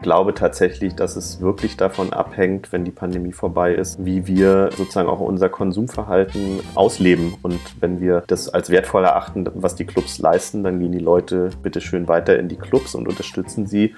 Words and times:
Ich 0.00 0.02
glaube 0.02 0.32
tatsächlich, 0.32 0.94
dass 0.94 1.14
es 1.14 1.42
wirklich 1.42 1.76
davon 1.76 2.14
abhängt, 2.14 2.72
wenn 2.72 2.86
die 2.86 2.90
Pandemie 2.90 3.32
vorbei 3.32 3.74
ist, 3.74 4.02
wie 4.02 4.26
wir 4.26 4.70
sozusagen 4.74 5.10
auch 5.10 5.20
unser 5.20 5.50
Konsumverhalten 5.50 6.60
ausleben. 6.74 7.34
Und 7.42 7.60
wenn 7.80 8.00
wir 8.00 8.22
das 8.26 8.48
als 8.48 8.70
wertvoll 8.70 9.04
erachten, 9.04 9.46
was 9.52 9.74
die 9.74 9.84
Clubs 9.84 10.18
leisten, 10.18 10.64
dann 10.64 10.80
gehen 10.80 10.92
die 10.92 11.00
Leute 11.00 11.50
bitte 11.62 11.82
schön 11.82 12.08
weiter 12.08 12.38
in 12.38 12.48
die 12.48 12.56
Clubs 12.56 12.94
und 12.94 13.08
unterstützen 13.08 13.66
sie. 13.66 13.94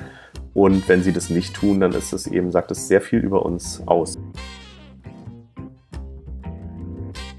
Und 0.54 0.89
wenn 0.89 1.04
sie 1.04 1.12
das 1.12 1.30
nicht 1.30 1.54
tun, 1.54 1.79
dann 1.79 1.93
ist 1.93 2.13
es 2.13 2.27
eben, 2.27 2.50
sagt 2.50 2.72
es 2.72 2.89
sehr 2.89 3.00
viel 3.00 3.21
über 3.21 3.46
uns 3.46 3.80
aus. 3.86 4.19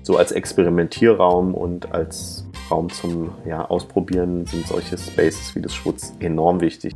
So 0.03 0.15
als 0.15 0.31
Experimentierraum 0.31 1.53
und 1.53 1.91
als 1.91 2.47
Raum 2.71 2.89
zum 2.89 3.31
ja, 3.45 3.65
Ausprobieren 3.65 4.45
sind 4.45 4.67
solche 4.67 4.97
Spaces 4.97 5.53
wie 5.53 5.61
das 5.61 5.73
Schwutz 5.73 6.15
enorm 6.21 6.61
wichtig. 6.61 6.95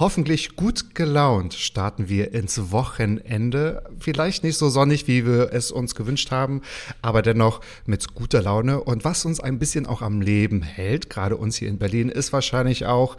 Hoffentlich 0.00 0.56
gut 0.56 0.94
gelaunt 0.94 1.52
starten 1.52 2.08
wir 2.08 2.32
ins 2.32 2.72
Wochenende. 2.72 3.84
Vielleicht 3.98 4.44
nicht 4.44 4.56
so 4.56 4.70
sonnig, 4.70 5.06
wie 5.08 5.26
wir 5.26 5.52
es 5.52 5.70
uns 5.70 5.94
gewünscht 5.94 6.30
haben, 6.30 6.62
aber 7.02 7.20
dennoch 7.20 7.60
mit 7.84 8.14
guter 8.14 8.40
Laune. 8.40 8.80
Und 8.80 9.04
was 9.04 9.26
uns 9.26 9.40
ein 9.40 9.58
bisschen 9.58 9.84
auch 9.84 10.00
am 10.00 10.22
Leben 10.22 10.62
hält, 10.62 11.10
gerade 11.10 11.36
uns 11.36 11.56
hier 11.56 11.68
in 11.68 11.78
Berlin, 11.78 12.08
ist 12.08 12.32
wahrscheinlich 12.32 12.86
auch 12.86 13.18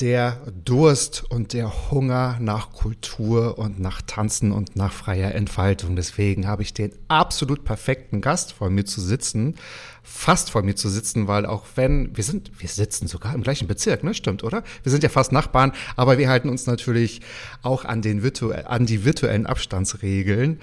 der 0.00 0.40
Durst 0.64 1.22
und 1.30 1.52
der 1.52 1.92
Hunger 1.92 2.36
nach 2.40 2.72
Kultur 2.72 3.56
und 3.56 3.78
nach 3.78 4.02
Tanzen 4.02 4.50
und 4.50 4.74
nach 4.74 4.92
freier 4.92 5.32
Entfaltung. 5.36 5.94
Deswegen 5.94 6.48
habe 6.48 6.62
ich 6.62 6.74
den 6.74 6.92
absolut 7.06 7.64
perfekten 7.64 8.20
Gast 8.20 8.54
vor 8.54 8.70
mir 8.70 8.84
zu 8.84 9.00
sitzen, 9.00 9.54
fast 10.02 10.50
vor 10.50 10.62
mir 10.62 10.74
zu 10.74 10.88
sitzen, 10.88 11.28
weil 11.28 11.46
auch 11.46 11.64
wenn 11.76 12.16
wir 12.16 12.24
sind, 12.24 12.50
wir 12.58 12.68
sitzen 12.68 13.06
sogar 13.06 13.34
im 13.34 13.42
gleichen 13.42 13.68
Bezirk, 13.68 14.02
ne? 14.02 14.14
Stimmt, 14.14 14.42
oder? 14.42 14.64
Wir 14.82 14.90
sind 14.90 15.02
ja 15.02 15.08
fast 15.08 15.32
Nachbarn, 15.32 15.72
aber 15.96 16.18
wir 16.18 16.28
halten 16.28 16.48
uns 16.48 16.66
natürlich 16.66 17.20
auch 17.62 17.84
an 17.84 18.02
den 18.02 18.22
virtu 18.22 18.50
an 18.50 18.86
die 18.86 19.04
virtuellen 19.04 19.46
Abstandsregeln. 19.46 20.60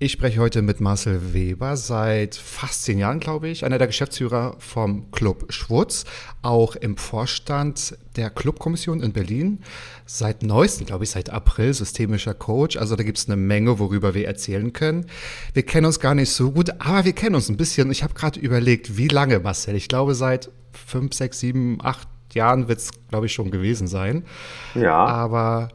Ich 0.00 0.10
spreche 0.10 0.40
heute 0.40 0.60
mit 0.60 0.80
Marcel 0.80 1.34
Weber, 1.34 1.76
seit 1.76 2.34
fast 2.34 2.82
zehn 2.82 2.98
Jahren, 2.98 3.20
glaube 3.20 3.48
ich, 3.48 3.64
einer 3.64 3.78
der 3.78 3.86
Geschäftsführer 3.86 4.56
vom 4.58 5.12
Club 5.12 5.52
Schwutz, 5.52 6.04
auch 6.42 6.74
im 6.74 6.96
Vorstand 6.96 7.96
der 8.16 8.30
Clubkommission 8.30 9.00
in 9.04 9.12
Berlin. 9.12 9.60
Seit 10.04 10.42
neuestem, 10.42 10.86
glaube 10.88 11.04
ich, 11.04 11.10
seit 11.10 11.30
April 11.30 11.72
systemischer 11.72 12.34
Coach. 12.34 12.76
Also 12.76 12.96
da 12.96 13.04
gibt 13.04 13.18
es 13.18 13.28
eine 13.28 13.36
Menge, 13.36 13.78
worüber 13.78 14.14
wir 14.14 14.26
erzählen 14.26 14.72
können. 14.72 15.06
Wir 15.52 15.62
kennen 15.62 15.86
uns 15.86 16.00
gar 16.00 16.16
nicht 16.16 16.30
so 16.30 16.50
gut, 16.50 16.70
aber 16.80 17.04
wir 17.04 17.12
kennen 17.12 17.36
uns 17.36 17.48
ein 17.48 17.56
bisschen. 17.56 17.88
Ich 17.92 18.02
habe 18.02 18.14
gerade 18.14 18.40
überlegt, 18.40 18.96
wie 18.96 19.08
lange, 19.08 19.38
Marcel? 19.38 19.76
Ich 19.76 19.86
glaube, 19.86 20.16
seit 20.16 20.50
fünf, 20.72 21.14
sechs, 21.14 21.38
sieben, 21.38 21.78
acht 21.80 22.08
Jahren 22.32 22.66
wird 22.66 22.80
es, 22.80 22.90
glaube 23.10 23.26
ich, 23.26 23.32
schon 23.32 23.52
gewesen 23.52 23.86
sein. 23.86 24.24
Ja. 24.74 25.04
Aber, 25.04 25.68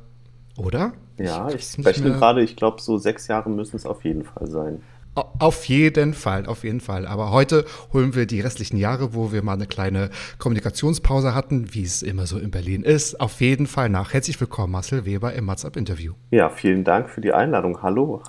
oder? 0.58 0.92
Ja, 1.20 1.50
ich 1.50 1.78
rechne 1.86 2.10
mehr. 2.10 2.18
gerade, 2.18 2.42
ich 2.44 2.56
glaube, 2.56 2.82
so 2.82 2.98
sechs 2.98 3.28
Jahre 3.28 3.50
müssen 3.50 3.76
es 3.76 3.86
auf 3.86 4.04
jeden 4.04 4.24
Fall 4.24 4.48
sein. 4.50 4.82
Au- 5.16 5.26
Auf 5.40 5.66
jeden 5.66 6.14
Fall, 6.14 6.46
auf 6.46 6.64
jeden 6.64 6.80
Fall. 6.82 7.08
Aber 7.08 7.32
heute 7.32 7.66
holen 7.94 8.14
wir 8.16 8.26
die 8.26 8.42
restlichen 8.42 8.78
Jahre, 8.78 9.14
wo 9.14 9.32
wir 9.32 9.42
mal 9.44 9.54
eine 9.54 9.66
kleine 9.66 10.12
Kommunikationspause 10.38 11.34
hatten, 11.34 11.74
wie 11.74 11.84
es 11.84 12.02
immer 12.04 12.28
so 12.28 12.38
in 12.38 12.52
Berlin 12.52 12.84
ist, 12.84 13.20
auf 13.20 13.42
jeden 13.42 13.66
Fall 13.68 13.90
nach. 13.90 14.14
Herzlich 14.14 14.40
willkommen, 14.40 14.72
Marcel 14.72 15.06
Weber 15.06 15.34
im 15.34 15.48
WhatsApp-Interview. 15.48 16.14
Ja, 16.32 16.50
vielen 16.50 16.84
Dank 16.84 17.10
für 17.10 17.22
die 17.22 17.34
Einladung. 17.34 17.82
Hallo. 17.82 18.22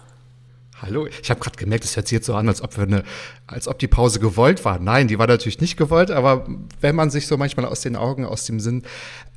Hallo, 0.83 1.07
ich 1.07 1.29
habe 1.31 1.41
gerade 1.41 1.59
gemerkt, 1.59 1.85
es 1.85 1.95
hört 1.97 2.09
sich 2.09 2.17
jetzt 2.17 2.27
so 2.27 2.35
an, 2.35 2.49
als 2.49 2.63
ob 2.63 2.75
wir 2.79 2.85
eine, 2.85 3.03
als 3.47 3.69
ob 3.69 3.79
die 3.79 3.87
Pause 3.89 4.19
gewollt 4.19 4.65
war. 4.65 4.79
Nein, 4.79 5.09
die 5.09 5.19
war 5.19 5.27
natürlich 5.27 5.61
nicht 5.61 5.77
gewollt, 5.77 6.11
aber 6.11 6.47
wenn 6.81 6.97
man 6.97 7.11
sich 7.11 7.27
so 7.27 7.37
manchmal 7.37 7.67
aus 7.67 7.83
den 7.83 7.97
Augen, 7.97 8.25
aus 8.25 8.47
dem 8.47 8.61
Sinn 8.61 8.83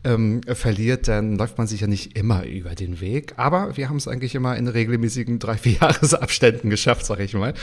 ähm, 0.03 0.41
verliert, 0.43 1.07
dann 1.07 1.37
läuft 1.37 1.57
man 1.57 1.67
sich 1.67 1.81
ja 1.81 1.87
nicht 1.87 2.17
immer 2.17 2.45
über 2.45 2.75
den 2.75 2.99
Weg. 2.99 3.33
Aber 3.37 3.77
wir 3.77 3.89
haben 3.89 3.97
es 3.97 4.07
eigentlich 4.07 4.35
immer 4.35 4.55
in 4.57 4.67
regelmäßigen 4.67 5.39
drei, 5.39 5.57
vier 5.57 5.73
Jahresabständen 5.81 6.69
geschafft, 6.69 7.05
sag 7.05 7.19
ich 7.19 7.33
mal. 7.33 7.53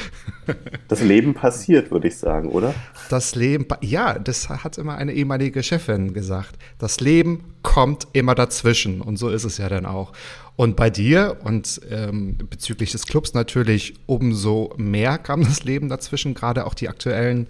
Das 0.89 1.03
Leben 1.03 1.35
passiert, 1.35 1.93
würde 1.93 2.09
ich 2.09 2.17
sagen, 2.17 2.49
oder? 2.49 2.75
Das 3.09 3.37
Leben, 3.37 3.67
ja, 3.81 4.19
das 4.19 4.49
hat 4.49 4.77
immer 4.79 4.97
eine 4.97 5.13
ehemalige 5.13 5.63
Chefin 5.63 6.13
gesagt. 6.13 6.57
Das 6.79 6.99
Leben 6.99 7.45
kommt 7.63 8.09
immer 8.13 8.35
dazwischen 8.35 9.01
und 9.01 9.17
so 9.17 9.29
ist 9.29 9.45
es 9.45 9.59
ja 9.59 9.69
dann 9.69 9.87
auch. 9.87 10.13
Und 10.57 10.77
bei 10.77 10.91
dir 10.91 11.37
und 11.45 11.81
ähm, 11.91 12.37
bezüglich 12.37 12.91
des 12.91 13.07
Clubs 13.07 13.35
natürlich 13.35 13.95
umso 14.07 14.75
mehr 14.77 15.19
kam 15.19 15.45
das 15.45 15.63
Leben 15.63 15.89
dazwischen, 15.89 16.35
gerade 16.35 16.67
auch 16.67 16.75
die 16.75 16.89
aktuellen 16.89 17.47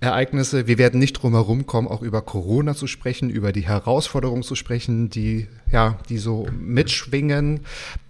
Ereignisse. 0.00 0.66
Wir 0.66 0.78
werden 0.78 1.00
nicht 1.00 1.14
drum 1.14 1.32
herum 1.32 1.66
kommen, 1.66 1.88
auch 1.88 2.02
über 2.02 2.22
Corona 2.22 2.74
zu 2.74 2.86
sprechen, 2.86 3.30
über 3.30 3.52
die 3.52 3.66
Herausforderungen 3.66 4.42
zu 4.42 4.54
sprechen, 4.54 5.10
die 5.10 5.46
ja, 5.72 5.98
die 6.08 6.18
so 6.18 6.46
mitschwingen, 6.58 7.60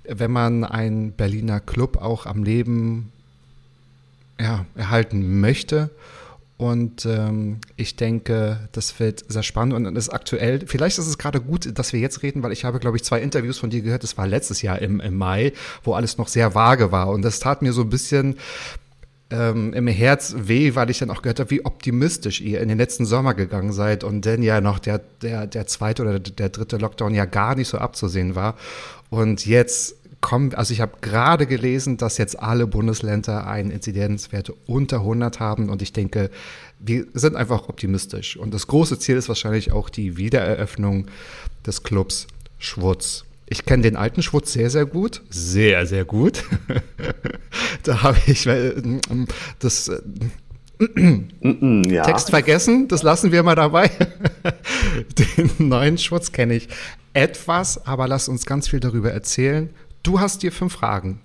wenn 0.04 0.30
man 0.30 0.64
einen 0.64 1.12
Berliner 1.12 1.60
Club 1.60 1.96
auch 1.96 2.26
am 2.26 2.44
Leben 2.44 3.12
ja, 4.40 4.66
erhalten 4.74 5.40
möchte. 5.40 5.90
Und 6.58 7.04
ähm, 7.04 7.58
ich 7.76 7.96
denke, 7.96 8.68
das 8.72 8.98
wird 8.98 9.24
sehr 9.28 9.42
spannend 9.42 9.74
und 9.74 9.96
ist 9.96 10.08
aktuell. 10.08 10.66
Vielleicht 10.66 10.98
ist 10.98 11.06
es 11.06 11.18
gerade 11.18 11.40
gut, 11.40 11.78
dass 11.78 11.92
wir 11.92 12.00
jetzt 12.00 12.22
reden, 12.22 12.42
weil 12.42 12.52
ich 12.52 12.64
habe, 12.64 12.78
glaube 12.78 12.96
ich, 12.96 13.04
zwei 13.04 13.20
Interviews 13.20 13.58
von 13.58 13.68
dir 13.68 13.82
gehört. 13.82 14.02
Das 14.02 14.16
war 14.16 14.26
letztes 14.26 14.62
Jahr 14.62 14.80
im, 14.80 15.00
im 15.00 15.16
Mai, 15.16 15.52
wo 15.84 15.92
alles 15.92 16.16
noch 16.16 16.28
sehr 16.28 16.54
vage 16.54 16.92
war. 16.92 17.08
Und 17.10 17.22
das 17.22 17.40
tat 17.40 17.60
mir 17.60 17.74
so 17.74 17.82
ein 17.82 17.90
bisschen 17.90 18.36
ähm, 19.30 19.72
im 19.72 19.88
Herz 19.88 20.34
weh, 20.38 20.74
weil 20.74 20.90
ich 20.90 20.98
dann 20.98 21.10
auch 21.10 21.22
gehört 21.22 21.40
habe, 21.40 21.50
wie 21.50 21.64
optimistisch 21.64 22.40
ihr 22.40 22.60
in 22.60 22.68
den 22.68 22.78
letzten 22.78 23.04
Sommer 23.04 23.34
gegangen 23.34 23.72
seid 23.72 24.04
und 24.04 24.24
dann 24.24 24.42
ja 24.42 24.60
noch 24.60 24.78
der, 24.78 25.00
der, 25.22 25.46
der 25.46 25.66
zweite 25.66 26.02
oder 26.02 26.20
der 26.20 26.48
dritte 26.48 26.76
Lockdown 26.76 27.14
ja 27.14 27.24
gar 27.24 27.56
nicht 27.56 27.68
so 27.68 27.78
abzusehen 27.78 28.34
war. 28.34 28.56
Und 29.10 29.46
jetzt 29.46 29.96
kommen, 30.20 30.54
also 30.54 30.72
ich 30.72 30.80
habe 30.80 30.92
gerade 31.00 31.46
gelesen, 31.46 31.96
dass 31.96 32.18
jetzt 32.18 32.38
alle 32.38 32.66
Bundesländer 32.66 33.46
einen 33.46 33.70
Inzidenzwerte 33.70 34.54
unter 34.66 34.98
100 34.98 35.40
haben 35.40 35.68
und 35.68 35.82
ich 35.82 35.92
denke, 35.92 36.30
wir 36.78 37.06
sind 37.14 37.36
einfach 37.36 37.68
optimistisch. 37.68 38.36
Und 38.36 38.54
das 38.54 38.66
große 38.66 38.98
Ziel 38.98 39.16
ist 39.16 39.28
wahrscheinlich 39.28 39.72
auch 39.72 39.88
die 39.88 40.16
Wiedereröffnung 40.16 41.06
des 41.66 41.82
Clubs 41.82 42.26
Schwutz. 42.58 43.25
Ich 43.48 43.64
kenne 43.64 43.82
den 43.82 43.96
alten 43.96 44.22
Schwutz 44.22 44.52
sehr, 44.52 44.70
sehr 44.70 44.86
gut. 44.86 45.22
Sehr, 45.30 45.86
sehr 45.86 46.04
gut. 46.04 46.42
da 47.84 48.02
habe 48.02 48.18
ich 48.26 48.46
äh, 48.46 48.74
das 49.60 49.88
äh, 49.88 50.00
ja. 51.88 52.02
Text 52.02 52.30
vergessen, 52.30 52.88
das 52.88 53.02
lassen 53.02 53.32
wir 53.32 53.42
mal 53.42 53.54
dabei. 53.54 53.90
Den 55.38 55.68
neuen 55.68 55.96
Schwutz 55.96 56.32
kenne 56.32 56.54
ich 56.54 56.68
etwas, 57.14 57.86
aber 57.86 58.08
lass 58.08 58.28
uns 58.28 58.44
ganz 58.46 58.68
viel 58.68 58.80
darüber 58.80 59.10
erzählen. 59.10 59.70
Du 60.02 60.20
hast 60.20 60.42
dir 60.42 60.52
fünf 60.52 60.74
Fragen 60.74 61.20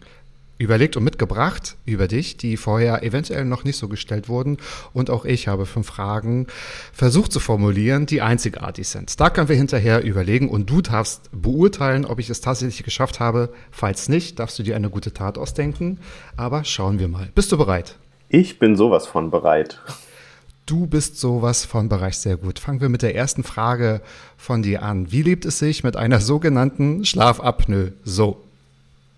überlegt 0.62 0.96
und 0.96 1.04
mitgebracht 1.04 1.76
über 1.86 2.08
dich, 2.08 2.38
die 2.38 2.56
vorher 2.56 3.04
eventuell 3.04 3.46
noch 3.46 3.64
nicht 3.64 3.78
so 3.78 3.88
gestellt 3.88 4.30
wurden. 4.30 4.58
Und 4.94 5.10
auch 5.10 5.26
ich 5.26 5.48
habe 5.48 5.66
fünf 5.66 5.88
Fragen 5.88 6.48
versucht 6.94 7.32
zu 7.32 7.40
formulieren, 7.40 8.06
die 8.06 8.22
einzigartig 8.22 8.88
sind. 8.88 9.20
Da 9.20 9.30
können 9.30 9.50
wir 9.50 9.56
hinterher 9.56 10.04
überlegen 10.04 10.50
und 10.50 10.70
du 10.70 10.82
darfst 10.82 11.30
beurteilen, 11.32 12.06
ob 12.06 12.20
ich 12.20 12.30
es 12.30 12.42
tatsächlich 12.42 12.84
geschafft 12.84 13.20
habe. 13.20 13.50
Falls 13.72 14.08
nicht, 14.08 14.38
darfst 14.40 14.60
du 14.60 14.64
dir 14.64 14.76
eine 14.76 14.90
gute 14.90 15.14
Tat 15.14 15.38
ausdenken. 15.38 16.00
Aber 16.38 16.64
schauen 16.64 17.00
wir 17.00 17.08
mal. 17.08 17.30
Bist 17.34 17.52
du 17.52 17.58
bereit? 17.58 17.96
Ich 18.30 18.60
bin 18.60 18.76
sowas 18.76 19.08
von 19.08 19.32
bereit. 19.32 19.82
Du 20.68 20.86
bist 20.86 21.20
sowas 21.20 21.66
von 21.66 21.90
Bereich 21.90 22.18
sehr 22.18 22.38
gut. 22.38 22.60
Fangen 22.60 22.82
wir 22.82 22.88
mit 22.88 23.02
der 23.02 23.16
ersten 23.16 23.44
Frage 23.44 24.02
von 24.38 24.62
dir 24.62 24.84
an. 24.84 25.12
Wie 25.12 25.24
lebt 25.24 25.44
es 25.44 25.60
sich 25.60 25.84
mit 25.84 25.98
einer 25.98 26.22
sogenannten 26.22 27.04
Schlafapnoe? 27.04 27.94
So. 28.06 28.42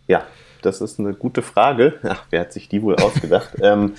Ja, 0.07 0.25
das 0.65 0.81
ist 0.81 1.00
eine 1.00 1.13
gute 1.13 1.42
Frage. 1.42 1.95
Ach, 2.04 2.25
wer 2.30 2.42
hat 2.42 2.54
sich 2.54 2.69
die 2.69 2.81
wohl 2.81 2.95
ausgedacht? 2.95 3.50
ähm, 3.62 3.94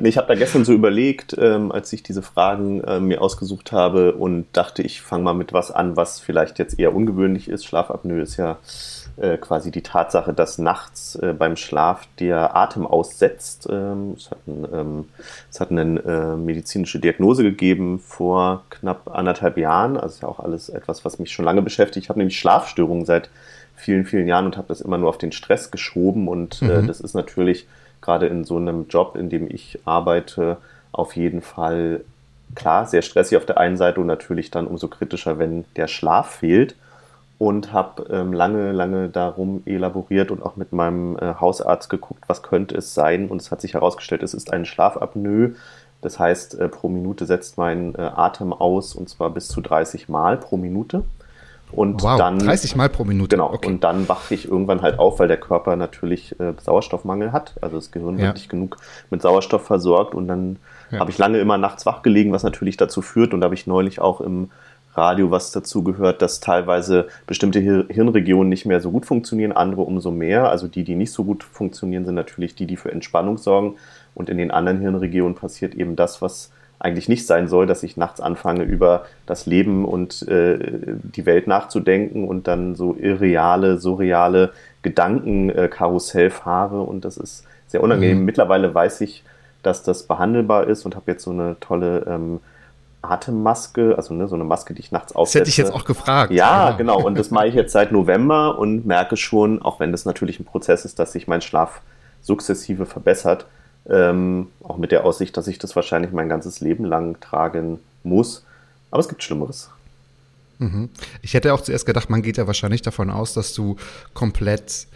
ich 0.00 0.16
habe 0.16 0.28
da 0.28 0.34
gestern 0.34 0.64
so 0.64 0.72
überlegt, 0.72 1.36
ähm, 1.38 1.72
als 1.72 1.92
ich 1.92 2.02
diese 2.02 2.22
Fragen 2.22 2.82
äh, 2.82 3.00
mir 3.00 3.20
ausgesucht 3.20 3.72
habe 3.72 4.14
und 4.14 4.46
dachte, 4.52 4.82
ich 4.82 5.02
fange 5.02 5.24
mal 5.24 5.34
mit 5.34 5.52
was 5.52 5.70
an, 5.70 5.96
was 5.96 6.20
vielleicht 6.20 6.58
jetzt 6.58 6.78
eher 6.78 6.94
ungewöhnlich 6.94 7.48
ist. 7.48 7.64
Schlafapnoe 7.64 8.20
ist 8.20 8.36
ja 8.36 8.58
äh, 9.16 9.38
quasi 9.38 9.70
die 9.70 9.82
Tatsache, 9.82 10.32
dass 10.32 10.58
nachts 10.58 11.14
äh, 11.16 11.34
beim 11.34 11.56
Schlaf 11.56 12.06
der 12.18 12.56
Atem 12.56 12.86
aussetzt. 12.86 13.68
Ähm, 13.70 14.14
es, 14.16 14.30
hat 14.30 14.46
ein, 14.46 14.66
ähm, 14.72 15.08
es 15.50 15.60
hat 15.60 15.70
eine 15.70 16.00
äh, 16.00 16.36
medizinische 16.36 16.98
Diagnose 16.98 17.42
gegeben 17.44 18.00
vor 18.00 18.64
knapp 18.70 19.08
anderthalb 19.14 19.56
Jahren. 19.56 19.96
Also 19.96 20.16
ist 20.16 20.22
ja 20.22 20.28
auch 20.28 20.40
alles 20.40 20.68
etwas, 20.68 21.04
was 21.04 21.18
mich 21.18 21.32
schon 21.32 21.44
lange 21.44 21.62
beschäftigt. 21.62 22.04
Ich 22.04 22.08
habe 22.08 22.18
nämlich 22.18 22.38
Schlafstörungen 22.38 23.04
seit 23.04 23.30
vielen, 23.76 24.04
vielen 24.04 24.26
Jahren 24.26 24.46
und 24.46 24.56
habe 24.56 24.68
das 24.68 24.80
immer 24.80 24.98
nur 24.98 25.08
auf 25.08 25.18
den 25.18 25.32
Stress 25.32 25.70
geschoben. 25.70 26.28
Und 26.28 26.62
äh, 26.62 26.82
mhm. 26.82 26.86
das 26.86 27.00
ist 27.00 27.14
natürlich 27.14 27.66
gerade 28.00 28.26
in 28.26 28.44
so 28.44 28.56
einem 28.56 28.86
Job, 28.88 29.16
in 29.16 29.30
dem 29.30 29.48
ich 29.50 29.78
arbeite, 29.84 30.58
auf 30.92 31.16
jeden 31.16 31.42
Fall 31.42 32.02
klar, 32.54 32.86
sehr 32.86 33.02
stressig 33.02 33.36
auf 33.36 33.46
der 33.46 33.58
einen 33.58 33.76
Seite 33.76 34.00
und 34.00 34.06
natürlich 34.06 34.50
dann 34.50 34.66
umso 34.66 34.88
kritischer, 34.88 35.38
wenn 35.38 35.64
der 35.76 35.88
Schlaf 35.88 36.30
fehlt 36.30 36.76
und 37.38 37.72
habe 37.72 38.04
ähm, 38.10 38.32
lange, 38.32 38.72
lange 38.72 39.08
darum 39.08 39.62
elaboriert 39.66 40.30
und 40.30 40.42
auch 40.42 40.56
mit 40.56 40.72
meinem 40.72 41.18
äh, 41.18 41.34
Hausarzt 41.40 41.90
geguckt, 41.90 42.24
was 42.26 42.42
könnte 42.42 42.76
es 42.76 42.94
sein. 42.94 43.28
Und 43.28 43.40
es 43.40 43.50
hat 43.50 43.60
sich 43.60 43.74
herausgestellt, 43.74 44.22
es 44.22 44.34
ist 44.34 44.52
ein 44.52 44.64
Schlafapnoe. 44.64 45.56
Das 46.00 46.18
heißt, 46.18 46.60
äh, 46.60 46.68
pro 46.68 46.88
Minute 46.88 47.26
setzt 47.26 47.58
mein 47.58 47.94
äh, 47.96 48.02
Atem 48.02 48.52
aus 48.52 48.94
und 48.94 49.08
zwar 49.08 49.30
bis 49.30 49.48
zu 49.48 49.60
30 49.60 50.08
Mal 50.08 50.36
pro 50.36 50.56
Minute. 50.56 51.04
Und 51.72 52.02
wow, 52.02 52.18
dann 52.18 52.38
30 52.38 52.76
Mal 52.76 52.88
pro 52.88 53.04
Minute. 53.04 53.36
Genau. 53.36 53.52
Okay. 53.52 53.66
Und 53.66 53.82
dann 53.82 54.08
wache 54.08 54.34
ich 54.34 54.48
irgendwann 54.48 54.82
halt 54.82 54.98
auf, 54.98 55.18
weil 55.18 55.28
der 55.28 55.38
Körper 55.38 55.76
natürlich 55.76 56.38
äh, 56.38 56.52
Sauerstoffmangel 56.62 57.32
hat. 57.32 57.54
Also 57.60 57.76
das 57.76 57.90
Gehirn 57.90 58.18
ja. 58.18 58.26
wird 58.26 58.36
nicht 58.36 58.48
genug 58.48 58.76
mit 59.10 59.22
Sauerstoff 59.22 59.64
versorgt. 59.64 60.14
Und 60.14 60.28
dann 60.28 60.56
ja. 60.90 61.00
habe 61.00 61.10
ich 61.10 61.18
lange 61.18 61.38
immer 61.38 61.58
nachts 61.58 61.84
wach 61.84 62.02
gelegen, 62.02 62.32
was 62.32 62.44
natürlich 62.44 62.76
dazu 62.76 63.02
führt. 63.02 63.34
Und 63.34 63.40
da 63.40 63.46
habe 63.46 63.54
ich 63.54 63.66
neulich 63.66 64.00
auch 64.00 64.20
im 64.20 64.50
Radio 64.94 65.30
was 65.30 65.50
dazu 65.50 65.82
gehört, 65.82 66.22
dass 66.22 66.40
teilweise 66.40 67.08
bestimmte 67.26 67.58
Hirnregionen 67.58 68.48
nicht 68.48 68.64
mehr 68.64 68.80
so 68.80 68.90
gut 68.90 69.06
funktionieren, 69.06 69.52
andere 69.52 69.82
umso 69.82 70.10
mehr. 70.10 70.48
Also 70.48 70.68
die, 70.68 70.84
die 70.84 70.94
nicht 70.94 71.12
so 71.12 71.24
gut 71.24 71.42
funktionieren, 71.42 72.04
sind 72.04 72.14
natürlich 72.14 72.54
die, 72.54 72.66
die 72.66 72.76
für 72.76 72.92
Entspannung 72.92 73.38
sorgen. 73.38 73.74
Und 74.14 74.30
in 74.30 74.38
den 74.38 74.52
anderen 74.52 74.78
Hirnregionen 74.80 75.34
passiert 75.34 75.74
eben 75.74 75.96
das, 75.96 76.22
was 76.22 76.52
eigentlich 76.78 77.08
nicht 77.08 77.26
sein 77.26 77.48
soll, 77.48 77.66
dass 77.66 77.82
ich 77.82 77.96
nachts 77.96 78.20
anfange, 78.20 78.62
über 78.62 79.06
das 79.26 79.46
Leben 79.46 79.84
und 79.84 80.26
äh, 80.28 80.58
die 81.02 81.26
Welt 81.26 81.46
nachzudenken 81.46 82.28
und 82.28 82.46
dann 82.46 82.74
so 82.74 82.94
irreale, 82.94 83.78
surreale 83.78 84.52
Gedankenkarussell 84.82 86.26
äh, 86.26 86.30
fahre. 86.30 86.82
Und 86.82 87.04
das 87.04 87.16
ist 87.16 87.44
sehr 87.68 87.82
unangenehm. 87.82 88.20
Mhm. 88.20 88.24
Mittlerweile 88.24 88.74
weiß 88.74 89.00
ich, 89.00 89.24
dass 89.62 89.82
das 89.82 90.02
behandelbar 90.04 90.66
ist 90.66 90.84
und 90.84 90.94
habe 90.94 91.10
jetzt 91.10 91.24
so 91.24 91.30
eine 91.30 91.56
tolle 91.60 92.04
ähm, 92.06 92.40
Atemmaske, 93.02 93.94
also 93.96 94.14
ne, 94.14 94.28
so 94.28 94.34
eine 94.34 94.44
Maske, 94.44 94.74
die 94.74 94.80
ich 94.80 94.92
nachts 94.92 95.14
aufsetze. 95.14 95.40
Das 95.40 95.48
hätte 95.48 95.50
ich 95.50 95.56
jetzt 95.56 95.72
auch 95.72 95.84
gefragt. 95.84 96.32
Ja, 96.32 96.70
ja, 96.70 96.76
genau. 96.76 97.02
Und 97.02 97.18
das 97.18 97.30
mache 97.30 97.48
ich 97.48 97.54
jetzt 97.54 97.72
seit 97.72 97.92
November 97.92 98.58
und 98.58 98.86
merke 98.86 99.16
schon, 99.16 99.62
auch 99.62 99.80
wenn 99.80 99.92
das 99.92 100.04
natürlich 100.04 100.40
ein 100.40 100.44
Prozess 100.44 100.84
ist, 100.84 100.98
dass 100.98 101.12
sich 101.12 101.28
mein 101.28 101.40
Schlaf 101.40 101.80
sukzessive 102.20 102.86
verbessert, 102.86 103.46
ähm, 103.88 104.48
auch 104.62 104.78
mit 104.78 104.92
der 104.92 105.04
Aussicht, 105.04 105.36
dass 105.36 105.46
ich 105.46 105.58
das 105.58 105.76
wahrscheinlich 105.76 106.12
mein 106.12 106.28
ganzes 106.28 106.60
Leben 106.60 106.84
lang 106.84 107.20
tragen 107.20 107.80
muss. 108.02 108.44
Aber 108.90 109.00
es 109.00 109.08
gibt 109.08 109.22
Schlimmeres. 109.22 109.70
Mhm. 110.58 110.88
Ich 111.22 111.34
hätte 111.34 111.52
auch 111.52 111.60
zuerst 111.60 111.86
gedacht, 111.86 112.10
man 112.10 112.22
geht 112.22 112.36
ja 112.36 112.46
wahrscheinlich 112.46 112.82
davon 112.82 113.10
aus, 113.10 113.34
dass 113.34 113.54
du 113.54 113.76
komplett 114.14 114.86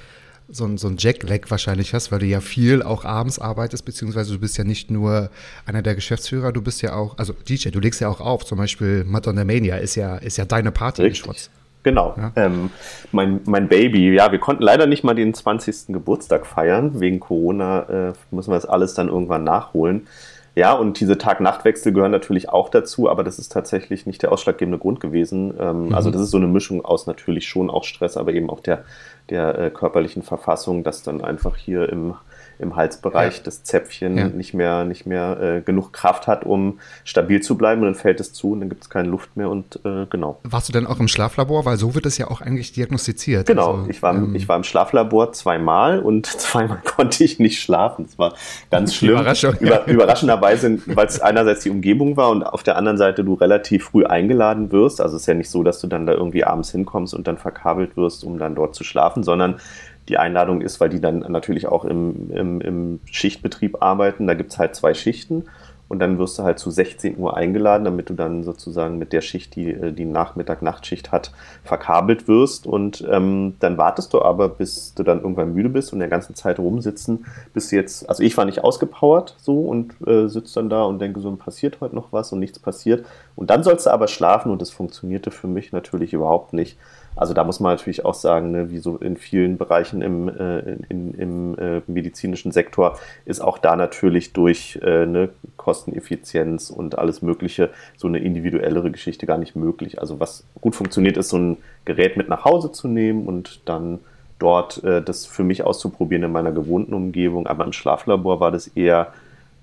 so 0.50 0.64
ein, 0.64 0.78
so 0.78 0.88
ein 0.88 0.96
Jackleg 0.98 1.50
wahrscheinlich 1.50 1.92
hast, 1.92 2.10
weil 2.10 2.20
du 2.20 2.26
ja 2.26 2.40
viel 2.40 2.82
auch 2.82 3.04
abends 3.04 3.38
arbeitest, 3.38 3.84
beziehungsweise 3.84 4.32
du 4.32 4.38
bist 4.38 4.56
ja 4.56 4.64
nicht 4.64 4.90
nur 4.90 5.30
einer 5.66 5.82
der 5.82 5.94
Geschäftsführer, 5.94 6.52
du 6.52 6.62
bist 6.62 6.80
ja 6.80 6.94
auch, 6.94 7.18
also 7.18 7.34
DJ, 7.34 7.68
du 7.68 7.80
legst 7.80 8.00
ja 8.00 8.08
auch 8.08 8.20
auf, 8.20 8.46
zum 8.46 8.56
Beispiel 8.56 9.04
Madonna 9.04 9.44
Mania 9.44 9.76
ist 9.76 9.94
ja, 9.94 10.16
ist 10.16 10.38
ja 10.38 10.46
deine 10.46 10.72
Party. 10.72 11.02
Richtig. 11.02 11.50
Genau. 11.88 12.14
Ja? 12.18 12.32
Ähm, 12.36 12.70
mein, 13.12 13.40
mein 13.46 13.68
Baby, 13.68 14.14
ja, 14.14 14.30
wir 14.30 14.38
konnten 14.38 14.62
leider 14.62 14.86
nicht 14.86 15.04
mal 15.04 15.14
den 15.14 15.32
20. 15.32 15.86
Geburtstag 15.88 16.44
feiern. 16.44 17.00
Wegen 17.00 17.18
Corona 17.18 18.10
äh, 18.10 18.12
müssen 18.30 18.50
wir 18.50 18.56
das 18.56 18.66
alles 18.66 18.92
dann 18.92 19.08
irgendwann 19.08 19.42
nachholen. 19.42 20.06
Ja, 20.54 20.72
und 20.72 21.00
diese 21.00 21.16
Tag-Nacht-Wechsel 21.16 21.92
gehören 21.92 22.10
natürlich 22.10 22.48
auch 22.50 22.68
dazu, 22.68 23.08
aber 23.08 23.24
das 23.24 23.38
ist 23.38 23.52
tatsächlich 23.52 24.06
nicht 24.06 24.22
der 24.22 24.32
ausschlaggebende 24.32 24.78
Grund 24.78 25.00
gewesen. 25.00 25.54
Ähm, 25.58 25.86
mhm. 25.86 25.94
Also 25.94 26.10
das 26.10 26.20
ist 26.20 26.30
so 26.30 26.36
eine 26.36 26.48
Mischung 26.48 26.84
aus 26.84 27.06
natürlich 27.06 27.48
schon 27.48 27.70
auch 27.70 27.84
Stress, 27.84 28.16
aber 28.16 28.32
eben 28.32 28.50
auch 28.50 28.60
der, 28.60 28.84
der 29.30 29.58
äh, 29.58 29.70
körperlichen 29.70 30.22
Verfassung, 30.22 30.84
dass 30.84 31.02
dann 31.02 31.22
einfach 31.22 31.56
hier 31.56 31.88
im 31.88 32.16
im 32.58 32.76
Halsbereich 32.76 33.38
ja. 33.38 33.42
das 33.44 33.62
Zäpfchen 33.62 34.18
ja. 34.18 34.28
nicht 34.28 34.54
mehr, 34.54 34.84
nicht 34.84 35.06
mehr 35.06 35.40
äh, 35.40 35.60
genug 35.60 35.92
Kraft 35.92 36.26
hat, 36.26 36.44
um 36.44 36.78
stabil 37.04 37.40
zu 37.40 37.56
bleiben. 37.56 37.82
Und 37.82 37.88
dann 37.88 37.94
fällt 37.94 38.20
es 38.20 38.32
zu 38.32 38.52
und 38.52 38.60
dann 38.60 38.68
gibt 38.68 38.82
es 38.82 38.90
keine 38.90 39.08
Luft 39.08 39.36
mehr 39.36 39.48
und 39.48 39.80
äh, 39.84 40.06
genau. 40.10 40.38
Warst 40.42 40.68
du 40.68 40.72
denn 40.72 40.86
auch 40.86 40.98
im 40.98 41.08
Schlaflabor? 41.08 41.64
Weil 41.64 41.76
so 41.76 41.94
wird 41.94 42.06
es 42.06 42.18
ja 42.18 42.28
auch 42.28 42.40
eigentlich 42.40 42.72
diagnostiziert. 42.72 43.46
Genau, 43.46 43.74
also, 43.74 43.90
ich, 43.90 44.02
war, 44.02 44.14
ähm, 44.14 44.34
ich 44.34 44.48
war 44.48 44.56
im 44.56 44.64
Schlaflabor 44.64 45.32
zweimal 45.32 46.00
und 46.00 46.26
zweimal 46.26 46.80
konnte 46.84 47.24
ich 47.24 47.38
nicht 47.38 47.60
schlafen. 47.60 48.06
Das 48.06 48.18
war 48.18 48.34
ganz 48.70 48.94
schlimm. 48.96 49.12
Überraschung. 49.12 49.54
Über, 49.60 49.86
überraschenderweise, 49.86 50.78
weil 50.86 51.06
es 51.06 51.20
einerseits 51.20 51.62
die 51.62 51.70
Umgebung 51.70 52.16
war 52.16 52.30
und 52.30 52.42
auf 52.42 52.62
der 52.62 52.76
anderen 52.76 52.98
Seite 52.98 53.24
du 53.24 53.34
relativ 53.34 53.84
früh 53.84 54.04
eingeladen 54.04 54.72
wirst. 54.72 55.00
Also 55.00 55.16
es 55.16 55.22
ist 55.22 55.26
ja 55.26 55.34
nicht 55.34 55.50
so, 55.50 55.62
dass 55.62 55.80
du 55.80 55.86
dann 55.86 56.06
da 56.06 56.12
irgendwie 56.12 56.44
abends 56.44 56.70
hinkommst 56.72 57.14
und 57.14 57.26
dann 57.26 57.38
verkabelt 57.38 57.96
wirst, 57.96 58.24
um 58.24 58.38
dann 58.38 58.54
dort 58.54 58.74
zu 58.74 58.84
schlafen, 58.84 59.22
sondern 59.22 59.60
die 60.08 60.18
Einladung 60.18 60.60
ist, 60.60 60.80
weil 60.80 60.88
die 60.88 61.00
dann 61.00 61.20
natürlich 61.20 61.66
auch 61.66 61.84
im, 61.84 62.30
im, 62.30 62.60
im 62.60 63.00
Schichtbetrieb 63.04 63.82
arbeiten. 63.82 64.26
Da 64.26 64.34
gibt 64.34 64.52
es 64.52 64.58
halt 64.58 64.74
zwei 64.74 64.94
Schichten 64.94 65.44
und 65.88 66.00
dann 66.00 66.18
wirst 66.18 66.38
du 66.38 66.42
halt 66.42 66.58
zu 66.58 66.70
16 66.70 67.18
Uhr 67.18 67.36
eingeladen, 67.36 67.84
damit 67.84 68.10
du 68.10 68.14
dann 68.14 68.44
sozusagen 68.44 68.98
mit 68.98 69.12
der 69.12 69.22
Schicht, 69.22 69.56
die 69.56 69.72
äh, 69.72 69.92
die 69.92 70.04
Nachmittag-Nachtschicht 70.04 71.12
hat, 71.12 71.32
verkabelt 71.64 72.28
wirst. 72.28 72.66
Und 72.66 73.06
ähm, 73.10 73.54
dann 73.60 73.78
wartest 73.78 74.12
du 74.12 74.22
aber, 74.22 74.48
bis 74.50 74.94
du 74.94 75.02
dann 75.02 75.20
irgendwann 75.20 75.54
müde 75.54 75.70
bist 75.70 75.92
und 75.92 75.98
der 75.98 76.08
ganzen 76.08 76.34
Zeit 76.34 76.58
rumsitzen, 76.58 77.24
bis 77.54 77.70
jetzt, 77.70 78.08
also 78.08 78.22
ich 78.22 78.36
war 78.36 78.44
nicht 78.44 78.62
ausgepowert 78.64 79.34
so 79.38 79.60
und 79.62 79.94
äh, 80.06 80.28
sitze 80.28 80.60
dann 80.60 80.68
da 80.68 80.82
und 80.84 81.00
denke 81.00 81.20
so, 81.20 81.34
passiert 81.36 81.80
heute 81.80 81.94
noch 81.94 82.12
was 82.12 82.32
und 82.32 82.40
nichts 82.40 82.58
passiert. 82.58 83.06
Und 83.34 83.50
dann 83.50 83.62
sollst 83.62 83.86
du 83.86 83.90
aber 83.90 84.08
schlafen 84.08 84.52
und 84.52 84.60
das 84.60 84.70
funktionierte 84.70 85.30
für 85.30 85.46
mich 85.46 85.72
natürlich 85.72 86.12
überhaupt 86.12 86.52
nicht. 86.52 86.76
Also 87.16 87.34
da 87.34 87.42
muss 87.44 87.58
man 87.58 87.72
natürlich 87.72 88.04
auch 88.04 88.14
sagen, 88.14 88.52
ne, 88.52 88.70
wie 88.70 88.78
so 88.78 88.96
in 88.96 89.16
vielen 89.16 89.58
Bereichen 89.58 90.02
im, 90.02 90.28
äh, 90.28 90.58
in, 90.88 91.14
im 91.14 91.58
äh, 91.58 91.82
medizinischen 91.86 92.52
Sektor 92.52 92.98
ist 93.24 93.40
auch 93.40 93.58
da 93.58 93.74
natürlich 93.76 94.32
durch 94.32 94.78
äh, 94.82 95.04
ne, 95.04 95.30
Kosteneffizienz 95.56 96.70
und 96.70 96.98
alles 96.98 97.20
Mögliche 97.22 97.70
so 97.96 98.06
eine 98.06 98.18
individuellere 98.18 98.90
Geschichte 98.90 99.26
gar 99.26 99.38
nicht 99.38 99.56
möglich. 99.56 100.00
Also 100.00 100.20
was 100.20 100.44
gut 100.60 100.76
funktioniert, 100.76 101.16
ist 101.16 101.30
so 101.30 101.38
ein 101.38 101.56
Gerät 101.84 102.16
mit 102.16 102.28
nach 102.28 102.44
Hause 102.44 102.70
zu 102.70 102.86
nehmen 102.86 103.26
und 103.26 103.62
dann 103.64 103.98
dort 104.38 104.82
äh, 104.84 105.02
das 105.02 105.26
für 105.26 105.44
mich 105.44 105.64
auszuprobieren 105.64 106.22
in 106.22 106.32
meiner 106.32 106.52
gewohnten 106.52 106.94
Umgebung. 106.94 107.46
Aber 107.46 107.64
im 107.64 107.72
Schlaflabor 107.72 108.40
war 108.40 108.50
das 108.50 108.68
eher 108.68 109.12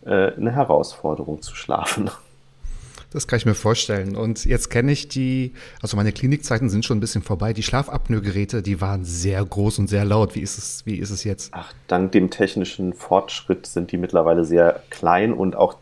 äh, 0.06 0.34
eine 0.34 0.52
Herausforderung 0.52 1.42
zu 1.42 1.56
schlafen. 1.56 2.10
Das 3.12 3.28
kann 3.28 3.38
ich 3.38 3.46
mir 3.46 3.56
vorstellen. 3.56 4.16
Und 4.16 4.46
jetzt 4.46 4.70
kenne 4.70 4.92
ich 4.92 5.08
die, 5.08 5.54
also 5.82 5.98
meine 5.98 6.12
Klinikzeiten 6.12 6.70
sind 6.70 6.86
schon 6.86 6.98
ein 6.98 7.02
bisschen 7.02 7.22
vorbei. 7.22 7.54
Die 7.54 7.64
Schlafapnoe-Geräte, 7.64 8.62
die 8.62 8.82
waren 8.82 9.06
sehr 9.06 9.44
groß 9.44 9.80
und 9.80 9.88
sehr 9.88 10.06
laut. 10.06 10.36
Wie 10.36 10.42
ist 10.42 10.58
es, 10.58 10.86
wie 10.86 10.98
ist 10.98 11.12
es 11.12 11.24
jetzt? 11.24 11.52
Ach, 11.54 11.74
dank 11.88 12.12
dem 12.12 12.30
technischen 12.30 12.94
Fortschritt 12.94 13.66
sind 13.66 13.92
die 13.92 13.98
mittlerweile 13.98 14.46
sehr 14.46 14.82
klein 14.90 15.34
und 15.34 15.56
auch 15.56 15.76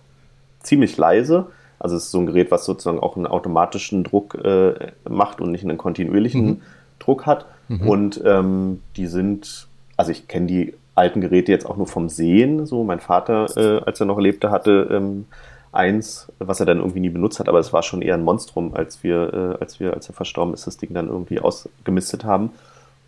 ziemlich 0.61 0.97
leise. 0.97 1.47
Also 1.79 1.97
es 1.97 2.05
ist 2.05 2.11
so 2.11 2.19
ein 2.19 2.27
Gerät, 2.27 2.49
was 2.51 2.65
sozusagen 2.65 2.99
auch 2.99 3.17
einen 3.17 3.27
automatischen 3.27 4.03
Druck 4.03 4.35
äh, 4.35 4.91
macht 5.09 5.41
und 5.41 5.51
nicht 5.51 5.63
einen 5.63 5.77
kontinuierlichen 5.77 6.45
mhm. 6.45 6.61
Druck 6.99 7.25
hat. 7.25 7.45
Mhm. 7.67 7.87
Und 7.87 8.21
ähm, 8.25 8.81
die 8.95 9.07
sind, 9.07 9.67
also 9.97 10.11
ich 10.11 10.27
kenne 10.27 10.47
die 10.47 10.73
alten 10.95 11.21
Geräte 11.21 11.51
jetzt 11.51 11.65
auch 11.65 11.77
nur 11.77 11.87
vom 11.87 12.09
Sehen. 12.09 12.65
So, 12.65 12.83
mein 12.83 12.99
Vater, 12.99 13.47
äh, 13.57 13.81
als 13.83 13.99
er 13.99 14.05
noch 14.05 14.19
lebte, 14.19 14.51
hatte 14.51 14.87
ähm, 14.91 15.25
eins, 15.73 16.31
was 16.39 16.59
er 16.59 16.65
dann 16.65 16.77
irgendwie 16.77 16.99
nie 16.99 17.09
benutzt 17.09 17.39
hat, 17.39 17.49
aber 17.49 17.59
es 17.59 17.73
war 17.73 17.83
schon 17.83 18.01
eher 18.01 18.13
ein 18.13 18.23
Monstrum, 18.23 18.73
als 18.73 19.03
wir, 19.03 19.33
äh, 19.33 19.61
als 19.61 19.79
wir, 19.79 19.93
als 19.93 20.07
er 20.07 20.13
verstorben 20.13 20.53
ist, 20.53 20.67
das 20.67 20.77
Ding 20.77 20.93
dann 20.93 21.09
irgendwie 21.09 21.39
ausgemistet 21.39 22.23
haben. 22.23 22.51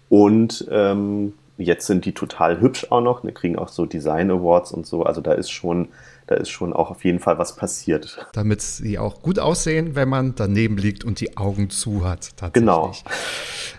Und 0.10 0.68
ähm, 0.70 1.34
jetzt 1.58 1.88
sind 1.88 2.06
die 2.06 2.14
total 2.14 2.60
hübsch 2.60 2.88
auch 2.90 3.02
noch, 3.02 3.24
ne, 3.24 3.32
kriegen 3.32 3.58
auch 3.58 3.70
so 3.70 3.86
Design 3.86 4.32
Awards 4.32 4.72
und 4.72 4.86
so. 4.86 5.04
Also 5.04 5.22
da 5.22 5.34
ist 5.34 5.50
schon, 5.50 5.90
da 6.28 6.36
ist 6.36 6.50
schon 6.50 6.74
auch 6.74 6.92
auf 6.92 7.06
jeden 7.06 7.20
Fall 7.20 7.38
was 7.38 7.56
passiert. 7.56 8.26
Damit 8.34 8.62
sie 8.62 9.00
auch 9.00 9.22
gut 9.22 9.40
aussehen, 9.40 9.96
wenn 9.96 10.10
man 10.10 10.36
daneben 10.36 10.78
liegt 10.78 11.04
und 11.04 11.20
die 11.20 11.38
Augen 11.38 11.70
zu 11.70 12.04
hat. 12.04 12.32
Genau. 12.54 12.92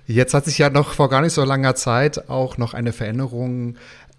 Jetzt 0.06 0.34
hat 0.34 0.44
sich 0.44 0.58
ja 0.58 0.70
noch 0.70 0.92
vor 0.92 1.10
gar 1.10 1.20
nicht 1.20 1.32
so 1.32 1.44
langer 1.44 1.74
Zeit 1.74 2.30
auch 2.30 2.56
noch 2.56 2.74
eine 2.74 2.92
Veränderung 2.92 3.76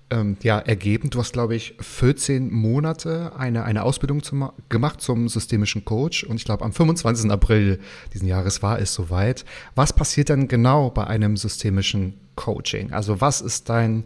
ähm, 0.10 0.38
ja, 0.42 0.60
ergeben. 0.60 1.10
Du 1.10 1.20
hast, 1.20 1.34
glaube 1.34 1.56
ich, 1.56 1.76
14 1.80 2.52
Monate 2.52 3.34
eine, 3.38 3.64
eine 3.64 3.84
Ausbildung 3.84 4.24
zum, 4.24 4.52
gemacht 4.70 5.02
zum 5.02 5.28
systemischen 5.28 5.86
Coach 5.86 6.24
und 6.24 6.38
ich 6.38 6.46
glaube, 6.46 6.64
am 6.64 6.74
25. 6.74 7.30
April 7.30 7.80
diesen 8.14 8.28
Jahres 8.28 8.64
war 8.64 8.80
es 8.80 8.94
soweit. 8.94 9.44
Was 9.76 9.94
passiert 9.94 10.30
dann 10.30 10.48
genau 10.48 10.90
bei 10.90 11.06
einem 11.06 11.36
systemischen 11.36 12.14
Coaching? 12.36 12.94
Also 12.94 13.20
was 13.20 13.42
ist 13.42 13.70
dein 13.70 14.06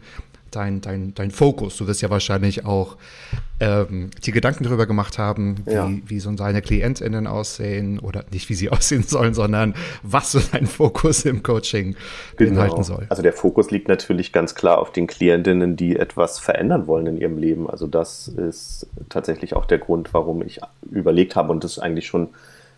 dein, 0.51 0.81
dein, 0.81 1.13
dein 1.13 1.31
Fokus. 1.31 1.77
Du 1.77 1.87
wirst 1.87 2.01
ja 2.01 2.09
wahrscheinlich 2.09 2.65
auch 2.65 2.97
ähm, 3.59 4.09
die 4.25 4.31
Gedanken 4.31 4.63
darüber 4.63 4.85
gemacht 4.85 5.17
haben, 5.17 5.63
wie, 5.65 5.71
Ja. 5.73 5.89
wie 6.05 6.19
so 6.19 6.35
seine 6.35 6.61
KlientInnen 6.61 7.27
aussehen 7.27 7.99
oder 7.99 8.25
nicht 8.31 8.49
wie 8.49 8.53
sie 8.53 8.69
aussehen 8.71 9.03
sollen, 9.03 9.33
sondern 9.33 9.75
was 10.03 10.31
so 10.31 10.39
dein 10.51 10.65
Fokus 10.67 11.25
im 11.25 11.43
Coaching 11.43 11.95
beinhalten 12.37 12.83
soll. 12.83 13.05
Also 13.09 13.21
der 13.23 13.33
Fokus 13.33 13.71
liegt 13.71 13.87
natürlich 13.87 14.31
ganz 14.31 14.55
klar 14.55 14.77
auf 14.79 14.91
den 14.91 15.07
Klientinnen, 15.07 15.75
die 15.75 15.95
etwas 15.95 16.39
verändern 16.39 16.87
wollen 16.87 17.07
in 17.07 17.17
ihrem 17.17 17.37
Leben. 17.37 17.69
Also 17.69 17.87
das 17.87 18.27
ist 18.27 18.87
tatsächlich 19.09 19.55
auch 19.55 19.65
der 19.65 19.77
Grund, 19.77 20.13
warum 20.13 20.41
ich 20.41 20.59
überlegt 20.91 21.35
habe 21.35 21.51
und 21.51 21.63
das 21.63 21.79
eigentlich 21.79 22.07
schon 22.07 22.29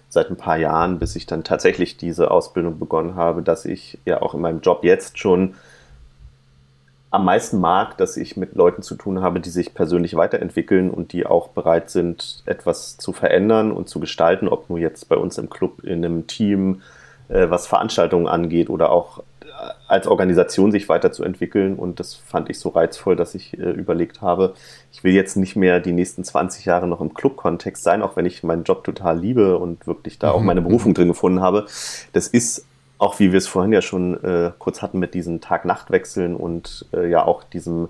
seit 0.10 0.30
ein 0.30 0.38
paar 0.38 0.58
Jahren, 0.58 1.00
bis 1.00 1.16
ich 1.16 1.26
dann 1.26 1.44
tatsächlich 1.44 1.98
diese 1.98 2.30
Ausbildung 2.30 2.78
begonnen 2.78 3.16
habe, 3.16 3.42
dass 3.42 3.66
ich 3.66 3.98
ja 4.06 4.22
auch 4.22 4.36
in 4.36 4.42
meinem 4.42 4.62
Job 4.62 4.84
jetzt 4.84 5.18
schon 5.18 5.56
am 7.14 7.26
meisten 7.26 7.60
mag, 7.60 7.96
dass 7.98 8.18
ich 8.18 8.38
mit 8.38 8.56
Leuten 8.56 8.82
zu 8.82 8.96
tun 8.96 9.22
habe, 9.22 9.40
die 9.40 9.52
sich 9.52 9.76
persönlich 9.76 10.16
weiterentwickeln 10.16 10.90
und 10.90 11.14
die 11.14 11.28
auch 11.28 11.50
bereit 11.50 11.92
sind, 11.92 12.42
etwas 12.48 12.98
zu 12.98 13.14
verändern 13.14 13.72
und 13.72 13.88
zu 13.88 14.00
gestalten, 14.00 14.48
ob 14.48 14.68
nur 14.68 14.80
jetzt 14.80 15.10
bei 15.10 15.16
uns 15.16 15.38
im 15.38 15.48
Club, 15.48 15.84
in 15.84 16.04
einem 16.04 16.26
Team, 16.26 16.82
äh, 17.30 17.52
was 17.52 17.68
Veranstaltungen 17.68 18.28
angeht 18.28 18.68
oder 18.72 18.90
auch 18.92 19.20
äh, 19.42 19.44
als 19.88 20.08
Organisation 20.08 20.72
sich 20.72 20.90
weiterzuentwickeln. 20.90 21.76
Und 21.76 22.00
das 22.00 22.16
fand 22.16 22.50
ich 22.50 22.58
so 22.58 22.70
reizvoll, 22.70 23.16
dass 23.16 23.36
ich 23.36 23.60
äh, 23.60 23.70
überlegt 23.70 24.22
habe, 24.22 24.56
ich 24.92 25.04
will 25.04 25.14
jetzt 25.14 25.38
nicht 25.38 25.56
mehr 25.56 25.80
die 25.80 25.92
nächsten 25.92 26.24
20 26.24 26.66
Jahre 26.66 26.88
noch 26.88 27.00
im 27.00 27.14
Club-Kontext 27.14 27.84
sein, 27.84 28.02
auch 28.02 28.16
wenn 28.16 28.26
ich 28.26 28.42
meinen 28.42 28.64
Job 28.64 28.84
total 28.84 29.20
liebe 29.20 29.60
und 29.60 29.86
wirklich 29.86 30.18
da 30.18 30.32
auch 30.32 30.40
Mhm. 30.40 30.48
meine 30.48 30.62
Berufung 30.64 30.96
drin 30.96 31.10
gefunden 31.10 31.42
habe. 31.42 31.68
Das 32.12 32.28
ist 32.28 32.66
auch 33.04 33.20
wie 33.20 33.32
wir 33.32 33.38
es 33.38 33.48
vorhin 33.48 33.74
ja 33.74 33.82
schon 33.82 34.24
äh, 34.24 34.52
kurz 34.58 34.82
hatten 34.82 35.00
mit 35.00 35.14
diesen 35.14 35.42
Tag-Nacht-Wechseln 35.42 36.36
und 36.36 36.86
äh, 36.94 37.10
ja 37.10 37.26
auch 37.26 37.44
diesem 37.44 37.90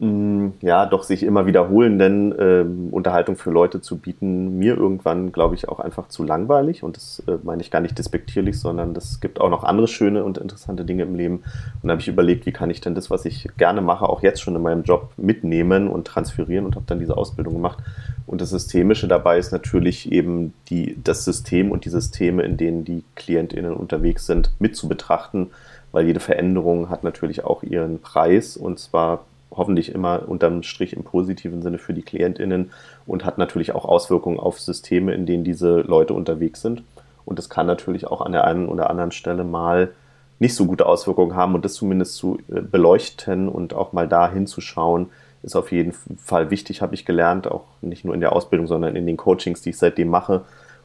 ja 0.00 0.86
doch 0.86 1.02
sich 1.02 1.24
immer 1.24 1.46
wiederholenden 1.46 2.32
ähm, 2.38 2.88
Unterhaltung 2.92 3.34
für 3.34 3.50
Leute 3.50 3.80
zu 3.80 3.98
bieten, 3.98 4.56
mir 4.56 4.76
irgendwann, 4.76 5.32
glaube 5.32 5.56
ich, 5.56 5.68
auch 5.68 5.80
einfach 5.80 6.06
zu 6.06 6.22
langweilig. 6.22 6.84
Und 6.84 6.96
das 6.96 7.20
äh, 7.26 7.38
meine 7.42 7.62
ich 7.62 7.72
gar 7.72 7.80
nicht 7.80 7.98
despektierlich, 7.98 8.60
sondern 8.60 8.94
das 8.94 9.18
gibt 9.20 9.40
auch 9.40 9.50
noch 9.50 9.64
andere 9.64 9.88
schöne 9.88 10.22
und 10.22 10.38
interessante 10.38 10.84
Dinge 10.84 11.02
im 11.02 11.16
Leben. 11.16 11.42
Und 11.82 11.88
da 11.88 11.90
habe 11.90 12.00
ich 12.00 12.06
überlegt, 12.06 12.46
wie 12.46 12.52
kann 12.52 12.70
ich 12.70 12.80
denn 12.80 12.94
das, 12.94 13.10
was 13.10 13.24
ich 13.24 13.48
gerne 13.56 13.80
mache, 13.80 14.08
auch 14.08 14.22
jetzt 14.22 14.40
schon 14.40 14.54
in 14.54 14.62
meinem 14.62 14.84
Job 14.84 15.10
mitnehmen 15.16 15.88
und 15.88 16.06
transferieren 16.06 16.64
und 16.64 16.76
habe 16.76 16.86
dann 16.86 17.00
diese 17.00 17.16
Ausbildung 17.16 17.54
gemacht. 17.54 17.78
Und 18.24 18.40
das 18.40 18.50
Systemische 18.50 19.08
dabei 19.08 19.38
ist 19.38 19.50
natürlich 19.50 20.12
eben 20.12 20.54
die, 20.70 20.96
das 21.02 21.24
System 21.24 21.72
und 21.72 21.84
die 21.84 21.90
Systeme, 21.90 22.44
in 22.44 22.56
denen 22.56 22.84
die 22.84 23.02
KlientInnen 23.16 23.72
unterwegs 23.72 24.26
sind, 24.26 24.52
mit 24.60 24.76
zu 24.76 24.86
betrachten, 24.86 25.50
weil 25.90 26.06
jede 26.06 26.20
Veränderung 26.20 26.88
hat 26.88 27.02
natürlich 27.02 27.44
auch 27.44 27.64
ihren 27.64 28.00
Preis 28.00 28.56
und 28.56 28.78
zwar 28.78 29.24
hoffentlich 29.58 29.94
immer 29.94 30.28
unterm 30.28 30.62
Strich 30.62 30.94
im 30.94 31.04
positiven 31.04 31.62
Sinne 31.62 31.78
für 31.78 31.92
die 31.92 32.02
KlientInnen 32.02 32.70
und 33.06 33.24
hat 33.24 33.38
natürlich 33.38 33.74
auch 33.74 33.84
Auswirkungen 33.84 34.40
auf 34.40 34.60
Systeme, 34.60 35.12
in 35.12 35.26
denen 35.26 35.44
diese 35.44 35.80
Leute 35.80 36.14
unterwegs 36.14 36.62
sind. 36.62 36.82
Und 37.24 37.38
das 37.38 37.50
kann 37.50 37.66
natürlich 37.66 38.06
auch 38.06 38.22
an 38.22 38.32
der 38.32 38.44
einen 38.44 38.68
oder 38.68 38.88
anderen 38.88 39.12
Stelle 39.12 39.44
mal 39.44 39.90
nicht 40.38 40.54
so 40.54 40.66
gute 40.66 40.86
Auswirkungen 40.86 41.34
haben 41.34 41.54
und 41.54 41.64
das 41.64 41.74
zumindest 41.74 42.14
zu 42.14 42.38
äh, 42.48 42.60
beleuchten 42.60 43.48
und 43.48 43.74
auch 43.74 43.92
mal 43.92 44.08
da 44.08 44.30
hinzuschauen, 44.30 45.10
ist 45.42 45.56
auf 45.56 45.72
jeden 45.72 45.92
Fall 45.92 46.50
wichtig, 46.50 46.82
habe 46.82 46.94
ich 46.94 47.04
gelernt, 47.04 47.46
auch 47.46 47.64
nicht 47.80 48.04
nur 48.04 48.14
in 48.14 48.20
der 48.20 48.32
Ausbildung, 48.32 48.66
sondern 48.66 48.96
in 48.96 49.06
den 49.06 49.16
Coachings, 49.16 49.62
die 49.62 49.70
ich 49.70 49.78
seitdem 49.78 50.08
mache. 50.08 50.42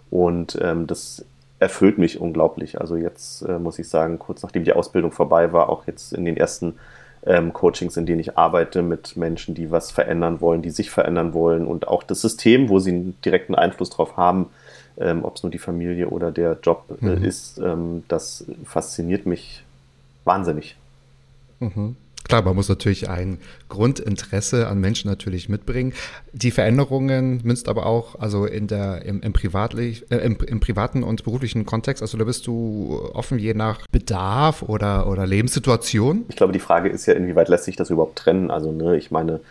Und 0.09 0.59
ähm, 0.61 0.85
das 0.85 1.25
erfüllt 1.59 1.97
mich 1.97 2.19
unglaublich. 2.19 2.79
Also 2.79 2.95
jetzt 2.95 3.41
äh, 3.43 3.57
muss 3.57 3.79
ich 3.79 3.87
sagen, 3.87 4.19
kurz 4.19 4.43
nachdem 4.43 4.63
die 4.63 4.73
Ausbildung 4.73 5.11
vorbei 5.11 5.53
war, 5.53 5.69
auch 5.69 5.87
jetzt 5.87 6.13
in 6.13 6.25
den 6.25 6.37
ersten 6.37 6.75
ähm, 7.25 7.53
Coachings, 7.53 7.97
in 7.97 8.05
denen 8.05 8.19
ich 8.19 8.37
arbeite 8.37 8.81
mit 8.81 9.15
Menschen, 9.15 9.55
die 9.55 9.71
was 9.71 9.91
verändern 9.91 10.41
wollen, 10.41 10.61
die 10.61 10.71
sich 10.71 10.89
verändern 10.89 11.33
wollen 11.33 11.65
und 11.65 11.87
auch 11.87 12.03
das 12.03 12.21
System, 12.21 12.69
wo 12.69 12.79
sie 12.79 12.91
einen 12.91 13.21
direkten 13.23 13.55
Einfluss 13.55 13.89
drauf 13.89 14.17
haben, 14.17 14.47
ähm, 14.97 15.23
ob 15.23 15.37
es 15.37 15.43
nur 15.43 15.51
die 15.51 15.59
Familie 15.59 16.09
oder 16.09 16.31
der 16.31 16.57
Job 16.61 16.85
äh, 17.01 17.05
Mhm. 17.05 17.23
ist, 17.23 17.57
ähm, 17.59 18.03
das 18.07 18.45
fasziniert 18.65 19.25
mich 19.25 19.63
wahnsinnig. 20.25 20.75
Mhm. 21.59 21.95
Klar, 22.23 22.41
man 22.43 22.55
muss 22.55 22.69
natürlich 22.69 23.09
ein 23.09 23.39
Grundinteresse 23.67 24.67
an 24.67 24.79
Menschen 24.79 25.09
natürlich 25.09 25.49
mitbringen. 25.49 25.93
Die 26.31 26.51
Veränderungen 26.51 27.41
münzt 27.43 27.67
aber 27.67 27.85
auch 27.85 28.19
also 28.19 28.45
in 28.45 28.67
der, 28.67 29.03
im, 29.03 29.21
im, 29.21 29.33
privatlich, 29.33 30.09
äh, 30.09 30.17
im, 30.17 30.37
im 30.37 30.59
privaten 30.59 31.03
und 31.03 31.23
beruflichen 31.23 31.65
Kontext. 31.65 32.01
Also 32.01 32.17
da 32.17 32.23
bist 32.23 32.47
du 32.47 33.09
offen 33.13 33.39
je 33.39 33.53
nach 33.53 33.85
Bedarf 33.91 34.61
oder, 34.63 35.07
oder 35.07 35.27
Lebenssituation. 35.27 36.25
Ich 36.29 36.35
glaube, 36.35 36.53
die 36.53 36.59
Frage 36.59 36.89
ist 36.89 37.05
ja, 37.05 37.13
inwieweit 37.13 37.49
lässt 37.49 37.65
sich 37.65 37.75
das 37.75 37.89
überhaupt 37.89 38.17
trennen? 38.17 38.51
Also, 38.51 38.71
ne, 38.71 38.95
ich 38.95 39.11
meine, 39.11 39.41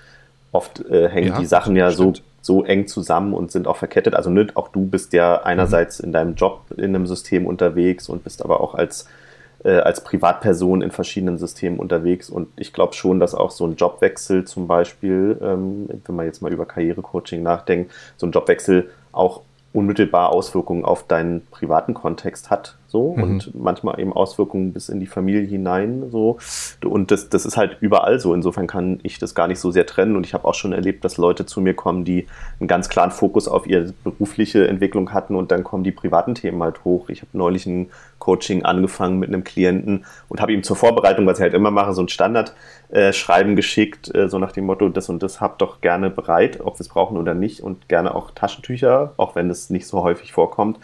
oft 0.50 0.84
äh, 0.86 1.08
hängen 1.08 1.28
Ja, 1.28 1.38
die 1.38 1.46
Sachen 1.46 1.76
ja 1.76 1.90
so, 1.90 2.14
so 2.40 2.64
eng 2.64 2.86
zusammen 2.86 3.34
und 3.34 3.52
sind 3.52 3.66
auch 3.66 3.76
verkettet. 3.76 4.14
Also, 4.14 4.30
ne, 4.30 4.46
auch 4.54 4.68
du 4.68 4.86
bist 4.86 5.12
ja 5.12 5.42
einerseits 5.42 6.00
in 6.00 6.12
deinem 6.12 6.36
Job 6.36 6.62
in 6.76 6.94
einem 6.94 7.06
System 7.06 7.46
unterwegs 7.46 8.08
und 8.08 8.24
bist 8.24 8.42
aber 8.42 8.60
auch 8.60 8.74
als, 8.74 9.06
äh, 9.64 9.78
als 9.78 10.02
Privatperson 10.02 10.82
in 10.82 10.90
verschiedenen 10.90 11.38
Systemen 11.38 11.78
unterwegs. 11.78 12.30
Und 12.30 12.48
ich 12.56 12.72
glaube 12.72 12.94
schon, 12.94 13.20
dass 13.20 13.34
auch 13.34 13.50
so 13.50 13.66
ein 13.66 13.76
Jobwechsel 13.76 14.44
zum 14.44 14.66
Beispiel, 14.66 15.38
ähm, 15.42 15.88
wenn 16.04 16.16
man 16.16 16.26
jetzt 16.26 16.42
mal 16.42 16.52
über 16.52 16.66
Karrierecoaching 16.66 17.42
nachdenkt, 17.42 17.92
so 18.16 18.26
ein 18.26 18.32
Jobwechsel 18.32 18.90
auch 19.12 19.42
unmittelbar 19.72 20.30
Auswirkungen 20.30 20.84
auf 20.84 21.06
deinen 21.06 21.46
privaten 21.46 21.94
Kontext 21.94 22.50
hat, 22.50 22.76
so 22.92 23.14
Mhm. 23.16 23.22
und 23.22 23.54
manchmal 23.54 23.98
eben 23.98 24.12
Auswirkungen 24.12 24.72
bis 24.72 24.88
in 24.88 25.00
die 25.00 25.06
Familie 25.06 25.42
hinein, 25.42 26.10
so 26.10 26.38
und 26.84 27.10
das, 27.10 27.28
das 27.28 27.44
ist 27.44 27.56
halt 27.56 27.78
überall 27.80 28.20
so. 28.20 28.34
Insofern 28.34 28.68
kann 28.68 29.00
ich 29.02 29.18
das 29.18 29.34
gar 29.34 29.48
nicht 29.48 29.58
so 29.58 29.72
sehr 29.72 29.86
trennen 29.86 30.14
und 30.14 30.24
ich 30.26 30.34
habe 30.34 30.46
auch 30.46 30.54
schon 30.54 30.72
erlebt, 30.72 31.04
dass 31.04 31.16
Leute 31.16 31.46
zu 31.46 31.60
mir 31.60 31.74
kommen, 31.74 32.04
die 32.04 32.26
einen 32.60 32.68
ganz 32.68 32.88
klaren 32.88 33.10
Fokus 33.10 33.48
auf 33.48 33.66
ihre 33.66 33.92
berufliche 34.04 34.68
Entwicklung 34.68 35.12
hatten 35.12 35.34
und 35.34 35.50
dann 35.50 35.64
kommen 35.64 35.82
die 35.82 35.90
privaten 35.90 36.34
Themen 36.36 36.62
halt 36.62 36.84
hoch. 36.84 37.08
Ich 37.08 37.22
habe 37.22 37.30
neulich 37.32 37.66
ein 37.66 37.90
Coaching 38.18 38.64
angefangen 38.64 39.18
mit 39.18 39.30
einem 39.30 39.42
Klienten 39.42 40.04
und 40.28 40.40
habe 40.40 40.52
ihm 40.52 40.62
zur 40.62 40.76
Vorbereitung, 40.76 41.26
was 41.26 41.38
ich 41.38 41.42
halt 41.42 41.54
immer 41.54 41.72
mache, 41.72 41.92
so 41.92 42.02
ein 42.02 42.08
Standardschreiben 42.08 43.56
geschickt, 43.56 44.14
äh, 44.14 44.28
so 44.28 44.38
nach 44.38 44.52
dem 44.52 44.66
Motto, 44.66 44.88
das 44.88 45.08
und 45.08 45.22
das 45.22 45.40
habt 45.40 45.60
doch 45.62 45.80
gerne 45.80 46.10
bereit, 46.10 46.60
ob 46.62 46.76
wir 46.76 46.82
es 46.82 46.88
brauchen 46.88 47.16
oder 47.16 47.34
nicht 47.34 47.62
und 47.62 47.88
gerne 47.88 48.14
auch 48.14 48.30
Taschentücher, 48.30 49.14
auch 49.16 49.34
wenn 49.34 49.50
es 49.50 49.70
nicht 49.70 49.86
so 49.86 50.02
häufig 50.02 50.32
vorkommt. 50.32 50.78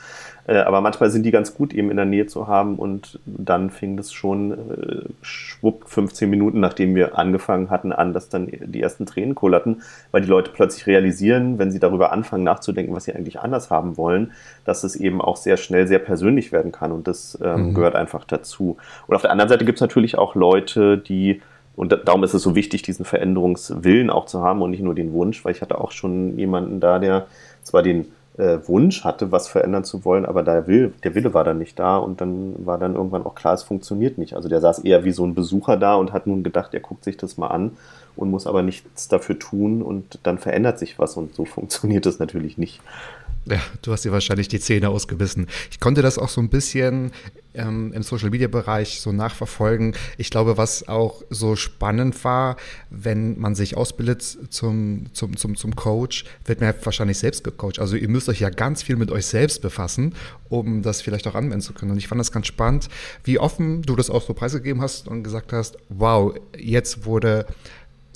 Äh, 0.49 0.57
aber 0.61 0.81
manchmal 0.81 1.11
sind 1.11 1.25
die 1.25 1.31
ganz 1.31 1.55
gut 1.55 1.73
eben 1.75 1.91
in 1.91 1.97
der 1.97 2.07
Nähe 2.07 2.27
zu 2.27 2.49
haben 2.49 2.77
und 2.77 3.21
dann 3.27 3.71
fing 3.71 3.97
das 3.99 4.13
schon 4.13 4.53
äh, 4.53 5.03
schwupp 5.23 5.85
15 5.89 6.29
Minuten, 6.31 6.59
nachdem 6.59 6.95
wir 6.95 7.19
angefangen 7.19 7.69
hatten, 7.71 7.93
an, 7.93 8.13
dass 8.15 8.31
dann 8.31 8.49
die 8.51 8.81
ersten 8.83 9.05
Tränen 9.07 9.35
kullerten, 9.35 9.83
weil 10.11 10.23
die 10.23 10.29
Leute 10.29 10.51
plötzlich 10.53 10.87
realisieren, 10.87 11.59
wenn 11.59 11.71
sie 11.71 11.79
darüber 11.79 12.13
anfangen 12.13 12.45
nachzudenken, 12.45 12.95
was 12.97 13.05
sie 13.05 13.15
eigentlich 13.15 13.39
anders 13.41 13.71
haben 13.71 13.97
wollen, 13.99 14.33
dass 14.65 14.85
es 14.85 14.97
eben 14.97 15.21
auch 15.21 15.37
sehr 15.37 15.59
schnell 15.59 15.87
sehr 15.87 15.99
persönlich 16.01 16.51
werden 16.51 16.73
kann 16.73 16.93
und 16.93 17.07
das 17.07 17.39
ähm, 17.45 17.69
Mhm. 17.69 17.75
gehört 17.75 17.95
einfach 17.95 18.25
dazu. 18.25 18.79
Und 19.07 19.15
auf 19.15 19.23
der 19.23 19.31
anderen 19.31 19.51
Seite 19.51 19.65
gibt 19.67 19.77
es 19.77 19.83
natürlich 19.83 20.17
auch 20.19 20.35
Leute, 20.35 20.97
die 20.99 21.43
und 21.77 21.93
da- 21.93 21.97
darum 21.97 22.25
ist 22.25 22.35
es 22.35 22.43
so 22.43 22.57
wichtig, 22.57 22.83
diesen 22.83 23.05
Veränderungswillen 23.05 24.11
auch 24.11 24.27
zu 24.27 24.43
haben 24.43 24.63
und 24.63 24.71
nicht 24.73 24.83
nur 24.83 24.95
den 24.97 25.13
Wunsch, 25.13 25.45
weil 25.45 25.53
ich 25.53 25.61
hatte 25.63 25.79
auch 25.81 25.93
schon 25.93 26.37
jemanden 26.37 26.81
da, 26.81 26.99
der 26.99 27.27
zwar 27.63 27.83
den 27.85 28.07
äh, 28.39 28.59
Wunsch 28.69 29.05
hatte, 29.05 29.33
was 29.33 29.49
verändern 29.49 29.85
zu 29.85 30.05
wollen, 30.05 30.25
aber 30.25 30.43
der, 30.43 30.67
Will, 30.67 30.93
der 31.03 31.15
Wille 31.15 31.35
war 31.35 31.45
dann 31.45 31.59
nicht 31.59 31.79
da 31.79 31.99
und 31.99 32.21
dann 32.21 32.55
war 32.65 32.79
dann 32.79 32.95
irgendwann 32.95 33.27
auch 33.27 33.35
klar, 33.35 33.55
es 33.55 33.65
funktioniert 33.65 34.17
nicht. 34.17 34.35
Also 34.35 34.49
der 34.49 34.61
saß 34.61 34.81
eher 34.81 35.05
wie 35.05 35.11
so 35.11 35.27
ein 35.27 35.35
Besucher 35.35 35.77
da 35.77 35.97
und 35.97 36.13
hat 36.13 36.27
nun 36.27 36.45
gedacht, 36.45 36.73
er 36.73 36.81
guckt 36.81 37.05
sich 37.05 37.17
das 37.17 37.37
mal 37.37 37.49
an 37.49 37.73
und 38.17 38.31
muss 38.31 38.47
aber 38.47 38.63
nichts 38.63 39.09
dafür 39.09 39.39
tun 39.39 39.83
und 39.83 40.21
dann 40.23 40.39
verändert 40.39 40.79
sich 40.79 40.99
was 40.99 41.17
und 41.17 41.35
so 41.35 41.45
funktioniert 41.45 42.07
das 42.07 42.21
natürlich 42.21 42.59
nicht. 42.59 42.81
Ja, 43.51 43.61
du 43.83 43.93
hast 43.93 44.05
dir 44.05 44.13
wahrscheinlich 44.13 44.49
die 44.49 44.61
Zähne 44.61 44.91
ausgebissen. 44.91 45.47
Ich 45.71 45.81
konnte 45.81 46.03
das 46.03 46.19
auch 46.19 46.29
so 46.29 46.41
ein 46.41 46.51
bisschen 46.51 47.13
ähm, 47.55 47.93
im 47.95 48.03
Social 48.03 48.29
Media 48.29 48.49
Bereich 48.49 49.01
so 49.01 49.11
nachverfolgen. 49.11 49.95
Ich 50.19 50.31
glaube, 50.31 50.59
was 50.59 50.87
auch 50.87 51.23
so 51.31 51.57
spannend 51.57 52.23
war, 52.25 52.57
wenn 52.91 53.39
man 53.39 53.55
sich 53.55 53.77
ausbildet 53.77 54.23
zum, 54.23 55.07
zum, 55.15 55.37
zum, 55.37 55.57
zum 55.57 55.77
Coach, 55.77 56.25
wird 56.45 56.61
man 56.61 56.75
ja 56.75 56.85
wahrscheinlich 56.85 57.19
selbst 57.19 57.43
gecoacht. 57.43 57.79
Also 57.79 57.97
ihr 57.97 58.09
müsst 58.09 58.29
euch 58.29 58.41
ja 58.41 58.51
ganz 58.51 58.83
viel 58.83 58.97
mit 58.97 59.11
euch 59.11 59.25
selbst 59.25 59.63
befassen, 59.63 60.15
um 60.51 60.83
das 60.83 61.01
vielleicht 61.01 61.27
auch 61.27 61.35
anwenden 61.35 61.63
zu 61.63 61.73
können. 61.73 61.93
Und 61.93 61.99
ich 61.99 62.09
fand 62.09 62.21
das 62.21 62.33
ganz 62.33 62.47
spannend, 62.47 62.89
wie 63.25 63.39
offen 63.39 63.81
du 63.81 63.97
das 63.97 64.11
auch 64.11 64.23
so 64.23 64.35
preisgegeben 64.35 64.83
hast 64.83 65.09
und 65.09 65.23
gesagt 65.23 65.55
hast, 65.55 65.79
wow, 65.89 66.35
jetzt 66.57 67.07
wurde 67.07 67.47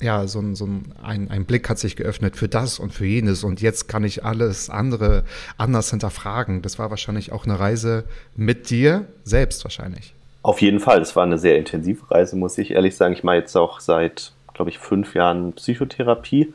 ja, 0.03 0.27
so 0.27 0.39
ein, 0.39 0.55
so 0.55 0.65
ein, 0.65 1.29
ein, 1.31 1.45
Blick 1.45 1.69
hat 1.69 1.79
sich 1.79 1.95
geöffnet 1.95 2.35
für 2.35 2.49
das 2.49 2.77
und 2.77 2.93
für 2.93 3.05
jenes 3.05 3.43
und 3.43 3.61
jetzt 3.61 3.87
kann 3.87 4.03
ich 4.03 4.23
alles 4.23 4.69
andere 4.69 5.23
anders 5.57 5.89
hinterfragen. 5.89 6.61
Das 6.61 6.77
war 6.77 6.89
wahrscheinlich 6.89 7.31
auch 7.31 7.45
eine 7.45 7.59
Reise 7.59 8.03
mit 8.35 8.69
dir 8.69 9.07
selbst 9.23 9.63
wahrscheinlich. 9.63 10.13
Auf 10.41 10.61
jeden 10.61 10.81
Fall, 10.81 11.01
es 11.01 11.15
war 11.15 11.23
eine 11.23 11.37
sehr 11.37 11.57
intensive 11.57 12.11
Reise, 12.11 12.35
muss 12.35 12.57
ich 12.57 12.71
ehrlich 12.71 12.97
sagen. 12.97 13.13
Ich 13.13 13.23
mache 13.23 13.37
jetzt 13.37 13.55
auch 13.55 13.79
seit, 13.79 14.33
glaube 14.53 14.69
ich, 14.69 14.77
fünf 14.77 15.15
Jahren 15.15 15.53
Psychotherapie 15.53 16.53